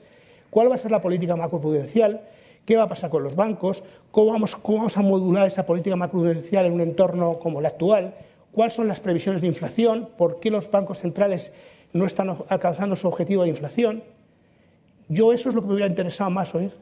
cuál 0.50 0.70
va 0.70 0.74
a 0.74 0.78
ser 0.78 0.90
la 0.90 1.00
política 1.00 1.36
macroprudencial, 1.36 2.20
qué 2.64 2.76
va 2.76 2.84
a 2.84 2.88
pasar 2.88 3.10
con 3.10 3.22
los 3.22 3.34
bancos, 3.34 3.82
cómo 4.10 4.32
vamos, 4.32 4.96
a 4.96 5.02
modular 5.02 5.46
esa 5.46 5.66
política 5.66 5.96
macroprudencial 5.96 6.66
en 6.66 6.72
un 6.72 6.80
entorno 6.80 7.38
como 7.38 7.60
el 7.60 7.66
actual, 7.66 8.14
cuáles 8.52 8.74
son 8.74 8.88
las 8.88 9.00
previsiones 9.00 9.40
de 9.40 9.48
inflación, 9.48 10.08
por 10.16 10.40
qué 10.40 10.50
los 10.50 10.70
bancos 10.70 11.00
centrales 11.00 11.52
no 11.92 12.06
están 12.06 12.36
alcanzando 12.48 12.96
su 12.96 13.08
objetivo 13.08 13.42
de 13.42 13.48
inflación. 13.48 14.02
Yo 15.08 15.32
eso 15.32 15.48
es 15.48 15.54
lo 15.54 15.62
que 15.62 15.68
me 15.68 15.74
hubiera 15.74 15.90
interesado 15.90 16.30
más 16.30 16.54
oír. 16.54 16.72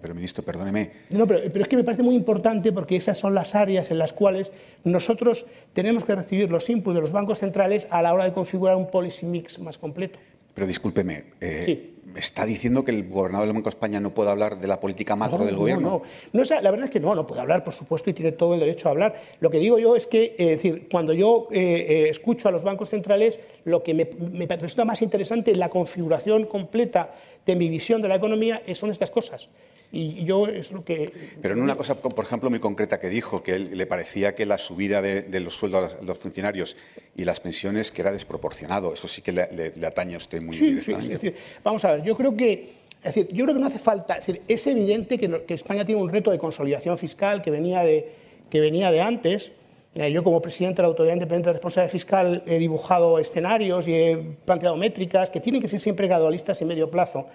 pero 0.00 0.14
ministro, 0.14 0.42
perdóneme. 0.42 0.90
No, 1.10 1.26
pero, 1.26 1.40
pero, 1.52 1.62
es 1.62 1.68
que 1.68 1.76
me 1.76 1.84
parece 1.84 2.02
muy 2.02 2.16
importante 2.16 2.72
porque 2.72 2.96
esas 2.96 3.18
son 3.18 3.34
las 3.34 3.54
áreas 3.54 3.90
en 3.90 3.98
las 3.98 4.12
cuales 4.12 4.50
nosotros 4.82 5.46
tenemos 5.72 6.04
que 6.04 6.14
recibir 6.14 6.50
los 6.50 6.68
inputs 6.70 6.94
de 6.94 7.00
los 7.02 7.12
bancos 7.12 7.38
centrales 7.38 7.86
a 7.90 8.02
la 8.02 8.14
hora 8.14 8.24
de 8.24 8.32
configurar 8.32 8.76
un 8.76 8.90
policy 8.90 9.26
mix 9.26 9.58
más 9.58 9.78
completo. 9.78 10.18
Pero 10.54 10.66
discúlpeme, 10.66 11.24
eh, 11.40 11.93
¿está 12.16 12.44
diciendo 12.44 12.84
que 12.84 12.90
el 12.90 13.08
gobernador 13.08 13.46
del 13.46 13.54
Banco 13.54 13.70
de 13.70 13.74
España 13.74 14.00
no 14.00 14.10
puede 14.14 14.30
hablar 14.30 14.58
de 14.58 14.66
la 14.68 14.80
política 14.80 15.16
macro 15.16 15.44
del 15.44 15.56
gobierno? 15.56 16.02
No, 16.32 16.42
no. 16.42 16.60
la 16.60 16.70
verdad 16.70 16.86
es 16.86 16.90
que 16.90 17.00
no, 17.00 17.14
no 17.14 17.26
puede 17.26 17.40
hablar, 17.40 17.64
por 17.64 17.74
supuesto, 17.74 18.10
y 18.10 18.12
tiene 18.12 18.32
todo 18.32 18.54
el 18.54 18.60
derecho 18.60 18.88
a 18.88 18.92
hablar. 18.92 19.14
Lo 19.40 19.50
que 19.50 19.58
digo 19.58 19.78
yo 19.78 19.96
es 19.96 20.06
que, 20.06 20.34
eh, 20.38 20.50
decir, 20.50 20.88
cuando 20.90 21.12
yo 21.12 21.48
eh, 21.50 22.06
escucho 22.10 22.48
a 22.48 22.52
los 22.52 22.62
bancos 22.62 22.90
centrales, 22.90 23.40
lo 23.64 23.82
que 23.82 23.94
me, 23.94 24.08
me 24.32 24.46
resulta 24.46 24.84
más 24.84 25.02
interesante 25.02 25.50
en 25.50 25.58
la 25.58 25.68
configuración 25.68 26.44
completa 26.46 27.12
de 27.46 27.56
mi 27.56 27.68
visión 27.68 28.02
de 28.02 28.08
la 28.08 28.16
economía 28.16 28.62
son 28.74 28.90
estas 28.90 29.10
cosas. 29.10 29.48
Y 29.92 30.24
yo 30.24 30.48
es 30.48 30.72
lo 30.72 30.84
que... 30.84 31.12
Pero 31.40 31.54
en 31.54 31.62
una 31.62 31.76
cosa, 31.76 31.94
por 31.94 32.24
ejemplo, 32.24 32.50
muy 32.50 32.58
concreta 32.58 32.98
que 32.98 33.08
dijo, 33.08 33.42
que 33.42 33.58
le 33.58 33.86
parecía 33.86 34.34
que 34.34 34.44
la 34.44 34.58
subida 34.58 35.00
de, 35.00 35.40
los 35.40 35.54
sueldos 35.54 35.92
a 36.00 36.02
los 36.02 36.18
funcionarios 36.18 36.76
y 37.14 37.24
las 37.24 37.40
pensiones 37.40 37.92
que 37.92 38.02
era 38.02 38.10
desproporcionado. 38.10 38.92
Eso 38.92 39.06
sí 39.06 39.22
que 39.22 39.32
le, 39.32 39.86
atañe 39.86 40.14
a 40.14 40.18
usted 40.18 40.42
muy 40.42 40.52
sí, 40.52 40.80
Sí, 40.80 40.92
es 40.92 41.08
decir, 41.08 41.34
vamos 41.62 41.84
a 41.84 41.92
ver, 41.92 42.02
yo 42.02 42.16
creo 42.16 42.36
que... 42.36 42.84
Es 43.04 43.14
decir, 43.14 43.28
yo 43.32 43.44
creo 43.44 43.54
que 43.54 43.60
no 43.60 43.66
hace 43.66 43.78
falta... 43.78 44.16
Es, 44.16 44.26
decir, 44.26 44.42
es 44.48 44.66
evidente 44.66 45.18
que, 45.18 45.44
que, 45.44 45.54
España 45.54 45.84
tiene 45.84 46.00
un 46.02 46.08
reto 46.08 46.30
de 46.30 46.38
consolidación 46.38 46.98
fiscal 46.98 47.42
que 47.42 47.50
venía 47.50 47.82
de, 47.82 48.10
que 48.50 48.60
venía 48.60 48.90
de 48.90 49.00
antes. 49.00 49.52
Eh, 49.94 50.10
yo, 50.10 50.24
como 50.24 50.42
presidente 50.42 50.76
de 50.76 50.82
la 50.82 50.88
Autoridad 50.88 51.14
Independiente 51.14 51.50
de 51.50 51.52
Responsabilidad 51.52 51.92
Fiscal, 51.92 52.42
he 52.46 52.58
dibujado 52.58 53.18
escenarios 53.18 53.86
y 53.86 53.94
he 53.94 54.16
planteado 54.44 54.76
métricas 54.76 55.30
que 55.30 55.40
tienen 55.40 55.62
que 55.62 55.68
ser 55.68 55.78
siempre 55.78 56.08
gradualistas 56.08 56.60
y 56.62 56.64
medio 56.64 56.90
plazo. 56.90 57.28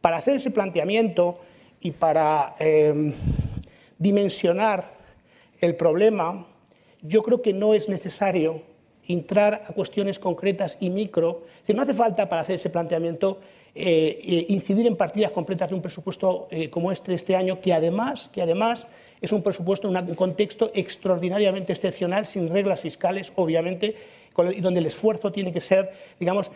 Para 0.00 0.18
hacer 0.18 0.36
ese 0.36 0.52
planteamiento 0.52 1.40
y 1.80 1.90
para 1.92 2.54
em, 2.58 3.14
dimensionar 3.98 4.94
el 5.60 5.76
problema, 5.76 6.46
yo 7.02 7.22
creo 7.22 7.42
que 7.42 7.52
no 7.52 7.74
es 7.74 7.88
necesario 7.88 8.62
entrar 9.08 9.62
a 9.66 9.72
cuestiones 9.72 10.18
concretas 10.18 10.76
y 10.80 10.90
micro. 10.90 11.44
Es 11.54 11.60
decir, 11.60 11.76
no 11.76 11.82
hace 11.82 11.94
falta 11.94 12.28
para 12.28 12.42
hacer 12.42 12.56
ese 12.56 12.70
planteamiento 12.70 13.40
eh, 13.74 14.20
eh, 14.24 14.46
incidir 14.48 14.86
en 14.86 14.96
partidas 14.96 15.30
completas 15.32 15.68
de 15.68 15.74
un 15.74 15.82
presupuesto 15.82 16.48
eh, 16.50 16.70
como 16.70 16.90
este 16.90 17.12
de 17.12 17.16
este 17.16 17.36
año, 17.36 17.60
que 17.60 17.72
además, 17.72 18.30
que 18.32 18.40
además 18.40 18.86
es 19.20 19.32
un 19.32 19.42
presupuesto 19.42 19.88
en 19.88 19.96
un 19.96 20.14
contexto 20.14 20.70
extraordinariamente 20.74 21.72
excepcional, 21.72 22.26
sin 22.26 22.48
reglas 22.48 22.80
fiscales, 22.80 23.32
obviamente, 23.36 23.94
y 24.54 24.60
donde 24.60 24.80
el 24.80 24.86
esfuerzo 24.86 25.30
tiene 25.30 25.52
que 25.52 25.60
ser, 25.60 25.90
digamos, 26.18 26.50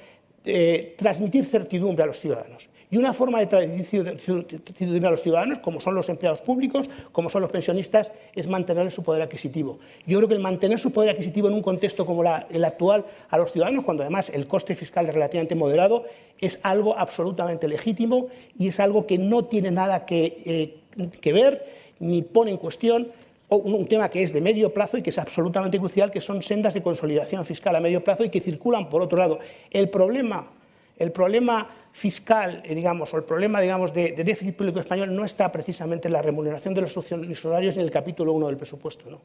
transmitir 0.96 1.44
certidumbre 1.44 2.04
a 2.04 2.06
los 2.06 2.20
ciudadanos. 2.20 2.68
Y 2.92 2.96
una 2.96 3.12
forma 3.12 3.38
de 3.38 3.46
transmitir 3.46 5.06
a 5.06 5.10
los 5.10 5.22
ciudadanos, 5.22 5.60
como 5.60 5.80
son 5.80 5.94
los 5.94 6.08
empleados 6.08 6.40
públicos, 6.40 6.90
como 7.12 7.30
son 7.30 7.42
los 7.42 7.50
pensionistas, 7.50 8.12
es 8.34 8.48
mantener 8.48 8.90
su 8.90 9.04
poder 9.04 9.22
adquisitivo. 9.22 9.78
Yo 10.06 10.18
creo 10.18 10.28
que 10.28 10.34
el 10.34 10.40
mantener 10.40 10.80
su 10.80 10.90
poder 10.90 11.10
adquisitivo 11.10 11.46
en 11.46 11.54
un 11.54 11.62
contexto 11.62 12.04
como 12.04 12.24
el 12.50 12.64
actual 12.64 13.04
a 13.28 13.38
los 13.38 13.52
ciudadanos, 13.52 13.84
cuando 13.84 14.02
además 14.02 14.30
el 14.30 14.48
coste 14.48 14.74
fiscal 14.74 15.06
es 15.06 15.14
relativamente 15.14 15.54
moderado, 15.54 16.04
es 16.40 16.58
algo 16.64 16.98
absolutamente 16.98 17.68
legítimo 17.68 18.26
y 18.58 18.68
es 18.68 18.80
algo 18.80 19.06
que 19.06 19.18
no 19.18 19.44
tiene 19.44 19.70
nada 19.70 20.04
que, 20.04 20.42
eh, 20.44 21.32
ver 21.32 21.64
ni 22.00 22.22
pone 22.22 22.50
en 22.50 22.56
cuestión 22.56 23.08
un 23.50 23.86
tema 23.86 24.08
que 24.08 24.22
es 24.22 24.32
de 24.32 24.40
medio 24.40 24.72
plazo 24.72 24.96
y 24.96 25.02
que 25.02 25.10
es 25.10 25.18
absolutamente 25.18 25.78
crucial, 25.78 26.10
que 26.10 26.20
son 26.20 26.42
sendas 26.42 26.74
de 26.74 26.82
consolidación 26.82 27.44
fiscal 27.44 27.74
a 27.74 27.80
medio 27.80 28.02
plazo 28.02 28.24
y 28.24 28.30
que 28.30 28.40
circulan 28.40 28.88
por 28.88 29.02
otro 29.02 29.18
lado. 29.18 29.38
El 29.70 29.90
problema, 29.90 30.50
el 30.98 31.10
problema 31.10 31.68
fiscal, 31.92 32.62
eh, 32.64 32.74
digamos, 32.74 33.12
o 33.12 33.16
el 33.16 33.24
problema, 33.24 33.60
digamos, 33.60 33.92
de, 33.92 34.12
déficit 34.12 34.56
público 34.56 34.80
español 34.80 35.14
no 35.14 35.24
está 35.24 35.50
precisamente 35.50 36.08
en 36.08 36.14
la 36.14 36.22
remuneración 36.22 36.74
de 36.74 36.82
los 36.82 36.92
funcionarios 36.92 37.76
en 37.76 37.82
el 37.82 37.90
capítulo 37.90 38.32
1 38.32 38.46
del 38.46 38.56
presupuesto. 38.56 39.10
¿no? 39.10 39.20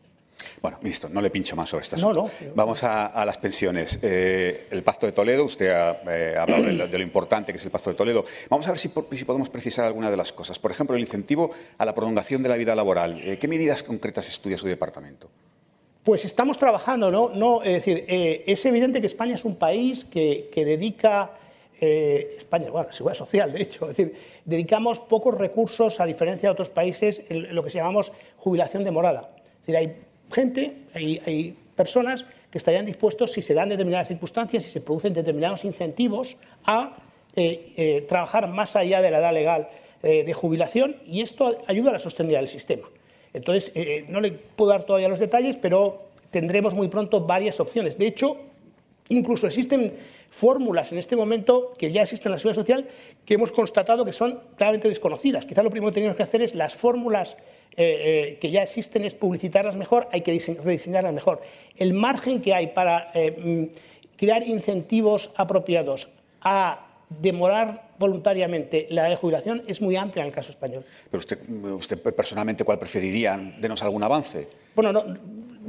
Bueno, 0.62 0.80
ministro, 0.82 1.10
no 1.10 1.22
le 1.22 1.30
pincho 1.30 1.56
más 1.56 1.70
sobre 1.70 1.84
este 1.84 1.96
asunto. 1.96 2.30
Vamos 2.56 2.84
a, 2.84 3.24
las 3.26 3.38
pensiones. 3.38 4.00
Eh, 4.02 4.68
el 4.72 4.84
Pacto 4.84 5.06
de 5.06 5.12
Toledo, 5.12 5.44
usted 5.44 5.70
ha 5.70 6.02
eh, 6.08 6.36
hablado 6.38 6.64
de, 6.64 6.88
lo 6.88 7.02
importante 7.02 7.52
que 7.52 7.58
es 7.58 7.66
el 7.66 7.72
Pacto 7.72 7.92
de 7.92 7.96
Toledo. 7.96 8.26
Vamos 8.50 8.68
a 8.68 8.72
ver 8.72 8.80
si, 8.80 8.90
podemos 8.90 9.50
precisar 9.50 9.86
alguna 9.86 10.10
de 10.10 10.18
las 10.18 10.34
cosas. 10.34 10.58
Por 10.58 10.72
ejemplo, 10.72 10.96
el 10.96 11.02
incentivo 11.02 11.52
a 11.78 11.86
la 11.86 11.94
prolongación 11.94 12.42
de 12.42 12.50
la 12.50 12.56
vida 12.56 12.74
laboral. 12.76 13.22
¿Qué 13.40 13.48
medidas 13.48 13.84
concretas 13.84 14.28
estudia 14.28 14.58
su 14.58 14.68
departamento? 14.68 15.30
Pues 16.04 16.24
estamos 16.26 16.60
trabajando, 16.60 17.10
¿no? 17.10 17.32
no 17.34 17.64
es 17.64 17.74
decir, 17.74 18.06
es 18.08 18.64
evidente 18.66 19.02
que 19.02 19.08
España 19.08 19.34
es 19.34 19.44
un 19.44 19.56
país 19.56 20.06
que, 20.06 20.50
que 20.54 20.64
dedica 20.64 21.32
eh, 21.82 22.36
España, 22.38 22.70
bueno, 22.70 22.88
la 22.88 22.94
seguridad 22.94 23.18
social, 23.18 23.52
de 23.52 23.62
hecho, 23.62 23.90
es 23.90 23.98
decir, 23.98 24.16
dedicamos 24.46 25.00
pocos 25.00 25.36
recursos, 25.36 26.00
a 26.00 26.06
diferencia 26.06 26.50
de 26.50 26.54
otros 26.54 26.70
países, 26.70 27.24
en 27.30 27.54
lo 27.54 27.64
que 27.64 27.70
llamamos 27.70 28.12
jubilación 28.38 28.84
demorada. 28.84 29.30
Es 29.62 29.68
decir, 29.68 29.78
hay 29.78 29.92
gente, 30.32 30.74
hay, 30.94 31.58
personas 31.76 32.26
que 32.50 32.58
estarían 32.58 32.86
dispuestos, 32.86 33.34
si 33.34 33.42
se 33.42 33.54
dan 33.54 33.68
determinadas 33.68 34.08
circunstancias, 34.08 34.64
si 34.64 34.70
se 34.70 34.80
producen 34.80 35.14
determinados 35.14 35.66
incentivos, 35.66 36.38
a 36.64 36.96
eh, 37.36 37.74
eh, 37.76 38.06
trabajar 38.08 38.48
más 38.48 38.78
allá 38.78 39.02
de 39.02 39.12
la 39.12 39.18
edad 39.20 39.34
legal 39.34 39.70
de 40.02 40.34
jubilación 40.34 40.98
y 41.08 41.22
esto 41.22 41.64
ayuda 41.66 41.90
a 41.90 41.94
la 41.94 42.00
sostenibilidad 42.00 42.42
del 42.42 42.48
sistema. 42.48 42.88
Entonces, 43.34 43.74
no 44.08 44.22
le 44.22 44.34
puedo 44.34 44.70
dar 44.70 44.84
todavía 44.84 45.10
los 45.10 45.18
detalles, 45.18 45.58
pero 45.58 46.10
tendremos 46.30 46.76
muy 46.76 46.90
pronto 46.90 47.22
varias 47.22 47.60
opciones. 47.60 47.98
De 47.98 48.06
hecho, 48.06 48.38
incluso 49.10 49.48
existen 49.48 49.94
fórmulas 50.30 50.92
en 50.92 50.98
este 50.98 51.16
momento 51.16 51.74
que 51.78 51.92
ya 51.92 52.04
existen 52.04 52.30
en 52.30 52.32
la 52.34 52.38
seguridad 52.38 52.62
social 52.62 52.88
que 53.26 53.36
hemos 53.36 53.52
constatado 53.52 54.06
que 54.06 54.12
son 54.12 54.40
claramente 54.58 54.88
desconocidas. 54.88 55.46
Quizá 55.46 55.64
lo 55.64 55.70
primero 55.70 55.92
que 55.92 55.96
tenemos 55.96 56.18
que 56.18 56.24
hacer 56.24 56.42
es 56.42 56.56
las 56.56 56.76
fórmulas 56.76 57.38
eh, 57.78 58.32
eh, 58.34 58.38
que 58.40 58.52
ya 58.52 58.64
existen 58.64 59.04
es 59.04 59.14
publicitarlas 59.14 59.76
mejor, 59.76 60.08
hay 60.12 60.22
que 60.22 60.32
rediseñarlas 60.64 61.14
mejor. 61.14 61.42
El 61.76 61.94
margen 61.94 62.42
que 62.42 62.54
hay 62.54 62.68
para 62.68 63.12
eh, 63.14 63.70
mm, 63.72 64.18
crear 64.18 64.48
incentivos 64.48 65.32
apropiados 65.36 66.08
a 66.42 66.88
demorar 67.10 67.90
voluntariamente 68.00 68.88
la 68.90 69.06
de 69.06 69.16
jubilación 69.16 69.64
es 69.68 69.82
muy 69.82 69.96
amplia 69.96 70.24
en 70.24 70.28
el 70.30 70.34
caso 70.34 70.52
español. 70.52 70.86
Pero 71.10 71.20
usted, 71.20 71.40
usted 71.50 72.02
personalmente, 72.02 72.64
¿cuál 72.64 72.80
preferiría? 72.80 73.38
Denos 73.60 73.84
algún 73.84 74.04
avance. 74.04 74.48
Bueno, 74.74 74.92
no, 74.92 75.04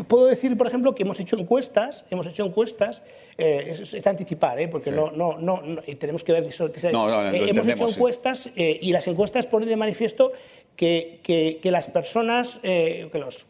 puedo 0.05 0.27
decir, 0.27 0.57
por 0.57 0.67
ejemplo, 0.67 0.95
que 0.95 1.03
hemos 1.03 1.19
hecho 1.21 1.37
encuestas, 1.39 2.05
hemos 2.11 2.27
hecho 2.27 2.45
encuestas, 2.45 3.03
eh, 3.39 3.77
es, 3.93 4.07
anticipar, 4.07 4.59
¿eh? 4.61 4.69
porque 4.69 4.91
no, 4.91 5.11
no, 5.11 5.39
no, 5.39 5.63
tenemos 5.99 6.23
que 6.23 6.33
ver 6.33 6.43
que, 6.43 6.51
que 6.51 6.93
no, 6.93 7.09
no, 7.09 7.31
eh, 7.31 7.51
hemos 7.51 7.67
hecho 7.67 7.89
encuestas 7.89 8.51
eh, 8.57 8.79
y 8.81 8.93
las 8.93 9.07
encuestas 9.09 9.47
ponen 9.47 9.69
de 9.69 9.77
manifiesto 9.77 10.33
que, 10.75 11.21
que, 11.23 11.59
que 11.63 11.71
las 11.71 11.89
personas, 11.89 12.61
que 12.63 13.11
los 13.15 13.47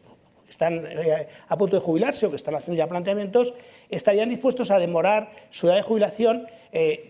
están 0.49 0.85
a 1.49 1.57
punto 1.57 1.75
de 1.75 1.81
jubilarse 1.81 2.25
o 2.25 2.29
que 2.29 2.37
están 2.37 2.55
haciendo 2.55 2.77
ya 2.77 2.87
planteamientos, 2.87 3.53
estarían 3.89 4.29
dispuestos 4.29 4.71
a 4.71 4.79
demorar 4.79 5.31
su 5.49 5.67
edad 5.67 5.75
de 5.75 5.81
jubilación, 5.81 6.47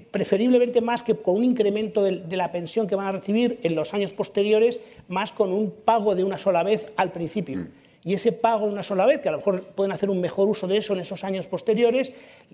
preferiblemente 0.09 0.81
más 0.81 1.03
que 1.03 1.15
con 1.15 1.35
un 1.35 1.43
incremento 1.43 2.01
de, 2.03 2.19
de, 2.19 2.37
la 2.37 2.51
pensión 2.51 2.87
que 2.87 2.95
van 2.95 3.05
a 3.05 3.11
recibir 3.11 3.59
en 3.61 3.75
los 3.75 3.93
años 3.93 4.11
posteriores, 4.11 4.79
más 5.07 5.31
con 5.31 5.51
un 5.51 5.69
pago 5.71 6.15
de 6.15 6.23
una 6.23 6.39
sola 6.39 6.63
vez 6.63 6.91
al 6.95 7.11
principio. 7.11 7.57
Mm 7.57 7.86
y 8.07 8.13
ese 8.13 8.31
pago 8.31 8.67
una 8.67 8.83
sola 8.83 9.05
vez, 9.05 9.19
que 9.19 9.27
a 9.27 9.33
lo 9.33 9.39
mejor 9.39 9.61
pueden 9.75 9.91
hacer 9.91 10.09
un 10.09 10.21
mejor 10.21 10.47
uso 10.47 10.65
de 10.65 10.77
eso 10.77 10.93
en 10.93 11.01
esos 11.01 11.25
años 11.25 11.45
posteriores, 11.45 12.13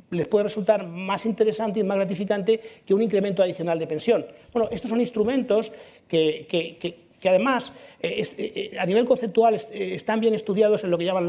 les 0.10 0.26
puede 0.26 0.46
resultar 0.46 0.88
más 0.88 1.28
interesante 1.28 1.80
y 1.80 1.84
más 1.84 1.98
gratificante 1.98 2.60
que 2.84 2.92
un 2.92 3.04
incremento 3.04 3.44
adicional 3.44 3.78
de 3.78 3.86
pensión. 3.86 4.26
Bueno, 4.52 4.68
estos 4.72 4.90
son 4.90 5.00
instrumentos 5.00 5.72
que, 6.08 7.03
además 7.30 7.74
eh, 8.02 8.24
eh, 8.38 8.78
a 8.80 8.86
nivel 8.86 9.06
conceptual 9.06 9.56
eh, 9.56 9.96
están 9.96 10.20
bien 10.20 10.34
estudiados 10.34 10.84
en 10.84 10.92
lo 10.92 10.98
que 10.98 11.06
llaman 11.06 11.28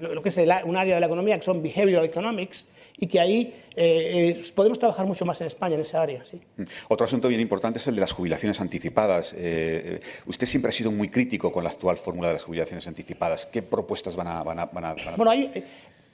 lo 0.00 0.22
que 0.22 0.28
es 0.28 0.38
un 0.64 0.76
área 0.76 0.94
de 0.94 1.00
la 1.00 1.06
economía 1.06 1.38
que 1.38 1.44
son 1.44 1.62
behavioral 1.62 2.04
economics 2.04 2.66
y 2.98 3.06
que 3.06 3.20
ahí 3.20 3.54
eh, 3.76 4.40
eh, 4.40 4.52
podemos 4.54 4.78
trabajar 4.78 5.06
mucho 5.06 5.24
más 5.24 5.40
en 5.40 5.48
España 5.48 5.74
en 5.74 5.82
esa 5.82 6.00
área. 6.00 6.24
Sí. 6.24 6.40
Mm. 6.56 6.62
Otro 6.88 7.04
asunto 7.04 7.28
bien 7.28 7.40
importante 7.40 7.78
es 7.78 7.86
el 7.88 7.94
de 7.94 8.00
las 8.00 8.12
jubilaciones 8.12 8.60
anticipadas. 8.60 9.34
Eh, 9.36 10.00
usted 10.26 10.46
siempre 10.46 10.70
ha 10.70 10.72
sido 10.72 10.90
muy 10.90 11.08
crítico 11.08 11.52
con 11.52 11.64
la 11.64 11.70
actual 11.70 11.98
fórmula 11.98 12.28
de 12.28 12.34
las 12.34 12.44
jubilaciones 12.44 12.86
anticipadas. 12.86 13.46
¿Qué 13.46 13.62
propuestas 13.62 14.16
van 14.16 14.28
a, 14.28 14.42
van 14.42 14.58
a, 14.60 14.66
van 14.66 14.84
a, 14.84 14.94
Bueno, 15.16 15.30
ahí 15.30 15.50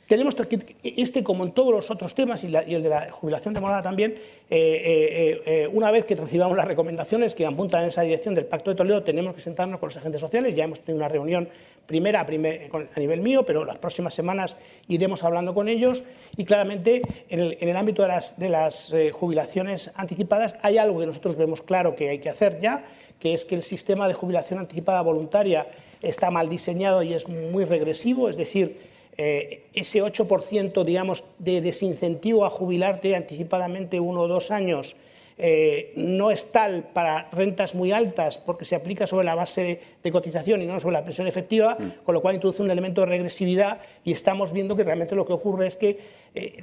tenemos 0.06 0.36
este, 0.82 1.24
como 1.24 1.44
en 1.44 1.52
todos 1.52 1.72
los 1.72 1.90
otros 1.90 2.14
temas, 2.14 2.44
y, 2.44 2.46
el 2.46 2.82
de 2.82 2.88
la 2.88 3.10
jubilación 3.10 3.54
demorada 3.54 3.82
también, 3.82 4.14
una 5.72 5.90
vez 5.90 6.04
que 6.04 6.14
recibamos 6.14 6.56
las 6.56 6.66
recomendaciones 6.66 7.34
que 7.34 7.46
apuntan 7.46 7.82
en 7.82 7.88
esa 7.88 8.02
dirección 8.02 8.34
del 8.34 8.44
Pacto 8.44 8.70
de 8.70 8.76
Toledo, 8.76 9.02
tenemos 9.02 9.34
que 9.34 9.40
sentarnos 9.40 9.80
con 9.80 9.88
los 9.88 9.96
agentes 9.96 10.20
sociales. 10.20 10.54
Ya 10.54 10.64
hemos 10.64 10.80
tenido 10.80 10.98
una 10.98 11.08
reunión 11.08 11.48
primera 11.86 12.20
a, 12.20 13.00
nivel 13.00 13.20
mío, 13.20 13.44
pero 13.44 13.64
las 13.64 13.76
próximas 13.78 14.14
semanas 14.14 14.56
iremos 14.88 15.24
hablando 15.24 15.54
con 15.54 15.68
ellos 15.68 16.04
y 16.36 16.44
claramente 16.44 17.02
en 17.28 17.68
el, 17.68 17.76
ámbito 17.76 18.02
de 18.02 18.48
las, 18.48 18.92
eh, 18.92 19.10
jubilaciones 19.10 19.90
anticipadas 19.94 20.54
hay 20.62 20.78
algo 20.78 21.00
que 21.00 21.06
nosotros 21.06 21.36
vemos 21.36 21.62
claro 21.62 21.94
que 21.94 22.08
hay 22.08 22.18
que 22.18 22.28
hacer 22.28 22.60
ya, 22.60 22.84
que 23.18 23.34
es 23.34 23.44
que 23.44 23.54
el 23.54 23.62
sistema 23.62 24.08
de 24.08 24.14
jubilación 24.14 24.58
anticipada 24.58 25.02
voluntaria 25.02 25.66
está 26.00 26.30
mal 26.30 26.48
diseñado 26.48 27.02
y 27.02 27.14
es 27.14 27.28
muy 27.28 27.64
regresivo, 27.64 28.28
es 28.28 28.36
decir, 28.36 28.91
eh, 29.16 29.64
ese 29.74 30.02
8% 30.02 30.84
digamos, 30.84 31.24
de 31.38 31.60
desincentivo 31.60 32.44
a 32.44 32.50
jubilarte 32.50 33.14
anticipadamente 33.14 34.00
uno 34.00 34.22
o 34.22 34.28
dos 34.28 34.50
años 34.50 34.96
eh, 35.38 35.92
no 35.96 36.30
es 36.30 36.52
tal 36.52 36.84
para 36.92 37.28
rentas 37.32 37.74
muy 37.74 37.90
altas 37.90 38.38
porque 38.38 38.64
se 38.64 38.74
aplica 38.74 39.06
sobre 39.06 39.24
la 39.24 39.34
base 39.34 39.80
de, 40.02 40.12
cotización 40.12 40.62
y 40.62 40.66
no 40.66 40.78
sobre 40.78 40.92
la 40.94 41.04
pensión 41.04 41.26
efectiva, 41.26 41.76
mm. 41.78 42.04
con 42.04 42.14
lo 42.14 42.20
cual 42.20 42.34
introduce 42.34 42.62
un 42.62 42.70
elemento 42.70 43.00
de 43.00 43.08
regresividad 43.08 43.80
y 44.04 44.12
estamos 44.12 44.52
viendo 44.52 44.76
que 44.76 44.84
realmente 44.84 45.14
lo 45.14 45.24
que 45.24 45.32
ocurre 45.32 45.66
es 45.66 45.76
que 45.76 45.98
eh, 46.34 46.62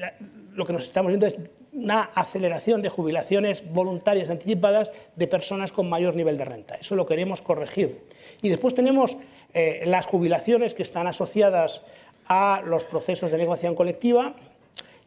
lo 0.53 0.65
que 0.65 0.73
nos 0.73 0.83
estamos 0.83 1.09
viendo 1.09 1.25
es 1.25 1.37
una 1.73 2.03
aceleración 2.03 2.81
de 2.81 2.89
jubilaciones 2.89 3.69
voluntarias 3.71 4.29
anticipadas 4.29 4.91
de 5.15 5.27
personas 5.27 5.71
con 5.71 5.89
mayor 5.89 6.15
nivel 6.15 6.37
de 6.37 6.45
renta. 6.45 6.75
Eso 6.75 6.95
lo 6.95 7.05
queremos 7.05 7.41
corregir. 7.41 8.01
Y 8.41 8.49
después 8.49 8.75
tenemos 8.75 9.17
eh, 9.53 9.83
las 9.85 10.05
jubilaciones 10.05 10.73
que 10.73 10.83
están 10.83 11.07
asociadas 11.07 11.81
a 12.29 12.61
los 12.65 12.85
procesos 12.85 13.31
de 13.31 13.37
negociación 13.37 13.75
colectiva. 13.75 14.33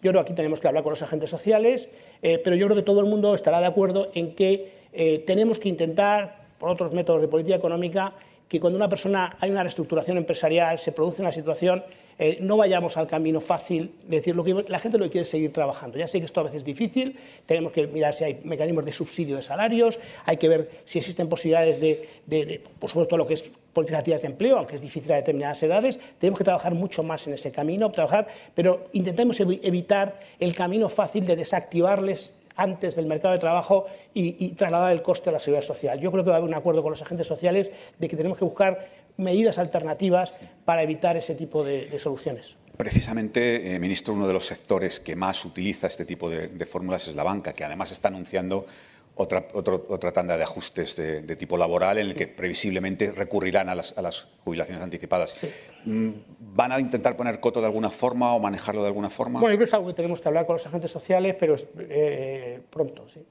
Yo 0.03 0.11
creo 0.11 0.23
que 0.25 0.31
aquí 0.31 0.35
tenemos 0.35 0.61
que 0.61 0.69
hablar 0.69 0.83
con 0.83 0.91
los 0.91 1.03
agentes 1.03 1.31
sociales 1.31 1.89
eh, 2.23 2.41
pero 2.43 2.55
yo 2.55 2.67
creo 2.67 2.77
que 2.77 2.83
todo 2.83 3.01
el 3.01 3.07
mundo 3.07 3.35
estará 3.35 3.61
de 3.61 3.67
acuerdo 3.67 4.11
en 4.15 4.35
que 4.35 4.73
eh, 4.93 5.25
tenemos 5.27 5.59
que 5.59 5.69
intentar, 5.69 6.47
por 6.59 6.71
otros 6.71 6.93
métodos 6.93 7.21
de 7.21 7.29
política 7.29 7.57
económica, 7.57 8.13
que 8.49 8.61
cuando 8.61 8.77
una 8.77 8.89
persona 8.89 9.37
hay 9.41 9.51
una 9.51 9.63
reestructuración 9.63 10.19
empresarial, 10.19 10.79
se 10.79 10.93
produce 10.93 11.23
una 11.23 11.33
situación, 11.33 11.83
eh, 12.19 12.39
no 12.41 12.57
vayamos 12.59 12.97
al 12.97 13.07
camino 13.07 13.41
fácil 13.41 13.95
de 14.07 14.17
decir 14.19 14.37
lo 14.37 14.45
que 14.45 14.65
la 14.69 14.79
gente 14.79 14.99
lo 14.99 15.05
que 15.05 15.11
quiere 15.11 15.23
es 15.23 15.31
seguir 15.31 15.53
trabajando. 15.53 15.99
Ya 15.99 16.07
sé 16.07 16.21
que 16.21 16.27
esto 16.27 16.41
a 16.41 16.45
veces 16.45 16.59
es 16.59 16.65
difícil, 16.65 17.19
tenemos 17.47 17.73
que 17.73 17.87
mirar 17.89 18.15
si 18.15 18.25
hay 18.25 18.41
mecanismos 18.45 18.85
de 18.85 18.93
subsidio 18.93 19.37
de 19.37 19.43
salarios, 19.43 19.99
hay 20.25 20.37
que 20.37 20.49
ver 20.49 20.71
si 20.85 20.99
existen 20.99 21.29
posibilidades 21.29 21.81
de, 21.81 22.63
por 22.79 22.91
supuesto, 22.91 23.17
lo 23.17 23.27
que 23.27 23.35
es 23.35 23.51
políticas 23.73 24.01
activas 24.01 24.23
de 24.23 24.29
empleo, 24.29 24.59
aunque 24.59 24.77
es 24.77 24.81
difícil 24.81 25.13
a 25.13 25.17
determinadas 25.17 25.63
edades, 25.63 25.99
tenemos 26.19 26.39
que 26.39 26.45
trabajar 26.45 26.75
mucho 26.75 27.03
más 27.03 27.27
en 27.27 27.35
ese 27.35 27.51
camino, 27.51 27.91
trabajar, 27.91 28.29
pero 28.55 28.89
intentemos 28.93 29.41
evitar 29.41 30.21
el 30.39 30.55
camino 30.55 30.89
fácil 30.89 31.27
de 31.27 31.37
desactivarles 31.37 32.33
antes 32.57 32.97
del 32.97 33.07
mercado 33.07 33.33
de 33.35 33.41
trabajo 33.41 33.87
y, 34.15 34.51
trasladar 34.51 34.93
el 34.93 35.03
coste 35.03 35.31
a 35.31 35.33
la 35.33 35.41
seguridad 35.41 35.67
social. 35.67 36.01
Yo 36.01 36.11
creo 36.13 36.23
que 36.23 36.31
va 36.31 36.37
a 36.37 36.39
haber 36.39 36.49
un 36.49 36.55
acuerdo 36.55 36.83
con 36.83 36.93
los 36.93 37.03
agentes 37.03 37.27
sociales 37.27 37.71
de 37.99 38.09
que 38.09 38.17
tenemos 38.17 38.39
que 38.39 38.45
buscar 38.45 38.89
medidas 39.17 39.59
alternativas 39.59 40.35
para 40.65 40.83
evitar 40.83 41.17
ese 41.17 41.35
tipo 41.35 41.65
de, 41.65 41.99
soluciones. 41.99 42.57
Precisamente, 42.77 43.75
eh, 43.75 43.79
ministro, 43.79 44.15
uno 44.15 44.27
de 44.27 44.33
los 44.33 44.47
sectores 44.47 45.01
que 45.01 45.15
más 45.15 45.45
utiliza 45.45 45.87
este 45.87 46.05
tipo 46.05 46.29
de, 46.31 46.49
de 46.49 46.67
fórmulas 46.67 47.07
es 47.09 47.15
la 47.15 47.23
banca, 47.23 47.53
que 47.53 47.65
además 47.65 47.93
está 47.93 48.09
anunciando 48.09 48.67
otra, 49.15 49.47
otra 49.53 50.13
tanda 50.13 50.37
de 50.37 50.43
ajustes 50.43 50.97
de, 50.97 51.37
tipo 51.37 51.57
laboral 51.57 51.99
en 51.99 52.09
el 52.09 52.15
que 52.15 52.27
previsiblemente 52.27 53.13
recurrirán 53.13 53.69
a 53.69 53.75
las, 53.75 54.29
jubilaciones 54.45 54.83
anticipadas. 54.83 55.39
Mm, 55.85 56.11
¿Van 56.55 56.73
a 56.73 56.81
intentar 56.81 57.17
poner 57.17 57.39
coto 57.41 57.61
de 57.61 57.67
alguna 57.67 57.91
forma 57.91 58.35
o 58.35 58.41
manejarlo 58.41 58.83
de 58.83 58.89
alguna 58.89 59.11
forma? 59.11 59.41
Bueno, 59.41 59.53
yo 59.53 59.59
creo 59.59 59.67
que 59.67 59.71
es 59.71 59.75
algo 59.75 59.87
que 59.89 59.95
tenemos 59.95 60.21
que 60.21 60.29
hablar 60.29 60.47
con 60.47 60.55
los 60.55 60.67
agentes 60.67 60.91
sociales, 60.91 61.37
pero 61.39 61.57
eh, 61.79 62.61
pronto, 62.71 63.09
sí. 63.09 63.25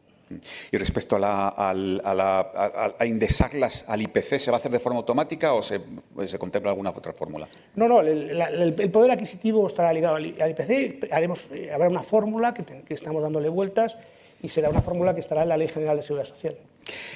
Y 0.71 0.77
respecto 0.77 1.17
a, 1.17 1.19
la, 1.19 2.93
a, 2.97 3.05
indexarlas 3.05 3.83
al 3.85 4.01
IPC, 4.01 4.39
¿se 4.39 4.49
va 4.49 4.55
a 4.55 4.59
hacer 4.59 4.71
de 4.71 4.79
forma 4.79 4.99
automática 4.99 5.53
o 5.53 5.61
se, 5.61 5.81
se 6.25 6.39
contempla 6.39 6.71
alguna 6.71 6.91
otra 6.91 7.11
fórmula? 7.11 7.49
No, 7.75 7.89
no, 7.89 7.99
el, 7.99 8.73
poder 8.91 9.11
adquisitivo 9.11 9.67
estará 9.67 9.91
ligado 9.91 10.15
al, 10.15 10.25
IPC. 10.25 11.11
Haremos, 11.11 11.51
eh, 11.51 11.69
habrá 11.73 11.89
una 11.89 12.01
fórmula 12.01 12.53
que, 12.53 12.63
que 12.63 12.93
estamos 12.93 13.21
dándole 13.21 13.49
vueltas 13.49 13.97
y 14.43 14.49
será 14.49 14.69
una 14.69 14.81
fórmula 14.81 15.13
que 15.13 15.19
estará 15.19 15.43
en 15.43 15.49
la 15.49 15.57
Ley 15.57 15.67
General 15.67 15.95
de 15.95 16.03
Seguridad 16.03 16.27
Social. 16.27 16.55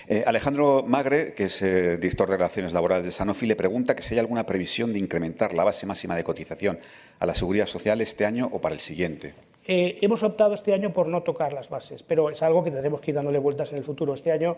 Eh, 0.08 0.24
Alejandro 0.26 0.84
Magre, 0.88 1.34
que 1.34 1.46
es 1.46 1.62
eh, 1.62 1.98
director 1.98 2.30
de 2.30 2.38
Relaciones 2.38 2.74
Laborales 2.74 3.06
de 3.06 3.12
Sanofi, 3.12 3.46
le 3.46 3.56
pregunta 3.56 3.96
que 3.96 4.04
si 4.04 4.14
hay 4.14 4.20
alguna 4.20 4.46
previsión 4.46 4.94
de 4.94 5.00
incrementar 5.00 5.54
la 5.54 5.64
base 5.64 5.86
máxima 5.86 6.16
de 6.16 6.24
cotización 6.24 6.80
a 7.20 7.26
la 7.26 7.34
Seguridad 7.34 7.66
Social 7.66 8.02
este 8.02 8.26
año 8.26 8.50
o 8.52 8.62
para 8.62 8.76
el 8.76 8.82
siguiente. 8.82 9.34
Eh, 9.68 9.98
hemos 10.02 10.22
optado 10.22 10.54
este 10.54 10.74
año 10.74 10.94
por 10.94 11.08
no 11.08 11.24
tocar 11.24 11.54
las 11.54 11.70
bases, 11.70 12.04
pero 12.04 12.30
es 12.30 12.42
algo 12.44 12.64
que 12.64 12.70
tendremos 12.70 13.02
que 13.02 13.12
ir 13.12 13.16
dándole 13.16 13.40
vueltas 13.40 13.72
en 13.72 13.80
el 13.80 13.84
futuro. 13.84 14.14
Este 14.14 14.32
año 14.32 14.58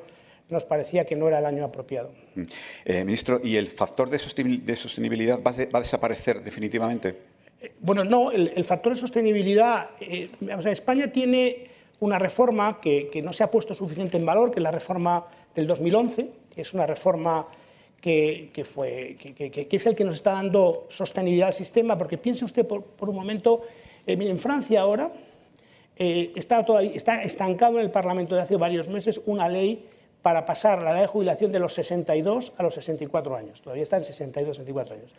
nos 0.50 0.66
parecía 0.66 1.06
que 1.06 1.16
no 1.16 1.30
era 1.30 1.40
el 1.40 1.46
año 1.46 1.64
apropiado. 1.64 2.12
Mm. 2.36 2.44
ministro, 3.06 3.40
¿y 3.42 3.56
el 3.56 3.68
factor 3.68 4.10
de 4.10 4.20
sostenibilidad 4.20 5.40
va, 5.42 5.52
a 5.52 5.80
desaparecer 5.80 6.42
definitivamente? 6.42 7.38
bueno, 7.80 8.04
no, 8.04 8.32
el, 8.32 8.64
factor 8.64 8.94
de 8.94 9.00
sostenibilidad. 9.00 9.90
O 10.58 10.70
España 10.70 11.12
tiene 11.12 11.77
una 12.00 12.20
reforma 12.20 12.80
que, 12.80 13.10
no 13.24 13.34
se 13.34 13.44
ha 13.44 13.52
puesto 13.52 13.74
suficiente 13.74 14.18
en 14.18 14.26
valor, 14.26 14.52
que 14.52 14.60
es 14.60 14.64
la 14.64 14.72
reforma 14.72 15.26
del 15.56 15.68
2011, 15.68 16.30
que 16.54 16.62
es 16.62 16.74
una 16.74 16.86
reforma 16.86 17.48
que, 18.02 18.52
fue, 18.64 19.16
que, 19.18 19.68
es 19.70 19.86
el 19.86 19.96
que 19.96 20.04
nos 20.04 20.16
está 20.16 20.34
dando 20.34 20.86
sostenibilidad 20.90 21.48
al 21.48 21.54
sistema, 21.54 21.98
porque 21.98 22.18
piense 22.18 22.46
usted 22.46 22.66
por, 22.66 23.10
un 23.10 23.16
momento, 23.16 23.64
eh, 24.06 24.18
en 24.20 24.38
Francia 24.38 24.82
ahora 24.82 25.12
eh, 25.98 26.32
está, 26.36 26.64
está 26.94 27.24
estancado 27.24 27.80
en 27.80 27.86
el 27.86 27.92
Parlamento 27.92 28.36
de 28.36 28.42
hace 28.42 28.56
varios 28.56 28.88
meses 28.88 29.20
una 29.26 29.50
ley 29.50 29.84
para 30.22 30.46
pasar 30.46 30.82
la 30.82 30.92
edad 30.92 31.02
de 31.02 31.08
jubilación 31.08 31.52
de 31.52 31.60
los 31.60 31.74
62 31.74 32.54
a 32.58 32.64
los 32.64 32.74
64 32.76 33.36
años. 33.36 33.62
Todavía 33.62 33.84
está 33.84 33.98
en 33.98 34.04
62, 34.04 34.58
64 34.58 34.96
años. 34.96 35.12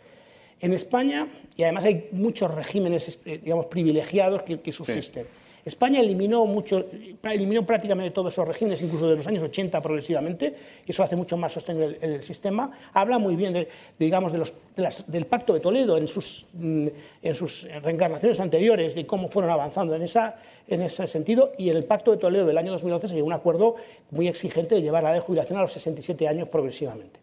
En 0.61 0.73
España, 0.73 1.27
y 1.55 1.63
además 1.63 1.85
hay 1.85 2.09
muchos 2.11 2.53
regímenes 2.53 3.19
eh, 3.25 3.39
digamos, 3.41 3.67
privilegiados 3.67 4.43
que, 4.43 4.71
subsisten. 4.71 5.25
España 5.65 5.99
eliminó, 5.99 6.45
mucho, 6.45 6.85
eliminó 7.23 7.65
prácticamente 7.65 8.11
todos 8.11 8.33
esos 8.33 8.47
regímenes, 8.47 8.81
incluso 8.81 9.09
de 9.09 9.17
los 9.17 9.27
años 9.27 9.43
80 9.43 9.81
progresivamente, 9.81 10.53
y 10.85 10.91
eso 10.91 11.03
hace 11.03 11.15
mucho 11.15 11.37
más 11.37 11.53
sostenible 11.53 11.97
el, 12.01 12.23
sistema. 12.23 12.71
Habla 12.93 13.19
muy 13.19 13.35
bien 13.35 13.53
de, 13.53 13.67
digamos, 13.97 14.31
del 15.07 15.25
Pacto 15.25 15.53
de 15.53 15.59
Toledo 15.59 15.97
en 15.97 16.07
sus, 16.07 16.45
mm, 16.53 16.87
en 17.21 17.35
sus 17.35 17.67
reencarnaciones 17.81 18.39
anteriores, 18.39 18.95
de 18.95 19.05
cómo 19.05 19.27
fueron 19.27 19.51
avanzando 19.51 19.95
en, 19.95 20.01
ese 20.01 21.07
sentido, 21.07 21.51
y 21.57 21.69
en 21.69 21.77
el 21.77 21.83
Pacto 21.83 22.11
de 22.11 22.17
Toledo 22.17 22.45
del 22.45 22.57
año 22.57 22.71
2011 22.71 23.09
se 23.09 23.15
llegó 23.15 23.27
a 23.27 23.27
un 23.27 23.33
acuerdo 23.33 23.75
muy 24.11 24.27
exigente 24.27 24.75
de 24.75 24.81
llevar 24.81 25.03
la 25.03 25.13
de 25.13 25.19
jubilación 25.19 25.59
a 25.59 25.63
los 25.63 25.73
67 25.73 26.27
años 26.27 26.47
progresivamente. 26.47 27.19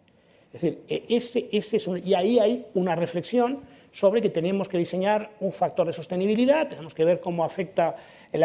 Es 0.53 0.61
decir, 0.61 0.78
e, 0.89 1.05
ese, 1.09 1.49
ese 1.53 1.76
es 1.76 1.89
y 2.05 2.14
ahí 2.14 2.39
hay 2.39 2.66
una 2.74 2.95
reflexión 2.95 3.61
sobre 3.97 4.20
que 4.20 4.28
tenemos 4.28 4.68
que 4.68 4.76
diseñar 4.76 5.30
un 5.40 5.53
factor 5.53 5.86
de 5.86 5.92
sostenibilidad, 5.94 6.68
tenemos 6.68 6.92
que 6.92 7.03
ver 7.03 7.18
cómo 7.18 7.42
afecta 7.42 7.97
el, 8.30 8.44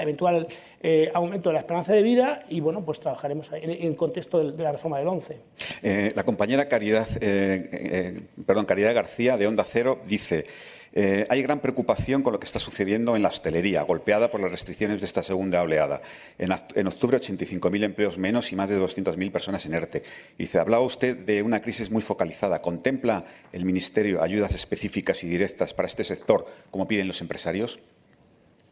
eventual 0.00 0.48
eh, 0.82 1.10
aumento 1.12 1.50
de 1.50 1.52
la 1.52 1.58
esperanza 1.58 1.92
de 1.92 2.02
vida 2.02 2.44
y 2.48 2.60
bueno, 2.60 2.82
pues 2.82 2.98
trabajaremos 2.98 3.50
en, 3.52 3.68
el 3.68 3.94
contexto 3.94 4.38
de, 4.38 4.62
la 4.62 4.72
reforma 4.72 4.98
del 4.98 5.08
11. 5.08 5.36
Eh, 5.82 6.12
la 6.16 6.22
compañera 6.22 6.66
Caridad, 6.66 7.06
eh, 7.20 8.22
perdón, 8.46 8.64
Caridad 8.64 8.94
García 8.94 9.36
de 9.36 9.46
Onda 9.46 9.64
Cero 9.64 9.98
dice 10.06 10.46
hay 10.94 11.42
gran 11.42 11.60
preocupación 11.60 12.22
con 12.22 12.32
lo 12.32 12.40
que 12.40 12.46
está 12.46 12.58
sucediendo 12.58 13.14
en 13.16 13.22
la 13.22 13.28
hostelería, 13.28 13.82
golpeada 13.82 14.30
por 14.30 14.40
las 14.40 14.50
restricciones 14.50 15.00
de 15.00 15.06
esta 15.06 15.22
segunda 15.22 15.62
oleada. 15.62 16.02
En, 16.38 16.86
octubre, 16.86 17.18
85.000 17.18 17.84
empleos 17.84 18.18
menos 18.18 18.52
y 18.52 18.56
más 18.56 18.68
de 18.68 18.80
200.000 18.80 19.30
personas 19.30 19.66
en 19.66 19.74
ERTE. 19.74 20.02
Hablaba 20.58 20.84
usted 20.84 21.16
de 21.16 21.42
una 21.42 21.60
crisis 21.60 21.90
muy 21.90 22.02
focalizada. 22.02 22.60
¿Contempla 22.60 23.24
el 23.52 23.64
Ministerio 23.64 24.22
ayudas 24.22 24.54
específicas 24.54 25.22
y 25.22 25.28
directas 25.28 25.74
para 25.74 25.86
este 25.86 26.04
sector, 26.04 26.46
como 26.70 26.88
piden 26.88 27.08
los 27.08 27.20
empresarios? 27.20 27.80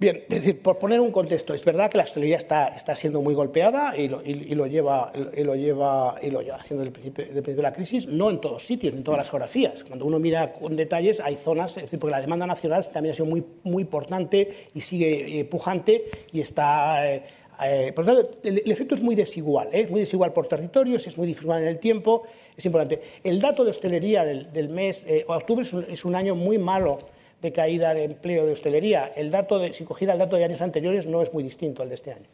Bien, 0.01 0.23
es 0.29 0.29
decir, 0.29 0.63
por 0.63 0.79
poner 0.79 1.01
un 1.01 1.11
contexto, 1.11 1.55
es 1.55 1.65
verdad 1.65 1.91
que 1.91 1.99
la 1.99 2.05
hostelería 2.05 2.37
está, 2.37 2.69
está 2.69 2.95
siendo 2.95 3.21
muy 3.21 3.35
golpeada 3.35 3.97
y 3.97 4.07
lo, 4.07 4.23
y, 4.25 4.55
lo 4.55 4.69
lleva, 4.69 5.11
y 5.37 5.43
lo 5.43 5.57
lleva, 5.57 6.15
y 6.23 6.31
lo 6.31 6.41
lleva 6.41 6.57
haciendo 6.59 6.85
desde 6.85 7.09
el, 7.09 7.13
principio, 7.13 7.57
de 7.57 7.63
la 7.63 7.73
crisis, 7.73 8.07
no 8.07 8.31
en 8.31 8.41
todos 8.41 8.65
sitios, 8.65 8.95
en 8.95 9.03
todas 9.03 9.19
las 9.19 9.31
geografías. 9.31 9.83
Cuando 9.83 10.05
uno 10.05 10.21
mira 10.21 10.53
con 10.53 10.77
detalles, 10.77 11.19
hay 11.19 11.35
zonas, 11.35 11.77
es 11.79 11.83
decir, 11.83 11.99
porque 11.99 12.13
la 12.13 12.21
demanda 12.21 12.47
nacional 12.47 12.87
también 12.87 13.11
ha 13.11 13.17
sido 13.17 13.27
muy, 13.27 13.45
muy 13.65 13.83
importante 13.83 14.69
y 14.73 14.81
sigue 14.81 15.41
eh, 15.41 15.45
pujante 15.45 16.05
y 16.31 16.41
está... 16.41 17.13
Eh, 17.13 17.23
eh, 17.61 17.93
por 17.93 18.07
lo 18.07 18.15
tanto, 18.15 18.39
el, 18.45 18.71
efecto 18.71 18.95
es 18.95 19.03
muy 19.03 19.17
desigual, 19.17 19.69
es 19.73 19.91
muy 19.91 19.99
desigual 19.99 20.33
por 20.33 20.47
territorios, 20.47 21.09
es 21.09 21.19
muy 21.19 21.27
desigual 21.27 21.63
en 21.63 21.67
el 21.67 21.81
tiempo, 21.81 22.23
es 22.57 22.65
importante. 22.65 23.03
El 23.25 23.41
dato 23.41 23.65
de 23.65 23.71
hostelería 23.71 24.25
del, 24.25 24.53
del 24.53 24.69
mes, 24.69 25.05
octubre 25.27 25.63
es 25.63 25.73
un, 25.73 25.85
es 25.91 26.05
un 26.05 26.15
año 26.15 26.37
muy 26.37 26.57
malo 26.57 26.99
de 27.41 27.53
caída 27.53 27.95
de 27.95 28.05
empleo 28.05 28.47
de 28.47 28.53
hostelería. 28.53 29.13
El 29.15 29.31
dato 29.31 29.59
de, 29.59 29.73
si 29.73 29.85
cogiera 29.85 30.13
el 30.13 30.19
dato 30.19 30.37
de 30.37 30.45
años 30.45 30.61
anteriores, 30.61 31.07
no 31.07 31.23
es 31.23 31.33
muy 31.33 31.43
distinto 31.43 31.83
al 31.83 31.89
de 31.89 31.95
este 31.95 32.13
año. 32.13 32.27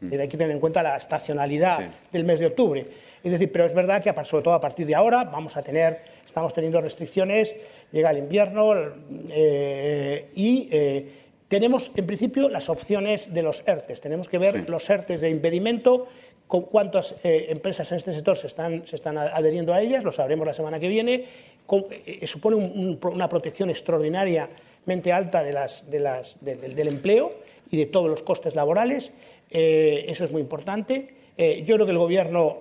Mm. 0.00 0.12
Hay 0.12 0.28
que 0.28 0.36
tener 0.36 0.50
en 0.50 0.60
cuenta 0.60 0.82
la 0.82 0.96
estacionalidad 0.96 1.90
del 2.10 2.24
mes 2.24 2.40
de 2.40 2.46
octubre. 2.46 2.86
Es 3.22 3.32
decir, 3.32 3.50
pero 3.52 3.66
es 3.66 3.74
verdad 3.74 4.02
que 4.02 4.12
sobre 4.24 4.44
todo 4.44 4.54
a 4.54 4.60
partir 4.60 4.86
de 4.86 4.94
ahora 4.94 5.24
vamos 5.24 5.56
a 5.56 5.62
tener, 5.62 5.98
estamos 6.24 6.54
teniendo 6.54 6.80
restricciones, 6.80 7.54
llega 7.92 8.10
el 8.10 8.18
invierno 8.18 8.74
eh, 9.30 10.30
y 10.34 10.68
eh, 10.70 11.08
tenemos 11.48 11.92
en 11.94 12.06
principio 12.06 12.48
las 12.48 12.68
opciones 12.68 13.34
de 13.34 13.42
los 13.42 13.62
ERTES. 13.66 14.00
Tenemos 14.00 14.28
que 14.28 14.38
ver 14.38 14.68
los 14.70 14.88
ERTES 14.88 15.20
de 15.20 15.30
impedimento 15.30 16.06
cuántas 16.46 17.16
eh, 17.24 17.46
empresas 17.48 17.90
en 17.90 17.98
este 17.98 18.14
sector 18.14 18.36
se 18.36 18.46
están, 18.46 18.86
se 18.86 18.96
están 18.96 19.18
adheriendo 19.18 19.72
a 19.72 19.80
ellas, 19.80 20.04
lo 20.04 20.12
sabremos 20.12 20.46
la 20.46 20.52
semana 20.52 20.78
que 20.78 20.88
viene, 20.88 21.24
eh, 21.90 22.26
supone 22.26 22.56
una 22.56 23.28
protección 23.28 23.70
extraordinariamente 23.70 25.12
alta 25.12 25.42
del 25.42 26.88
empleo 26.88 27.32
y 27.70 27.76
de 27.76 27.86
todos 27.86 28.08
los 28.08 28.22
costes 28.22 28.54
laborales, 28.54 29.12
eh, 29.50 30.04
eso 30.08 30.24
es 30.24 30.32
muy 30.32 30.42
importante. 30.42 31.14
yo 31.36 31.74
creo 31.74 31.86
que 31.86 31.92
el 31.92 31.98
Gobierno 31.98 32.58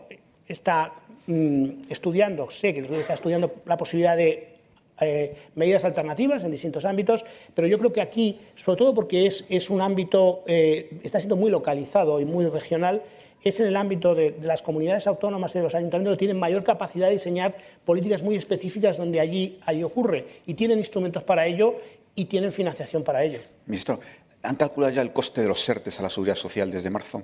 está 0.48 0.94
mm, 1.28 1.90
estudiando, 1.90 2.50
sé 2.52 2.74
que 2.74 2.82
está 3.00 3.14
estudiando 3.14 3.54
la 3.66 3.78
posibilidad 3.78 4.18
de 4.18 4.56
eh, 5.02 5.36
medidas 5.56 5.84
alternativas 5.84 6.44
en 6.46 6.52
distintos 6.52 6.86
ámbitos, 6.86 7.26
pero 7.54 7.68
yo 7.68 7.78
creo 7.78 7.92
que 7.92 8.00
aquí, 8.00 8.40
sobre 8.56 8.78
todo 8.78 8.94
porque 8.94 9.26
es, 9.26 9.44
es 9.50 9.70
un 9.70 9.82
ámbito, 9.82 10.44
eh, 10.48 11.00
está 11.04 11.20
siendo 11.20 11.36
muy 11.36 11.52
localizado 11.52 12.22
y 12.22 12.26
muy 12.26 12.46
regional, 12.46 13.02
es 13.46 13.60
en 13.60 13.68
el 13.68 13.76
ámbito 13.78 14.16
de, 14.16 14.36
las 14.42 14.64
comunidades 14.64 15.06
autónomas 15.06 15.54
y 15.54 15.60
de 15.60 15.64
los 15.66 15.76
ayuntamientos 15.76 16.16
que 16.16 16.20
tienen 16.20 16.40
mayor 16.40 16.64
capacidad 16.64 17.08
de 17.08 17.14
diseñar 17.14 17.56
políticas 17.86 18.24
muy 18.24 18.36
específicas 18.36 18.98
donde 18.98 19.20
allí, 19.20 19.60
allí 19.66 19.84
ocurre 19.84 20.26
y 20.48 20.56
tienen 20.56 20.80
instrumentos 20.80 21.22
para 21.22 21.46
ello 21.46 21.76
y 22.16 22.26
tienen 22.26 22.52
financiación 22.52 23.04
para 23.04 23.24
ello. 23.24 23.40
Ministro, 23.68 24.00
¿han 24.42 24.56
calculado 24.56 24.94
ya 24.94 25.04
el 25.04 25.14
coste 25.14 25.42
de 25.42 25.48
los 25.48 25.62
SERTES 25.62 26.00
a 26.00 26.04
la 26.04 26.10
seguridad 26.10 26.36
social 26.36 26.72
desde 26.72 26.90
marzo? 26.90 27.22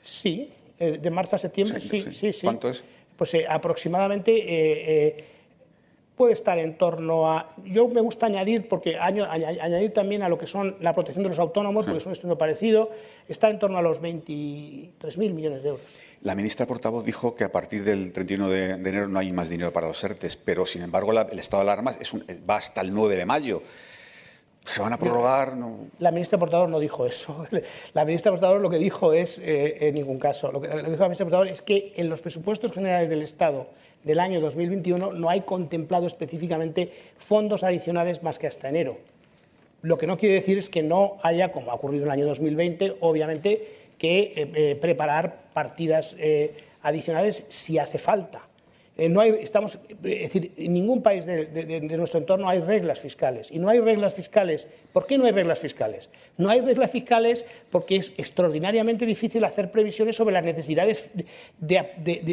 Sí, 0.00 0.50
eh, 0.78 0.98
de 1.00 1.10
marzo 1.10 1.36
a 1.36 1.38
septiembre, 1.38 1.80
sí, 1.80 2.00
sí, 2.10 2.32
sí. 2.32 2.40
¿Cuánto 2.42 2.70
es? 2.70 2.82
Pues 3.14 3.36
aproximadamente 3.46 5.26
puede 6.22 6.34
estar 6.34 6.56
en 6.60 6.78
torno 6.78 7.28
a. 7.28 7.52
Yo 7.64 7.88
me 7.88 8.00
gusta 8.00 8.26
añadir, 8.26 8.68
porque 8.68 8.96
añadir 8.96 9.92
también 9.92 10.22
a 10.22 10.28
lo 10.28 10.38
que 10.38 10.46
son 10.46 10.76
la 10.78 10.92
protección 10.92 11.24
de 11.24 11.30
los 11.30 11.38
autónomos, 11.40 11.84
porque 11.84 11.98
es 11.98 12.06
un 12.06 12.12
estudio 12.12 12.38
parecido, 12.38 12.90
está 13.26 13.50
en 13.50 13.58
torno 13.58 13.76
a 13.76 13.82
los 13.82 14.00
23.000 14.00 15.32
millones 15.32 15.64
de 15.64 15.70
euros. 15.70 15.84
La 16.22 16.36
ministra 16.36 16.64
portavoz 16.64 17.04
dijo 17.04 17.34
que 17.34 17.42
a 17.42 17.50
partir 17.50 17.82
del 17.82 18.12
31 18.12 18.48
de, 18.48 18.70
enero 18.70 19.08
no 19.08 19.18
hay 19.18 19.32
más 19.32 19.48
dinero 19.48 19.72
para 19.72 19.88
los 19.88 20.04
ERTES, 20.04 20.36
pero 20.36 20.64
sin 20.64 20.82
embargo 20.82 21.10
el 21.10 21.38
estado 21.40 21.64
de 21.64 21.70
alarma 21.72 21.96
es 21.98 22.14
va 22.48 22.54
hasta 22.54 22.82
el 22.82 22.94
9 22.94 23.16
de 23.16 23.26
mayo. 23.26 23.62
¿Se 24.64 24.80
van 24.80 24.92
a 24.92 24.98
prorrogar? 24.98 25.54
La 25.98 26.10
ministra 26.12 26.38
portavoz 26.38 26.68
no 26.68 26.78
dijo 26.78 27.06
eso. 27.06 27.44
La 27.94 28.04
ministra 28.04 28.30
portavoz 28.30 28.60
lo 28.60 28.70
que 28.70 28.78
dijo 28.78 29.12
es, 29.12 29.38
eh, 29.38 29.88
en 29.88 29.94
ningún 29.94 30.18
caso, 30.18 30.52
lo 30.52 30.60
que, 30.60 30.68
lo 30.68 30.76
que 30.76 30.90
dijo 30.90 31.02
la 31.02 31.08
ministra 31.08 31.26
portavoz 31.26 31.48
es 31.48 31.62
que 31.62 31.92
en 31.96 32.08
los 32.08 32.20
presupuestos 32.20 32.72
generales 32.72 33.10
del 33.10 33.22
Estado 33.22 33.66
del 34.04 34.20
año 34.20 34.40
2021 34.40 35.12
no 35.12 35.28
hay 35.28 35.42
contemplado 35.42 36.06
específicamente 36.06 36.92
fondos 37.18 37.64
adicionales 37.64 38.22
más 38.22 38.38
que 38.38 38.46
hasta 38.46 38.68
enero. 38.68 38.98
Lo 39.82 39.98
que 39.98 40.06
no 40.06 40.16
quiere 40.16 40.36
decir 40.36 40.58
es 40.58 40.70
que 40.70 40.82
no 40.82 41.18
haya, 41.22 41.50
como 41.50 41.72
ha 41.72 41.74
ocurrido 41.74 42.04
en 42.04 42.08
el 42.08 42.12
año 42.12 42.26
2020, 42.26 42.98
obviamente, 43.00 43.88
que 43.98 44.32
eh, 44.36 44.52
eh, 44.54 44.78
preparar 44.80 45.38
partidas 45.52 46.16
adicionales 46.82 47.44
si 47.48 47.78
hace 47.78 47.98
falta. 47.98 48.42
No 48.96 49.20
hay, 49.20 49.38
estamos, 49.40 49.78
es 49.88 50.32
decir, 50.32 50.52
en 50.56 50.74
ningún 50.74 51.02
país 51.02 51.24
de, 51.24 51.80
nuestro 51.96 52.20
entorno 52.20 52.48
hay 52.48 52.60
reglas 52.60 53.00
fiscales. 53.00 53.50
Y 53.50 53.58
no 53.58 53.68
hay 53.68 53.80
reglas 53.80 54.12
fiscales. 54.12 54.68
¿Por 54.92 55.06
qué 55.06 55.16
no 55.16 55.24
hay 55.24 55.32
reglas 55.32 55.58
fiscales? 55.58 56.10
No 56.36 56.50
hay 56.50 56.60
reglas 56.60 56.90
fiscales 56.90 57.44
porque 57.70 57.96
es 57.96 58.12
extraordinariamente 58.18 59.06
difícil 59.06 59.44
hacer 59.44 59.70
previsiones 59.70 60.16
sobre 60.16 60.34
las 60.34 60.44
necesidades 60.44 61.10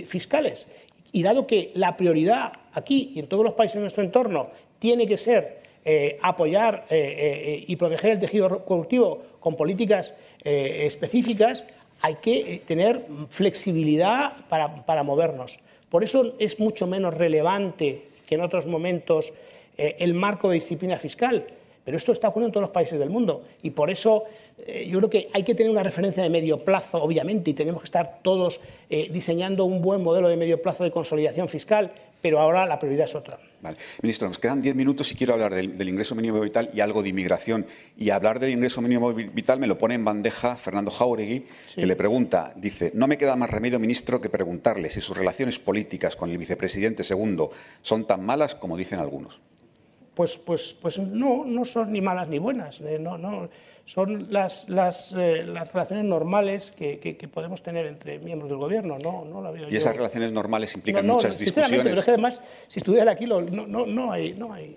fiscales. 0.06 0.68
Y 1.12 1.24
dado 1.24 1.48
que 1.48 1.72
la 1.76 1.96
prioridad 1.96 2.52
aquí 2.74 3.14
y 3.16 3.20
en 3.20 3.28
todos 3.28 3.44
los 3.44 3.54
países 3.54 3.76
de 3.76 3.82
nuestro 3.82 4.04
entorno 4.04 4.50
tiene 4.80 5.08
que 5.08 5.18
ser 5.18 5.60
eh, 5.86 6.20
apoyar 6.22 6.86
eh, 6.90 7.16
eh, 7.18 7.66
y 7.68 7.76
proteger 7.78 8.12
el 8.12 8.20
tejido 8.20 8.66
productivo 8.66 9.24
con 9.40 9.56
políticas 9.56 10.14
específicas, 10.44 11.66
hay 12.02 12.16
que 12.16 12.62
tener 12.66 13.06
flexibilidad 13.30 14.34
para, 14.48 14.86
para, 14.86 15.04
movernos. 15.04 15.58
Por 15.90 16.04
eso 16.04 16.36
es 16.40 16.60
mucho 16.60 16.88
menos 16.88 17.14
relevante 17.14 18.04
que 18.26 18.36
en 18.36 18.42
otros 18.42 18.66
momentos 18.66 19.34
el 19.78 20.14
marco 20.14 20.50
de 20.50 20.56
disciplina 20.56 20.98
fiscal. 20.98 21.48
Pero 21.90 21.98
esto 21.98 22.12
está 22.12 22.28
ocurriendo 22.28 22.50
en 22.50 22.54
todos 22.54 22.62
los 22.62 22.70
países 22.70 23.00
del 23.00 23.10
mundo 23.10 23.42
y 23.64 23.72
por 23.72 23.90
eso 23.90 24.26
eh, 24.60 24.88
yo 24.88 25.00
creo 25.00 25.10
que 25.10 25.30
hay 25.34 25.42
que 25.42 25.56
tener 25.56 25.72
una 25.72 25.82
referencia 25.82 26.22
de 26.22 26.30
medio 26.30 26.60
plazo, 26.60 27.02
obviamente, 27.02 27.50
y 27.50 27.56
tenemos 27.56 27.82
que 27.82 27.86
estar 27.86 28.20
todos 28.22 28.60
eh, 28.92 29.10
diseñando 29.12 29.66
un 29.66 29.82
buen 29.82 30.04
modelo 30.04 30.28
de 30.28 30.38
medio 30.38 30.62
plazo 30.62 30.84
de 30.84 30.92
consolidación 30.92 31.50
fiscal, 31.50 31.92
pero 32.22 32.40
ahora 32.40 32.66
la 32.66 32.80
prioridad 32.80 33.06
es 33.06 33.16
otra. 33.16 33.40
Vale. 33.62 33.78
Ministro, 34.02 34.28
nos 34.28 34.40
quedan 34.40 34.62
diez 34.62 34.76
minutos 34.76 35.12
y 35.12 35.16
quiero 35.16 35.34
hablar 35.34 35.54
del, 35.54 35.90
ingreso 35.90 36.16
mínimo 36.16 36.40
vital 36.40 36.70
y 36.74 36.82
algo 36.82 37.04
de 37.04 37.10
inmigración. 37.10 37.66
Y 37.98 38.10
hablar 38.10 38.40
del 38.40 38.52
ingreso 38.52 38.82
mínimo 38.82 39.14
vital 39.14 39.60
me 39.60 39.68
lo 39.68 39.78
pone 39.78 39.96
en 39.96 40.06
bandeja 40.06 40.56
Fernando 40.56 40.92
Jauregui, 40.92 41.46
que 41.76 41.86
le 41.86 41.96
pregunta, 41.96 42.54
dice, 42.56 42.92
no 42.94 43.08
me 43.08 43.18
queda 43.18 43.36
más 43.36 43.50
remedio, 43.50 43.80
ministro, 43.80 44.22
que 44.22 44.30
preguntarle 44.30 44.90
si 44.90 45.02
sus 45.02 45.18
relaciones 45.18 45.60
políticas 45.60 46.16
con 46.16 46.30
el 46.30 46.38
vicepresidente 46.38 47.04
segundo 47.04 47.52
son 47.82 48.06
tan 48.06 48.26
malas 48.26 48.56
como 48.56 48.78
dicen 48.78 49.00
algunos 49.00 49.42
pues, 50.20 50.38
pues, 50.38 50.76
pues 50.82 51.00
no, 51.00 51.46
no 51.46 51.64
son 51.64 51.94
ni 51.94 52.02
malas 52.02 52.28
ni 52.28 52.40
buenas, 52.40 52.82
eh, 52.82 53.00
no, 53.00 53.18
no, 53.18 53.48
son 53.90 54.28
las, 54.30 54.70
las, 54.70 55.14
eh, 55.18 55.44
las 55.44 55.74
relaciones 55.74 56.06
normales 56.06 56.72
que, 56.78 57.00
que, 57.00 57.28
podemos 57.28 57.64
tener 57.64 57.88
entre 57.88 58.20
miembros 58.20 58.48
del 58.48 58.60
gobierno. 58.60 59.00
No, 59.00 59.26
no 59.26 59.42
la 59.42 59.52
¿Y 59.68 59.76
esas 59.76 59.96
relaciones 59.96 60.32
normales 60.32 60.76
implican 60.76 61.08
muchas 61.08 61.40
discusiones? 61.40 61.82
Pero 61.82 61.98
es 61.98 62.06
que 62.06 62.12
además, 62.12 62.40
si 62.68 62.80
estuviera 62.80 63.12
aquí, 63.12 63.26
no, 63.26 63.42
no, 63.42 63.88
no, 63.88 64.12
hay, 64.12 64.34
no 64.34 64.54
hay 64.54 64.76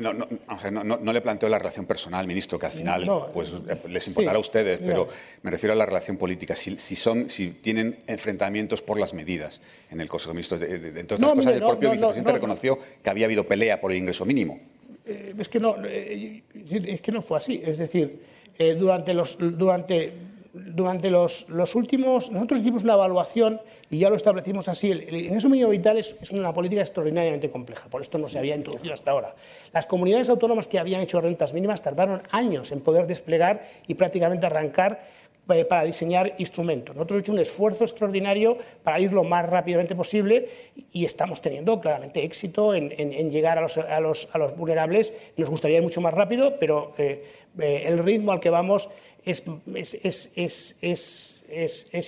no, 0.00 1.12
le 1.12 1.20
planteo 1.20 1.50
la 1.50 1.58
relación 1.58 1.84
personal, 1.84 2.26
ministro, 2.26 2.58
que 2.58 2.66
al 2.66 2.72
final 2.72 3.28
pues, 3.32 3.52
les 3.88 4.08
importará 4.08 4.36
a 4.36 4.40
ustedes, 4.40 4.78
pero 4.78 5.06
me 5.42 5.50
refiero 5.50 5.74
a 5.74 5.76
la 5.76 5.84
relación 5.84 6.16
política. 6.16 6.56
Si, 6.56 6.96
son, 6.96 7.28
si 7.28 7.50
tienen 7.50 7.98
enfrentamientos 8.06 8.80
por 8.80 8.98
las 8.98 9.12
medidas 9.12 9.60
en 9.90 10.00
el 10.00 10.08
Consejo 10.08 10.30
de 10.30 10.34
Ministros, 10.34 10.62
entre 10.62 11.16
otras 11.16 11.34
cosas, 11.34 11.52
el 11.52 11.60
propio 11.60 11.90
vicepresidente 11.90 12.32
reconoció 12.32 12.78
que 13.02 13.10
había 13.10 13.26
habido 13.26 13.44
pelea 13.46 13.80
por 13.80 13.92
el 13.92 13.98
ingreso 13.98 14.24
mínimo. 14.24 14.60
Eh, 15.06 15.34
es, 15.38 15.48
que 15.48 15.60
no, 15.60 15.76
eh, 15.84 16.42
es 16.54 17.00
que 17.00 17.12
no 17.12 17.22
fue 17.22 17.38
así. 17.38 17.60
Es 17.64 17.78
decir, 17.78 18.22
eh, 18.58 18.74
durante, 18.74 19.14
los, 19.14 19.36
durante 19.38 20.12
durante 20.54 21.10
los, 21.10 21.74
últimos, 21.74 22.30
nosotros 22.30 22.60
hicimos 22.60 22.84
una 22.84 22.94
evaluación 22.94 23.60
y 23.90 23.98
ya 23.98 24.08
lo 24.08 24.14
establecimos 24.14 24.68
así. 24.68 24.92
El, 24.92 25.12
ingreso 25.12 25.48
mínimo 25.48 25.70
vital 25.70 25.98
es, 25.98 26.14
una 26.30 26.54
política 26.54 26.80
extraordinariamente 26.80 27.50
compleja, 27.50 27.88
por 27.88 28.02
esto 28.02 28.18
no 28.18 28.28
se 28.28 28.38
había 28.38 28.54
introducido 28.54 28.94
hasta 28.94 29.10
ahora. 29.10 29.34
Las 29.72 29.86
comunidades 29.86 30.28
autónomas 30.28 30.68
que 30.68 30.78
habían 30.78 31.00
hecho 31.00 31.20
rentas 31.20 31.52
mínimas 31.52 31.82
tardaron 31.82 32.22
años 32.30 32.70
en 32.70 32.80
poder 32.80 33.08
desplegar 33.08 33.66
y 33.88 33.94
prácticamente 33.94 34.46
arrancar 34.46 35.00
eh, 35.00 35.23
para 35.46 35.84
diseñar 35.84 36.34
instrumentos. 36.38 36.94
Nosotros 36.94 37.16
hemos 37.16 37.22
hecho 37.22 37.32
un 37.32 37.38
esfuerzo 37.38 37.84
extraordinario 37.84 38.56
para 38.82 38.98
ir 39.00 39.12
lo 39.12 39.24
más 39.24 39.48
rápidamente 39.48 39.94
posible 39.94 40.48
y 40.92 41.04
estamos 41.04 41.40
teniendo 41.40 41.80
claramente 41.80 42.24
éxito 42.24 42.74
en, 42.74 42.90
llegar 43.30 43.58
a 43.58 44.00
los, 44.00 44.28
vulnerables. 44.56 45.12
Nos 45.36 45.50
gustaría 45.50 45.78
ir 45.78 45.82
mucho 45.82 46.00
más 46.00 46.14
rápido, 46.14 46.56
pero 46.58 46.94
eh, 46.98 47.24
eh, 47.58 47.82
el 47.86 47.98
ritmo 47.98 48.32
al 48.32 48.40
que 48.40 48.50
vamos 48.50 48.88
es, 49.24 49.42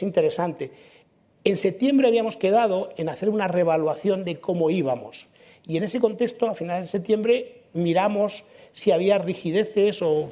interesante. 0.03 0.71
En 1.45 1.57
septiembre 1.57 2.09
habíamos 2.09 2.37
quedado 2.37 2.91
en 2.97 3.09
hacer 3.09 3.29
una 3.29 3.49
revaluación 3.49 4.25
de 4.25 4.39
cómo 4.41 4.71
íbamos. 4.71 5.29
Y 5.67 5.77
en 5.77 5.85
ese 5.85 6.01
contexto, 6.01 6.49
a 6.49 6.55
finales 6.55 6.87
de 6.87 6.93
septiembre, 6.93 7.63
miramos 7.73 8.45
si 8.73 8.91
había 8.91 9.19
rigideces 9.19 10.03
o, 10.03 10.29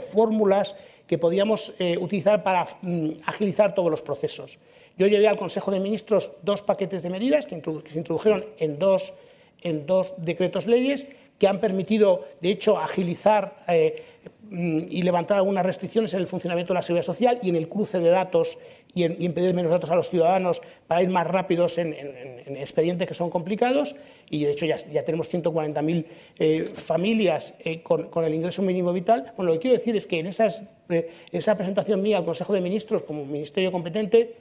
fórmulas 0.00 0.74
que 1.12 1.18
podíamos 1.18 1.74
eh, 1.78 1.98
utilizar 2.00 2.42
para 2.42 2.64
mm, 2.80 3.10
agilizar 3.26 3.74
todos 3.74 3.90
los 3.90 4.00
procesos. 4.00 4.58
Yo 4.96 5.06
llevé 5.08 5.28
al 5.28 5.36
Consejo 5.36 5.70
de 5.70 5.78
Ministros 5.78 6.30
dos 6.42 6.62
paquetes 6.62 7.02
de 7.02 7.10
medidas 7.10 7.44
que, 7.44 7.60
se 7.60 7.98
introdujeron 7.98 8.46
en 8.56 8.78
dos, 8.78 9.12
en 9.60 9.84
dos 9.84 10.14
decretos 10.16 10.66
leyes 10.66 11.06
que 11.38 11.46
han 11.46 11.60
permitido, 11.60 12.24
de 12.40 12.48
hecho, 12.48 12.78
agilizar 12.78 13.62
eh, 13.68 14.04
mm, 14.48 14.84
y 14.88 15.02
levantar 15.02 15.36
algunas 15.36 15.66
restricciones 15.66 16.14
en 16.14 16.20
el 16.20 16.26
funcionamiento 16.26 16.72
de 16.72 16.78
la 16.78 16.82
seguridad 16.82 17.04
social 17.04 17.38
y 17.42 17.50
en 17.50 17.56
el 17.56 17.68
cruce 17.68 17.98
de 17.98 18.08
datos 18.08 18.56
y 18.94 19.04
en, 19.04 19.34
menos 19.34 19.70
datos 19.70 19.90
a 19.90 19.96
los 19.96 20.10
ciudadanos 20.10 20.60
para 20.86 21.02
ir 21.02 21.08
más 21.08 21.26
rápidos 21.26 21.78
en, 21.78 21.94
expedientes 22.56 23.08
que 23.08 23.14
son 23.14 23.30
complicados. 23.30 23.94
Y, 24.28 24.44
de 24.44 24.52
hecho, 24.52 24.66
ya, 24.66 24.76
tenemos 25.04 25.32
140.000 25.32 26.06
eh, 26.38 26.64
familias 26.74 27.54
eh, 27.60 27.82
con, 27.82 28.08
el 28.24 28.34
ingreso 28.34 28.62
mínimo 28.62 28.92
vital. 28.92 29.32
Bueno, 29.36 29.52
lo 29.52 29.58
que 29.58 29.62
quiero 29.62 29.76
decir 29.78 29.96
es 29.96 30.06
que 30.06 30.20
en 30.20 30.26
esas, 30.26 30.62
esa 31.30 31.56
presentación 31.56 32.02
mía 32.02 32.18
al 32.18 32.24
Consejo 32.24 32.52
de 32.52 32.60
Ministros 32.60 33.02
como 33.02 33.24
ministerio 33.24 33.72
competente, 33.72 34.34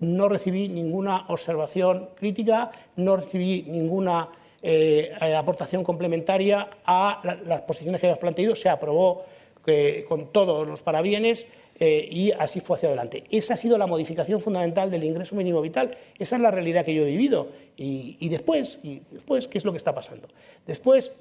no 0.00 0.28
recibí 0.28 0.68
ninguna 0.68 1.26
observación 1.28 2.10
crítica, 2.16 2.70
no 2.96 3.16
recibí 3.16 3.62
ninguna 3.62 4.28
eh, 4.62 5.12
aportación 5.36 5.84
complementaria 5.84 6.68
a 6.84 7.20
las 7.46 7.62
posiciones 7.62 8.00
que 8.00 8.06
habías 8.06 8.18
planteado, 8.18 8.56
se 8.56 8.68
aprobó 8.68 9.24
eh, 9.66 10.04
con 10.08 10.32
todos 10.32 10.66
los 10.66 10.82
parabienes 10.82 11.46
eh, 11.78 12.08
y 12.10 12.32
así 12.32 12.60
fue 12.60 12.76
hacia 12.76 12.88
adelante. 12.88 13.24
Esa 13.30 13.54
ha 13.54 13.56
sido 13.56 13.76
la 13.78 13.86
modificación 13.86 14.40
fundamental 14.40 14.90
del 14.90 15.04
ingreso 15.04 15.34
mínimo 15.36 15.60
vital. 15.60 15.96
Esa 16.18 16.36
es 16.36 16.42
la 16.42 16.50
realidad 16.50 16.84
que 16.84 16.94
yo 16.94 17.02
he 17.02 17.06
vivido. 17.06 17.48
Y, 17.76 18.28
después, 18.28 18.78
y 18.82 19.02
después, 19.10 19.48
¿qué 19.48 19.58
es 19.58 19.64
lo 19.64 19.72
que 19.72 19.78
está 19.78 19.92
pasando? 19.92 20.28
Después, 20.66 21.12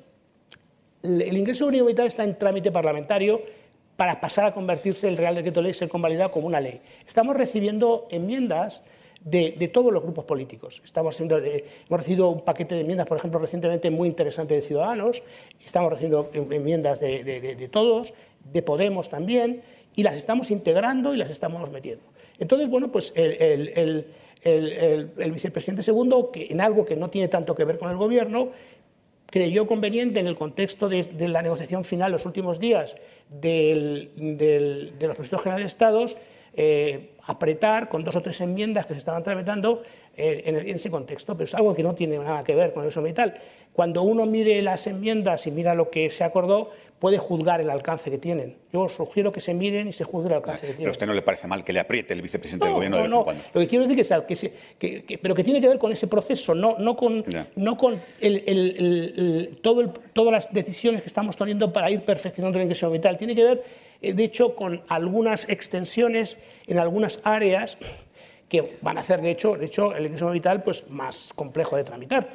el 1.02 1.38
ingreso 1.38 1.66
mínimo 1.66 1.88
vital 1.88 2.08
está 2.08 2.24
en 2.24 2.38
trámite 2.38 2.72
parlamentario 2.72 3.42
para 3.98 4.20
pasar 4.20 4.46
a 4.46 4.54
convertirse 4.54 5.08
el 5.08 5.18
Real 5.18 5.36
Decreto 5.36 5.62
Ley 5.62 5.74
ser 5.74 5.90
convalidado 5.90 6.32
como 6.32 6.48
una 6.48 6.60
ley. 6.60 6.82
Estamos 7.06 7.36
recibiendo 7.36 8.08
enmiendas 8.10 8.82
de, 9.24 9.70
todos 9.74 9.94
los 9.94 10.04
grupos 10.04 10.26
políticos. 10.26 10.82
Estamos 10.84 11.20
hemos 11.20 11.42
recibido 11.90 12.30
un 12.30 12.42
paquete 12.42 12.76
de 12.76 12.82
enmiendas, 12.82 13.08
por 13.08 13.18
ejemplo, 13.18 13.40
recientemente 13.40 13.90
muy 13.90 14.08
interesante 14.08 14.56
de 14.56 14.62
Ciudadanos, 14.62 15.24
estamos 15.64 15.92
recibiendo 15.92 16.30
enmiendas 16.34 17.00
de, 17.00 17.70
todos, 17.72 18.14
de 18.52 18.62
Podemos 18.62 19.10
también, 19.10 19.62
y 19.96 20.04
las 20.04 20.18
estamos 20.18 20.52
integrando 20.52 21.14
y 21.14 21.18
las 21.18 21.30
estamos 21.30 21.70
metiendo. 21.72 22.04
Entonces, 22.40 22.70
bueno, 22.70 22.92
pues 22.92 23.14
el, 23.16 24.06
vicepresidente 25.32 25.84
segundo, 25.84 26.32
que 26.32 26.48
en 26.50 26.62
algo 26.62 26.86
que 26.86 26.96
no 26.96 27.10
tiene 27.10 27.28
tanto 27.28 27.56
que 27.56 27.66
ver 27.66 27.78
con 27.78 27.90
el 27.90 27.98
gobierno, 27.98 28.50
creyó 29.28 29.66
conveniente 29.66 30.20
en 30.20 30.28
el 30.28 30.36
contexto 30.36 30.90
de, 30.90 31.28
la 31.28 31.42
negociación 31.42 31.84
final 31.84 32.12
los 32.12 32.26
últimos 32.26 32.60
días 32.60 32.96
del, 33.30 34.12
de 34.16 35.08
los 35.08 35.16
presupuestos 35.16 35.42
generales 35.42 35.66
de 35.66 35.70
Estados 35.70 36.18
eh, 36.56 37.10
apretar 37.26 37.90
con 37.90 38.04
dos 38.04 38.16
o 38.16 38.22
tres 38.22 38.40
enmiendas 38.42 38.86
que 38.86 38.94
se 38.94 39.00
estaban 39.00 39.24
tramitando 39.24 39.82
eh, 40.16 40.44
en, 40.46 40.76
ese 40.76 40.92
contexto, 40.92 41.36
pero 41.36 41.46
es 41.46 41.56
algo 41.56 41.74
que 41.74 41.82
no 41.82 41.96
tiene 41.96 42.20
nada 42.20 42.44
que 42.44 42.54
ver 42.54 42.72
con 42.72 42.88
eso 42.88 43.02
vital. 43.02 43.36
Cuando 43.74 44.04
uno 44.04 44.28
mire 44.28 44.62
las 44.62 44.86
enmiendas 44.86 45.48
y 45.48 45.52
mira 45.52 45.74
lo 45.74 45.90
que 45.90 46.12
se 46.12 46.24
acordó, 46.24 46.70
puede 47.00 47.18
juzgar 47.18 47.60
el 47.60 47.70
alcance 47.72 48.12
que 48.12 48.20
tienen. 48.20 48.56
Yo 48.72 48.88
sugiero 48.88 49.32
que 49.32 49.42
se 49.42 49.56
miren 49.56 49.88
y 49.88 49.92
se 49.92 50.04
juzgue 50.04 50.28
el 50.28 50.36
alcance 50.36 50.62
que 50.62 50.68
tienen. 50.68 50.78
Pero 50.78 50.90
a 50.90 50.92
usted 50.92 51.08
no 51.08 51.14
le 51.16 51.24
parece 51.24 51.48
mal 51.48 51.64
que 51.64 51.74
le 51.74 51.80
apriete 51.80 52.14
el 52.14 52.22
vicepresidente 52.22 52.66
del 52.66 52.76
gobierno 52.76 52.98
de 52.98 53.04
vez 53.04 53.12
en 53.12 53.24
cuando. 53.24 53.44
Lo 53.54 53.60
que 53.62 53.68
quiero 53.68 53.88
decir 53.88 54.00
es 54.00 54.52
que, 54.78 55.04
que, 55.04 55.18
pero 55.18 55.34
que 55.34 55.44
tiene 55.44 55.60
que 55.60 55.68
ver 55.68 55.80
con 55.80 55.92
ese 55.92 56.06
proceso, 56.06 56.54
no, 56.54 56.78
no 56.78 56.96
con, 56.96 57.26
no 57.56 57.76
con 57.76 58.00
el, 58.22 59.58
todo 59.62 59.90
todas 60.14 60.32
las 60.32 60.54
decisiones 60.54 61.02
que 61.02 61.08
estamos 61.08 61.36
tomando 61.36 61.74
para 61.74 61.90
ir 61.90 62.06
perfeccionando 62.06 62.60
el 62.60 62.66
ingreso 62.66 62.90
vital. 62.92 63.18
Tiene 63.18 63.36
que 63.36 63.44
ver, 63.44 63.64
eh, 64.02 64.14
de 64.14 64.24
hecho, 64.24 64.56
con 64.56 64.84
algunas 64.88 65.50
extensiones 65.50 66.38
en 66.68 66.78
algunas 66.78 67.20
áreas 67.24 67.78
que 68.54 68.78
van 68.84 68.98
a 68.98 69.00
hacer, 69.00 69.20
de 69.20 69.32
hecho, 69.32 69.58
de 69.58 69.66
hecho 69.66 69.96
el 69.96 70.06
ingreso 70.06 70.30
vital 70.30 70.62
pues, 70.62 70.88
más 70.92 71.32
complejo 71.34 71.76
de 71.76 71.84
tramitar 71.84 72.30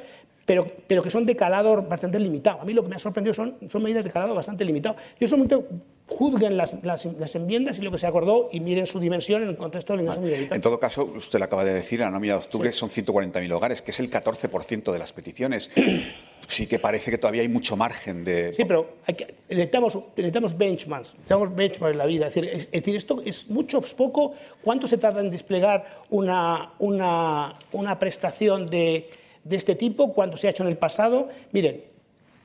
pero, 0.49 0.67
pero 0.87 1.03
que 1.03 1.11
son 1.11 1.25
de 1.25 1.35
calado 1.35 1.79
bastante 1.83 2.17
limitado. 2.17 2.59
A 2.59 2.65
mí 2.65 2.73
lo 2.73 2.81
que 2.81 2.89
me 2.89 2.95
ha 2.95 2.99
sorprendido 2.99 3.35
son, 3.35 3.55
son 3.69 3.83
medidas 3.83 4.03
de 4.03 4.09
calado 4.09 4.33
bastante 4.33 4.65
limitado. 4.65 4.95
Yo 5.19 5.27
solamente 5.27 5.63
juzguen 6.07 6.57
las, 6.57 6.73
las, 6.83 7.35
enmiendas 7.35 7.77
y 7.77 7.83
lo 7.83 7.91
que 7.91 7.99
se 7.99 8.07
acordó 8.07 8.49
y 8.51 8.59
miren 8.59 8.87
su 8.87 8.99
dimensión 8.99 9.43
en 9.43 9.49
el 9.49 9.57
contexto 9.57 9.93
del 9.93 10.01
ingreso 10.01 10.21
vale. 10.21 10.49
En 10.51 10.61
todo 10.61 10.79
caso, 10.79 11.05
usted 11.05 11.37
lo 11.37 11.45
acaba 11.45 11.63
de 11.63 11.75
decir, 11.75 11.99
la 11.99 12.09
nómina 12.09 12.33
de 12.33 12.39
octubre 12.39 12.73
son 12.73 12.89
140.000 12.89 13.51
hogares, 13.53 13.83
que 13.83 13.91
es 13.91 13.99
el 13.99 14.09
14% 14.09 14.91
de 14.91 14.97
las 14.97 15.13
peticiones. 15.13 15.69
sí 16.49 16.67
que 16.67 16.79
parece 16.79 17.11
que 17.11 17.17
todavía 17.17 17.41
hay 17.41 17.47
mucho 17.47 17.77
margen 17.77 18.25
de... 18.25 18.53
Sí, 18.53 18.65
pero 18.65 18.97
necesitamos, 19.47 19.97
necesitamos 20.17 20.57
benchmarks, 20.57 21.13
necesitamos 21.13 21.55
benchmarks 21.55 21.93
en 21.93 21.97
la 21.97 22.05
vida. 22.05 22.27
Es 22.27 22.35
decir, 22.35 22.49
es, 22.51 22.71
decir, 22.71 22.95
esto 22.95 23.21
es 23.23 23.49
mucho, 23.49 23.79
es 23.79 23.93
poco. 23.93 24.33
¿Cuánto 24.61 24.87
se 24.87 24.97
tarda 24.97 25.21
en 25.21 25.29
desplegar 25.29 26.03
una, 26.09 26.73
una, 26.79 27.53
una 27.71 27.97
prestación 27.97 28.67
de 28.67 29.09
de 29.43 29.55
este 29.55 29.75
tipo 29.75 30.13
cuando 30.13 30.37
se 30.37 30.47
ha 30.47 30.49
hecho 30.51 30.63
en 30.63 30.69
el 30.69 30.77
pasado. 30.77 31.29
Miren, 31.51 31.83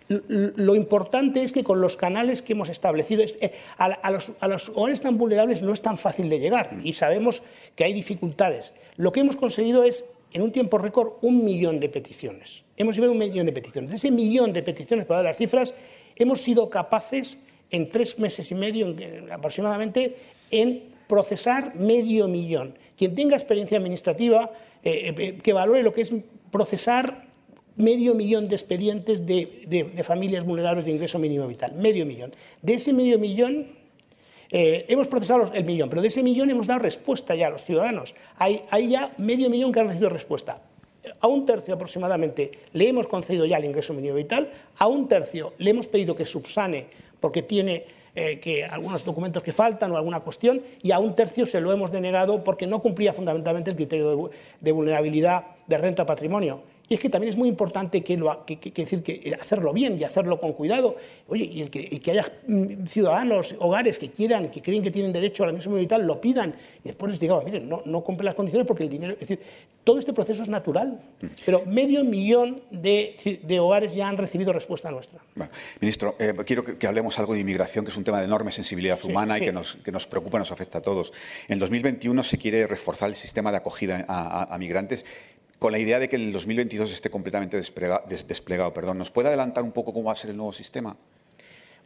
lo 0.09 0.75
importante 0.75 1.43
es 1.43 1.53
que 1.53 1.65
con 1.65 1.81
los 1.81 1.97
canales 1.97 2.43
que 2.43 2.53
hemos 2.53 2.69
establecido, 2.69 3.23
eh, 3.23 3.53
a, 3.79 4.11
los, 4.11 4.33
a, 4.41 4.49
los, 4.49 5.01
tan 5.01 5.17
vulnerables 5.17 5.63
no 5.63 5.73
es 5.73 5.81
tan 5.81 5.97
fácil 5.97 6.29
de 6.29 6.39
llegar 6.39 6.77
y 6.83 6.93
sabemos 6.93 7.43
que 7.75 7.85
hay 7.85 7.95
dificultades. 7.95 8.75
Lo 8.97 9.13
que 9.13 9.21
hemos 9.21 9.37
conseguido 9.37 9.83
es, 9.83 10.05
en 10.35 10.43
un 10.43 10.51
tiempo 10.51 10.77
récord, 10.79 11.15
un 11.23 11.45
millón 11.45 11.81
de 11.81 11.89
peticiones. 11.89 12.65
Hemos 12.77 12.97
llevado 12.97 13.13
un 13.13 13.19
millón 13.19 13.47
de 13.47 13.53
peticiones. 13.53 13.89
De 13.89 13.97
ese 13.97 14.11
millón 14.11 14.53
de 14.53 14.63
peticiones, 14.63 15.07
para 15.07 15.19
dar 15.19 15.31
las 15.31 15.39
cifras, 15.39 15.73
hemos 16.17 16.41
sido 16.41 16.69
capaces, 16.69 17.39
en 17.71 17.89
tres 17.89 18.19
meses 18.19 18.51
y 18.51 18.55
medio 18.55 18.95
aproximadamente, 19.31 20.17
en 20.51 20.83
procesar 21.07 21.75
medio 21.77 22.29
millón. 22.29 22.77
Quien 22.97 23.15
tenga 23.15 23.37
experiencia 23.37 23.79
administrativa, 23.79 24.51
eh, 24.83 25.15
eh, 25.17 25.39
que 25.43 25.53
valore 25.53 25.83
lo 25.83 25.93
que 25.93 26.03
es 26.03 26.13
procesar 26.51 27.27
medio 27.77 28.15
millón 28.15 28.49
de 28.49 28.55
expedientes 28.57 29.27
de, 29.27 29.93
familias 30.03 30.45
vulnerables 30.45 30.85
de 30.85 30.93
ingreso 30.93 31.19
mínimo 31.19 31.47
vital, 31.47 31.75
medio 31.75 32.07
millón. 32.07 32.33
De 32.61 32.75
ese 32.75 32.93
medio 32.93 33.19
millón, 33.19 33.69
eh, 34.57 34.87
hemos 34.87 35.09
procesado 35.09 35.51
el 35.53 35.65
millón, 35.65 35.91
pero 35.91 36.01
de 36.01 36.07
ese 36.07 36.23
millón 36.23 36.49
hemos 36.49 36.69
dado 36.69 36.79
respuesta 36.79 37.35
ya 37.35 37.49
a 37.49 37.51
los 37.51 37.65
ciudadanos. 37.65 38.15
Hay, 38.39 38.63
ya 38.89 39.13
medio 39.19 39.51
millón 39.51 39.73
que 39.73 39.81
han 39.81 39.89
recibido 39.89 40.11
respuesta. 40.11 40.61
A 41.19 41.27
un 41.27 41.45
tercio 41.45 41.75
aproximadamente 41.75 42.53
le 42.73 42.89
hemos 42.89 43.09
concedido 43.09 43.47
ya 43.47 43.57
el 43.57 43.65
ingreso 43.65 43.93
mínimo 43.95 44.15
vital, 44.15 44.53
a 44.79 44.87
un 44.87 45.09
tercio 45.09 45.55
le 45.59 45.71
hemos 45.71 45.89
pedido 45.89 46.15
que 46.15 46.25
subsane 46.25 46.87
porque 47.19 47.43
tiene 47.43 47.85
eh, 48.15 48.39
que 48.39 48.65
algunos 48.65 49.05
documentos 49.05 49.43
que 49.43 49.51
faltan 49.51 49.91
o 49.91 49.97
alguna 49.97 50.21
cuestión, 50.21 50.63
y 50.81 50.93
a 50.93 51.01
un 51.01 51.17
tercio 51.17 51.47
se 51.47 51.61
lo 51.61 51.73
hemos 51.73 51.91
denegado 51.91 52.45
porque 52.45 52.69
no 52.69 52.79
cumplía 52.79 53.13
fundamentalmente 53.13 53.71
el 53.71 53.77
criterio 53.77 54.31
de, 54.61 54.71
vulnerabilidad 54.71 55.47
de 55.67 55.79
renta 55.79 56.07
patrimonio. 56.07 56.61
Y 56.89 56.95
es 56.95 57.01
que 57.01 57.09
también 57.09 57.31
es 57.31 57.37
muy 57.37 57.49
importante 57.49 58.03
que, 58.03 58.17
lo, 58.17 58.45
que, 58.45 58.59
decir, 58.75 59.03
que 59.03 59.37
hacerlo 59.41 59.73
bien 59.73 59.99
y 59.99 60.05
hacerlo 60.05 60.39
con 60.39 60.53
cuidado. 60.53 60.97
Oye, 61.29 61.45
y 61.45 61.63
el 61.63 61.71
que, 61.71 62.11
haya 62.11 62.31
mm, 62.47 62.87
ciudadanos, 62.87 63.55
hogares 63.59 63.99
que 63.99 64.11
quieran, 64.11 64.51
que 64.51 64.61
creen 64.61 64.83
que 64.83 64.91
tienen 64.91 65.13
derecho 65.13 65.45
a 65.45 65.47
la 65.47 65.53
misma 65.53 65.77
vital, 65.77 66.07
lo 66.07 66.21
pidan 66.21 66.55
y 66.83 66.89
después 66.89 67.11
les 67.11 67.21
digamos, 67.21 67.45
miren, 67.45 67.69
no, 67.69 67.83
no 67.87 68.05
compren 68.05 68.27
las 68.27 68.35
condiciones 68.35 68.67
porque 68.67 68.83
el 68.83 68.91
dinero. 68.91 69.15
Es 69.15 69.21
decir, 69.21 69.41
todo 69.85 69.99
este 69.99 70.13
proceso 70.13 70.43
es 70.43 70.49
natural. 70.49 71.01
Pero 71.47 71.63
medio 71.67 72.05
millón 72.05 72.61
de, 72.71 73.17
hogares 73.61 73.95
ya 73.95 74.09
han 74.09 74.17
recibido 74.17 74.53
respuesta 74.53 74.91
nuestra. 74.91 75.21
ministro, 75.81 76.17
eh, 76.19 76.35
quiero 76.45 76.65
que, 76.65 76.87
hablemos 76.87 77.19
algo 77.19 77.35
de 77.35 77.41
inmigración, 77.41 77.85
que 77.85 77.91
es 77.91 77.97
un 77.97 78.05
tema 78.05 78.19
de 78.19 78.25
enorme 78.25 78.51
sensibilidad 78.51 78.99
humana 79.05 79.39
y 79.39 79.43
que 79.43 79.53
nos, 79.53 79.77
que 79.77 79.93
nos 79.93 80.07
preocupa, 80.07 80.39
nos 80.39 80.53
afecta 80.53 80.79
a 80.79 80.83
todos. 80.83 81.13
En 81.49 81.59
2021 81.59 82.23
se 82.23 82.37
quiere 82.39 82.67
reforzar 82.67 83.09
el 83.09 83.15
sistema 83.15 83.51
de 83.51 83.59
acogida 83.59 84.05
a 84.09 84.57
migrantes 84.59 85.05
con 85.59 85.73
la 85.73 85.79
idea 85.79 85.99
de 85.99 86.09
que 86.09 86.17
el 86.17 86.33
2022 86.33 86.93
esté 86.93 87.11
completamente 87.11 87.57
desplegado. 87.57 88.73
Perdón, 88.73 88.99
¿Nos 88.99 89.11
puede 89.11 89.29
adelantar 89.29 89.65
un 89.65 89.73
poco 89.73 89.93
cómo 89.93 90.07
va 90.07 90.13
a 90.13 90.17
ser 90.17 90.31
el 90.31 90.37
nuevo 90.37 90.53
sistema? 90.53 90.97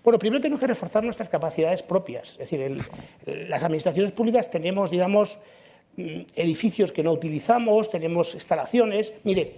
Bueno, 0.03 0.19
primero 0.19 0.41
tenemos 0.41 0.61
que 0.61 0.66
reforzar 0.66 1.05
nuestras 1.05 1.29
capacidades 1.29 1.83
propias. 1.83 2.33
Es 2.33 2.51
decir, 2.51 2.83
las 3.27 3.62
administraciones 3.62 4.12
públicas 4.12 4.51
tenemos, 4.51 4.91
digamos, 4.91 5.39
mm, 5.97 6.21
edificios 6.35 6.93
que 6.93 7.03
no 7.03 7.12
utilizamos, 7.12 7.91
tenemos 7.91 8.35
instalaciones. 8.35 9.12
Mire, 9.25 9.55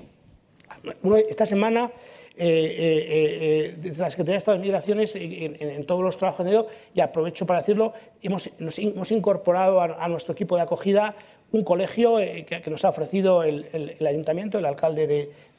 esta 1.28 1.46
semana 1.46 1.90
eh, 2.36 2.46
eh, 2.46 3.08
eh, 3.10 3.74
desde 3.76 4.02
la 4.02 4.10
Secretaría 4.10 4.34
de 4.34 4.38
Estado 4.38 4.56
de 4.56 4.62
Migraciones, 4.62 5.14
en, 5.14 5.84
todos 5.84 6.02
los 6.02 6.16
trabajos 6.16 6.46
de 6.46 6.64
y 6.94 7.00
aprovecho 7.00 7.44
para 7.44 7.58
decirlo, 7.58 7.92
hemos, 8.22 8.48
hemos 8.58 9.12
incorporado 9.12 9.80
a, 9.80 10.08
nuestro 10.08 10.32
equipo 10.32 10.56
de 10.56 10.62
acogida 10.62 11.14
un 11.52 11.64
colegio 11.64 12.18
eh, 12.18 12.44
que, 12.44 12.70
nos 12.70 12.84
ha 12.84 12.90
ofrecido 12.90 13.42
el, 13.42 13.96
Ayuntamiento, 14.06 14.58
el 14.58 14.66
alcalde 14.66 15.06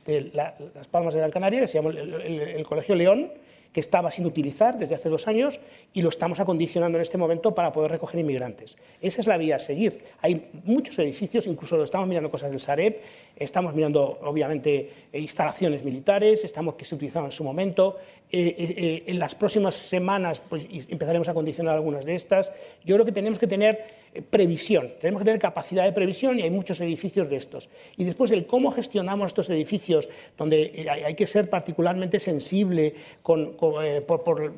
de, 0.05 0.31
Las 0.33 0.87
Palmas 0.89 1.13
de 1.13 1.19
Gran 1.19 1.31
Canaria, 1.31 1.61
que 1.61 1.67
se 1.67 1.75
llama 1.75 1.91
el, 1.91 2.63
Colegio 2.65 2.95
León, 2.95 3.31
que 3.71 3.79
estaba 3.79 4.11
sin 4.11 4.25
utilizar 4.25 4.77
desde 4.77 4.95
hace 4.95 5.07
dos 5.07 5.29
años 5.29 5.59
y 5.93 6.01
lo 6.01 6.09
estamos 6.09 6.41
acondicionando 6.41 6.97
en 6.97 7.03
este 7.03 7.17
momento 7.17 7.55
para 7.55 7.71
poder 7.71 7.91
recoger 7.91 8.19
inmigrantes. 8.19 8.77
Esa 8.99 9.21
es 9.21 9.27
la 9.27 9.37
vía 9.37 9.55
a 9.55 9.59
seguir. 9.59 10.03
Hay 10.21 10.49
muchos 10.65 10.99
edificios, 10.99 11.47
incluso 11.47 11.81
estamos 11.81 12.05
mirando 12.07 12.29
cosas 12.29 12.51
del 12.51 12.59
Sareb, 12.59 12.99
estamos 13.37 13.73
mirando, 13.73 14.19
obviamente, 14.23 14.89
instalaciones 15.13 15.85
militares, 15.85 16.43
estamos 16.43 16.75
que 16.75 16.83
se 16.83 16.95
utilizaban 16.95 17.27
en 17.27 17.31
su 17.31 17.45
momento. 17.45 17.97
Eh, 18.29 18.55
eh, 18.57 19.03
en 19.07 19.19
las 19.19 19.35
próximas 19.35 19.75
semanas 19.75 20.41
pues, 20.47 20.65
empezaremos 20.89 21.29
a 21.29 21.33
condicionar 21.33 21.75
algunas 21.75 22.05
de 22.05 22.15
estas. 22.15 22.51
Yo 22.83 22.95
creo 22.95 23.05
que 23.05 23.11
tenemos 23.13 23.39
que 23.39 23.47
tener 23.47 24.01
previsión, 24.29 24.91
tenemos 24.99 25.21
que 25.21 25.25
tener 25.25 25.39
capacidad 25.39 25.85
de 25.85 25.93
previsión 25.93 26.37
y 26.37 26.41
hay 26.41 26.51
muchos 26.51 26.81
edificios 26.81 27.29
de 27.29 27.37
estos. 27.37 27.69
Y 27.95 28.03
después 28.03 28.29
el 28.31 28.45
cómo 28.45 28.71
gestionamos 28.71 29.27
estos 29.27 29.49
edificios, 29.49 30.09
donde 30.37 30.63
eh, 30.75 30.89
hay 30.89 31.13
que 31.15 31.25
ser 31.25 31.49
particularmente 31.49 32.19
sensible 32.19 32.93
con, 33.23 33.55
eh, 33.81 34.01
por, 34.01 34.53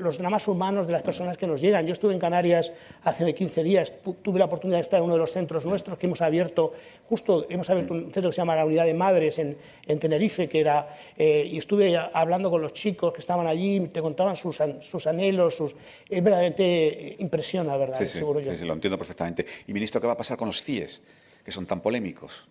los 0.00 0.18
dramas 0.18 0.46
humanos 0.46 0.86
de 0.86 0.92
las 0.92 1.02
personas 1.02 1.36
que 1.36 1.48
nos 1.48 1.60
llegan. 1.60 1.84
Yo 1.84 1.92
estuve 1.92 2.14
en 2.14 2.20
Canarias 2.20 2.72
hace 3.02 3.34
15 3.34 3.64
días, 3.64 3.92
tuve 4.22 4.38
la 4.38 4.44
oportunidad 4.44 4.78
de 4.78 4.82
estar 4.82 4.98
en 4.98 5.04
uno 5.04 5.14
de 5.14 5.20
los 5.20 5.32
centros 5.32 5.66
nuestros 5.66 5.98
que 5.98 6.06
hemos 6.06 6.22
abierto, 6.22 6.72
justo 7.08 7.46
hemos 7.48 7.68
abierto 7.70 7.92
un 7.92 8.12
centro 8.12 8.30
que 8.30 8.34
se 8.34 8.40
llama 8.40 8.54
la 8.54 8.64
Unidad 8.64 8.84
de 8.84 8.94
Madres 8.94 9.40
en, 9.40 9.56
Tenerife, 9.98 10.48
que 10.48 10.60
era, 10.60 10.96
eh, 11.16 11.48
y 11.50 11.58
estuve 11.58 11.96
hablando 11.96 12.50
con 12.50 12.62
los 12.62 12.72
chicos 12.72 13.12
que 13.12 13.20
estaban 13.20 13.48
allí, 13.48 13.80
te 13.88 14.00
contaban 14.00 14.36
sus, 14.36 14.62
sus 14.80 15.06
anhelos, 15.08 15.56
sus, 15.56 15.74
es 16.08 16.22
verdaderamente 16.22 17.16
impresiona, 17.18 17.76
¿verdad? 17.76 18.06
seguro 18.06 18.38
yo 18.38 18.52
entiendo 18.76 18.96
perfectamente. 18.96 19.46
Y, 19.66 19.72
ministro, 19.72 20.00
¿qué 20.00 20.06
va 20.06 20.14
a 20.14 20.16
pasar 20.16 20.36
con 20.36 20.48
los 20.48 20.62
CIES, 20.62 21.02
que 21.44 21.50
son 21.52 21.66
tan 21.66 21.80
polémicos? 21.80 22.46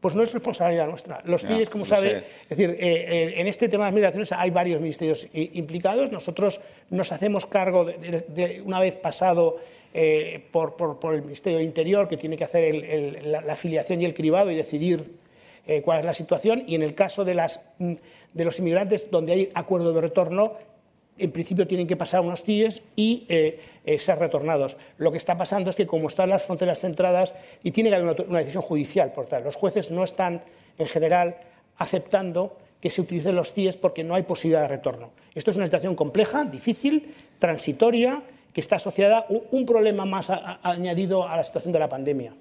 Pues 0.00 0.14
no 0.14 0.22
es 0.22 0.32
responsabilidad 0.32 0.86
nuestra. 0.88 1.20
Los 1.24 1.42
CIES, 1.42 1.68
como 1.68 1.84
sabe, 1.84 2.24
es 2.44 2.48
decir, 2.48 2.70
eh, 2.70 2.76
eh, 2.80 3.34
en 3.36 3.46
este 3.46 3.68
tema 3.68 3.84
de 3.84 3.90
las 3.90 3.94
migraciones 3.94 4.32
hay 4.32 4.50
varios 4.50 4.80
ministerios 4.80 5.28
implicados. 5.32 6.10
Nosotros 6.10 6.60
nos 6.88 7.12
hacemos 7.12 7.44
cargo, 7.44 7.84
de, 7.84 8.62
una 8.64 8.80
vez 8.80 8.96
pasado 8.96 9.58
eh, 9.92 10.42
por, 10.50 10.74
el 11.14 11.22
Ministerio 11.22 11.58
del 11.58 11.66
Interior, 11.66 12.08
que 12.08 12.16
tiene 12.16 12.38
que 12.38 12.44
hacer 12.44 13.22
la, 13.24 13.40
afiliación 13.52 14.00
y 14.00 14.06
el 14.06 14.14
cribado 14.14 14.50
y 14.50 14.56
decidir 14.56 15.20
cuál 15.84 16.00
es 16.00 16.06
la 16.06 16.14
situación. 16.14 16.64
Y 16.66 16.76
en 16.76 16.82
el 16.82 16.94
caso 16.94 17.24
de, 17.24 17.34
las, 17.34 17.60
mm, 17.78 17.92
de 18.32 18.44
los 18.44 18.58
inmigrantes, 18.58 19.10
donde 19.10 19.32
hay 19.32 19.50
acuerdo 19.54 19.92
de 19.92 20.00
retorno, 20.00 20.54
en 21.18 21.32
principio 21.32 21.66
tienen 21.66 21.86
que 21.86 21.96
pasar 21.96 22.20
unos 22.22 22.44
días 22.44 22.82
y 22.96 23.26
eh, 23.28 23.60
eh, 23.84 23.98
ser 23.98 24.18
retornados. 24.18 24.76
Lo 24.98 25.10
que 25.12 25.18
está 25.18 25.36
pasando 25.36 25.70
es 25.70 25.76
que 25.76 25.86
como 25.86 26.08
están 26.08 26.30
las 26.30 26.44
fronteras 26.44 26.80
centradas 26.80 27.34
y 27.62 27.72
tiene 27.72 27.90
que 27.90 27.96
haber 27.96 28.24
una, 28.28 28.38
decisión 28.38 28.62
judicial 28.62 29.12
por 29.12 29.26
tal, 29.26 29.44
los 29.44 29.56
jueces 29.56 29.90
no 29.90 30.02
están 30.04 30.42
en 30.78 30.86
general 30.86 31.36
aceptando 31.76 32.56
que 32.80 32.88
se 32.90 33.00
utilicen 33.02 33.36
los 33.36 33.52
CIES 33.52 33.76
porque 33.76 34.02
no 34.04 34.14
hay 34.14 34.22
posibilidad 34.22 34.62
de 34.62 34.68
retorno. 34.68 35.10
Esto 35.34 35.50
es 35.50 35.56
una 35.56 35.66
situación 35.66 35.94
compleja, 35.94 36.44
difícil, 36.44 37.14
transitoria 37.38 38.22
que 38.54 38.60
está 38.60 38.76
asociada 38.76 39.26
un, 39.28 39.42
un 39.50 39.66
problema 39.66 40.04
más 40.06 40.30
a- 40.30 40.58
a- 40.62 40.70
añadido 40.70 41.28
a 41.28 41.36
la 41.36 41.44
situación 41.44 41.72
de 41.72 41.78
la 41.78 41.88
pandemia. 41.88 42.32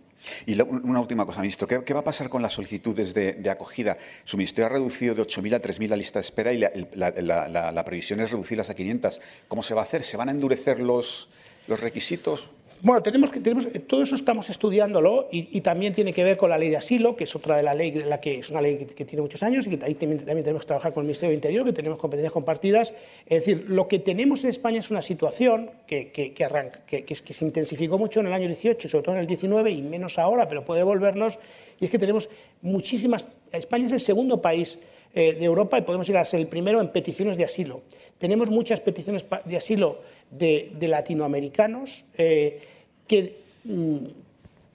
Y 0.45 0.59
una 0.61 0.99
última 0.99 1.25
cosa, 1.25 1.41
ministro. 1.41 1.67
¿Qué, 1.67 1.93
va 1.93 2.01
a 2.01 2.03
pasar 2.03 2.29
con 2.29 2.41
las 2.41 2.53
solicitudes 2.53 3.13
de, 3.13 3.49
acogida? 3.49 3.97
Su 4.23 4.37
ministerio 4.37 4.67
ha 4.67 4.69
reducido 4.69 5.15
de 5.15 5.21
8.000 5.23 5.55
a 5.55 5.61
3.000 5.61 5.87
la 5.87 5.95
lista 5.95 6.19
de 6.19 6.25
espera 6.25 6.51
y 6.53 6.57
la, 6.57 6.71
la- 6.93 7.11
la- 7.47 7.71
la- 7.71 7.85
previsión 7.85 8.19
es 8.19 8.31
reducirlas 8.31 8.69
a 8.69 8.73
500. 8.73 9.19
¿Cómo 9.47 9.63
se 9.63 9.73
va 9.73 9.81
a 9.81 9.83
hacer? 9.85 10.03
¿Se 10.03 10.17
van 10.17 10.29
a 10.29 10.31
endurecer 10.31 10.79
los 10.79 11.29
requisitos? 11.67 12.49
Bueno, 12.81 13.01
tenemos 13.01 13.29
que, 13.29 13.41
tenemos, 13.41 13.67
todo 13.87 14.03
eso 14.03 14.15
estamos 14.15 14.49
estudiándolo 14.49 15.27
y, 15.31 15.59
también 15.59 15.91
tiene 15.91 16.13
que 16.13 16.23
ver 16.23 16.37
con 16.37 16.49
la 16.49 16.57
ley 16.57 16.69
de 16.69 16.77
asilo, 16.77 17.13
que 17.13 17.25
es 17.25 17.35
otra 17.35 17.57
de 17.57 17.63
la 17.63 17.73
ley, 17.73 17.91
de 17.91 18.05
la 18.05 18.21
que 18.21 18.39
es 18.39 18.49
una 18.49 18.61
ley 18.61 18.77
que, 18.95 19.03
tiene 19.03 19.21
muchos 19.21 19.43
años 19.43 19.67
y 19.67 19.75
que 19.75 19.85
ahí 19.85 19.95
también, 19.95 20.23
tenemos 20.23 20.61
que 20.61 20.67
trabajar 20.67 20.93
con 20.93 21.01
el 21.01 21.07
Ministerio 21.07 21.31
del 21.31 21.37
Interior, 21.39 21.65
que 21.65 21.73
tenemos 21.73 21.99
competencias 21.99 22.31
compartidas. 22.31 22.93
Es 23.25 23.45
decir, 23.45 23.65
lo 23.67 23.89
que 23.89 23.99
tenemos 23.99 24.45
en 24.45 24.49
España 24.49 24.79
es 24.79 24.89
una 24.91 25.01
situación 25.01 25.71
que, 25.87 26.11
que, 26.11 26.45
arranca, 26.45 26.79
que, 26.85 27.15
se 27.15 27.45
intensificó 27.45 27.97
mucho 27.97 28.21
en 28.21 28.27
el 28.27 28.33
año 28.33 28.47
18, 28.47 28.87
sobre 28.87 29.03
todo 29.03 29.15
en 29.15 29.21
el 29.21 29.27
19 29.27 29.71
y 29.71 29.81
menos 29.81 30.17
ahora, 30.17 30.47
pero 30.47 30.63
puede 30.63 30.83
volvernos, 30.83 31.37
y 31.81 31.85
es 31.85 31.91
que 31.91 31.99
tenemos 31.99 32.29
muchísimas... 32.61 33.25
España 33.51 33.87
es 33.87 33.91
el 33.91 33.99
segundo 33.99 34.41
país 34.41 34.79
eh, 35.13 35.33
de 35.33 35.43
Europa 35.43 35.77
y 35.77 35.81
podemos 35.81 36.07
llegar 36.07 36.21
a 36.21 36.25
ser 36.25 36.39
el 36.39 36.47
primero 36.47 36.79
en 36.79 36.89
peticiones 36.89 37.35
de 37.37 37.43
asilo. 37.43 37.81
Tenemos 38.19 38.49
muchas 38.49 38.79
peticiones 38.79 39.25
de 39.43 39.57
asilo 39.57 40.01
de, 40.29 40.71
de 40.77 40.87
latinoamericanos 40.87 42.05
eh, 42.17 42.61
que 43.09 43.35
mm, 43.65 43.97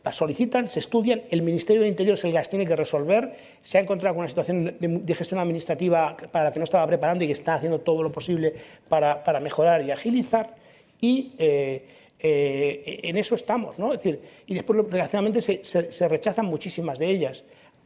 las 0.05 0.17
solicitan, 0.17 0.69
se 0.69 0.81
estudian, 0.81 1.23
el 1.31 1.41
Ministerio 1.41 1.81
del 1.81 1.91
Interior 1.91 2.19
se 2.19 2.31
las 2.31 2.51
tiene 2.51 2.67
que 2.67 2.77
resolver, 2.77 3.33
se 3.63 3.79
ha 3.79 3.81
encontrado 3.81 4.15
con 4.15 4.21
una 4.21 4.29
situación 4.29 4.65
de, 4.67 4.77
de 4.79 5.15
gestión 5.15 5.41
administrativa 5.41 6.15
para 6.31 6.45
la 6.47 6.53
que 6.53 6.59
no 6.59 6.65
estaba 6.65 6.87
preparando 6.87 7.25
y 7.25 7.29
que 7.29 7.33
está 7.33 7.55
haciendo 7.55 7.81
todo 7.81 8.03
lo 8.03 8.13
posible 8.13 8.53
para, 8.91 9.25
para 9.25 9.41
mejorar 9.41 9.83
y 9.83 9.91
agilizar, 9.91 10.55
y 11.01 11.33
eh, 11.39 11.87
eh, 12.21 13.01
en 13.05 13.17
eso 13.17 13.35
estamos, 13.35 13.79
¿no? 13.79 13.95
Es 13.95 14.03
decir, 14.03 14.21
y 14.47 14.53
después, 14.55 14.79
desgraciadamente, 14.85 15.41
se, 15.41 15.65
se- 15.65 15.91
se 15.91 16.09
rechazan 16.09 16.45
muchísimas 16.47 16.99
de 16.99 17.07
ellas. 17.11 17.43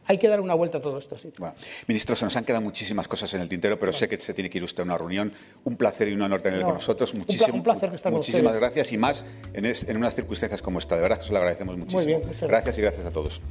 Hay 0.09 0.17
que 0.17 0.27
dar 0.27 0.41
una 0.41 0.55
vuelta 0.55 0.79
a 0.79 0.81
todo 0.81 0.97
esto, 0.97 1.15
sí. 1.19 1.31
Bueno, 1.37 1.53
ministro, 1.87 2.15
se 2.15 2.25
nos 2.25 2.35
han 2.35 2.43
quedado 2.43 2.63
muchísimas 2.63 3.07
cosas 3.07 3.31
en 3.35 3.41
el 3.41 3.47
tintero, 3.47 3.77
pero 3.77 3.93
sé 3.93 4.09
que 4.09 4.19
se 4.19 4.33
tiene 4.33 4.49
que 4.49 4.57
ir 4.57 4.63
usted 4.63 4.81
a 4.81 4.83
una 4.83 4.97
reunión. 4.97 5.31
Un 5.65 5.77
placer 5.77 6.07
y 6.07 6.13
un 6.13 6.21
honor 6.23 6.41
tenerle 6.41 6.63
No, 6.63 6.69
con 6.69 6.75
nosotros. 6.77 7.13
Muchísimo, 7.13 7.55
un 7.55 7.63
placer 7.63 7.93
estar 7.93 8.11
muchísimas 8.11 8.55
gracias 8.57 8.91
y 8.91 8.97
más 8.97 9.23
en, 9.53 9.65
es- 9.67 9.83
en 9.83 9.95
unas 9.97 10.15
circunstancias 10.15 10.63
como 10.63 10.79
esta. 10.79 10.95
De 10.95 11.01
verdad 11.03 11.19
que 11.19 11.25
se 11.27 11.31
lo 11.31 11.37
agradecemos 11.37 11.77
muchísimo. 11.77 12.05
bien, 12.05 12.17
muchas 12.25 12.41
gracias. 12.41 12.49
gracias 12.49 12.77
y 12.77 12.81
gracias 12.81 13.05
a 13.05 13.11
todos. 13.11 13.41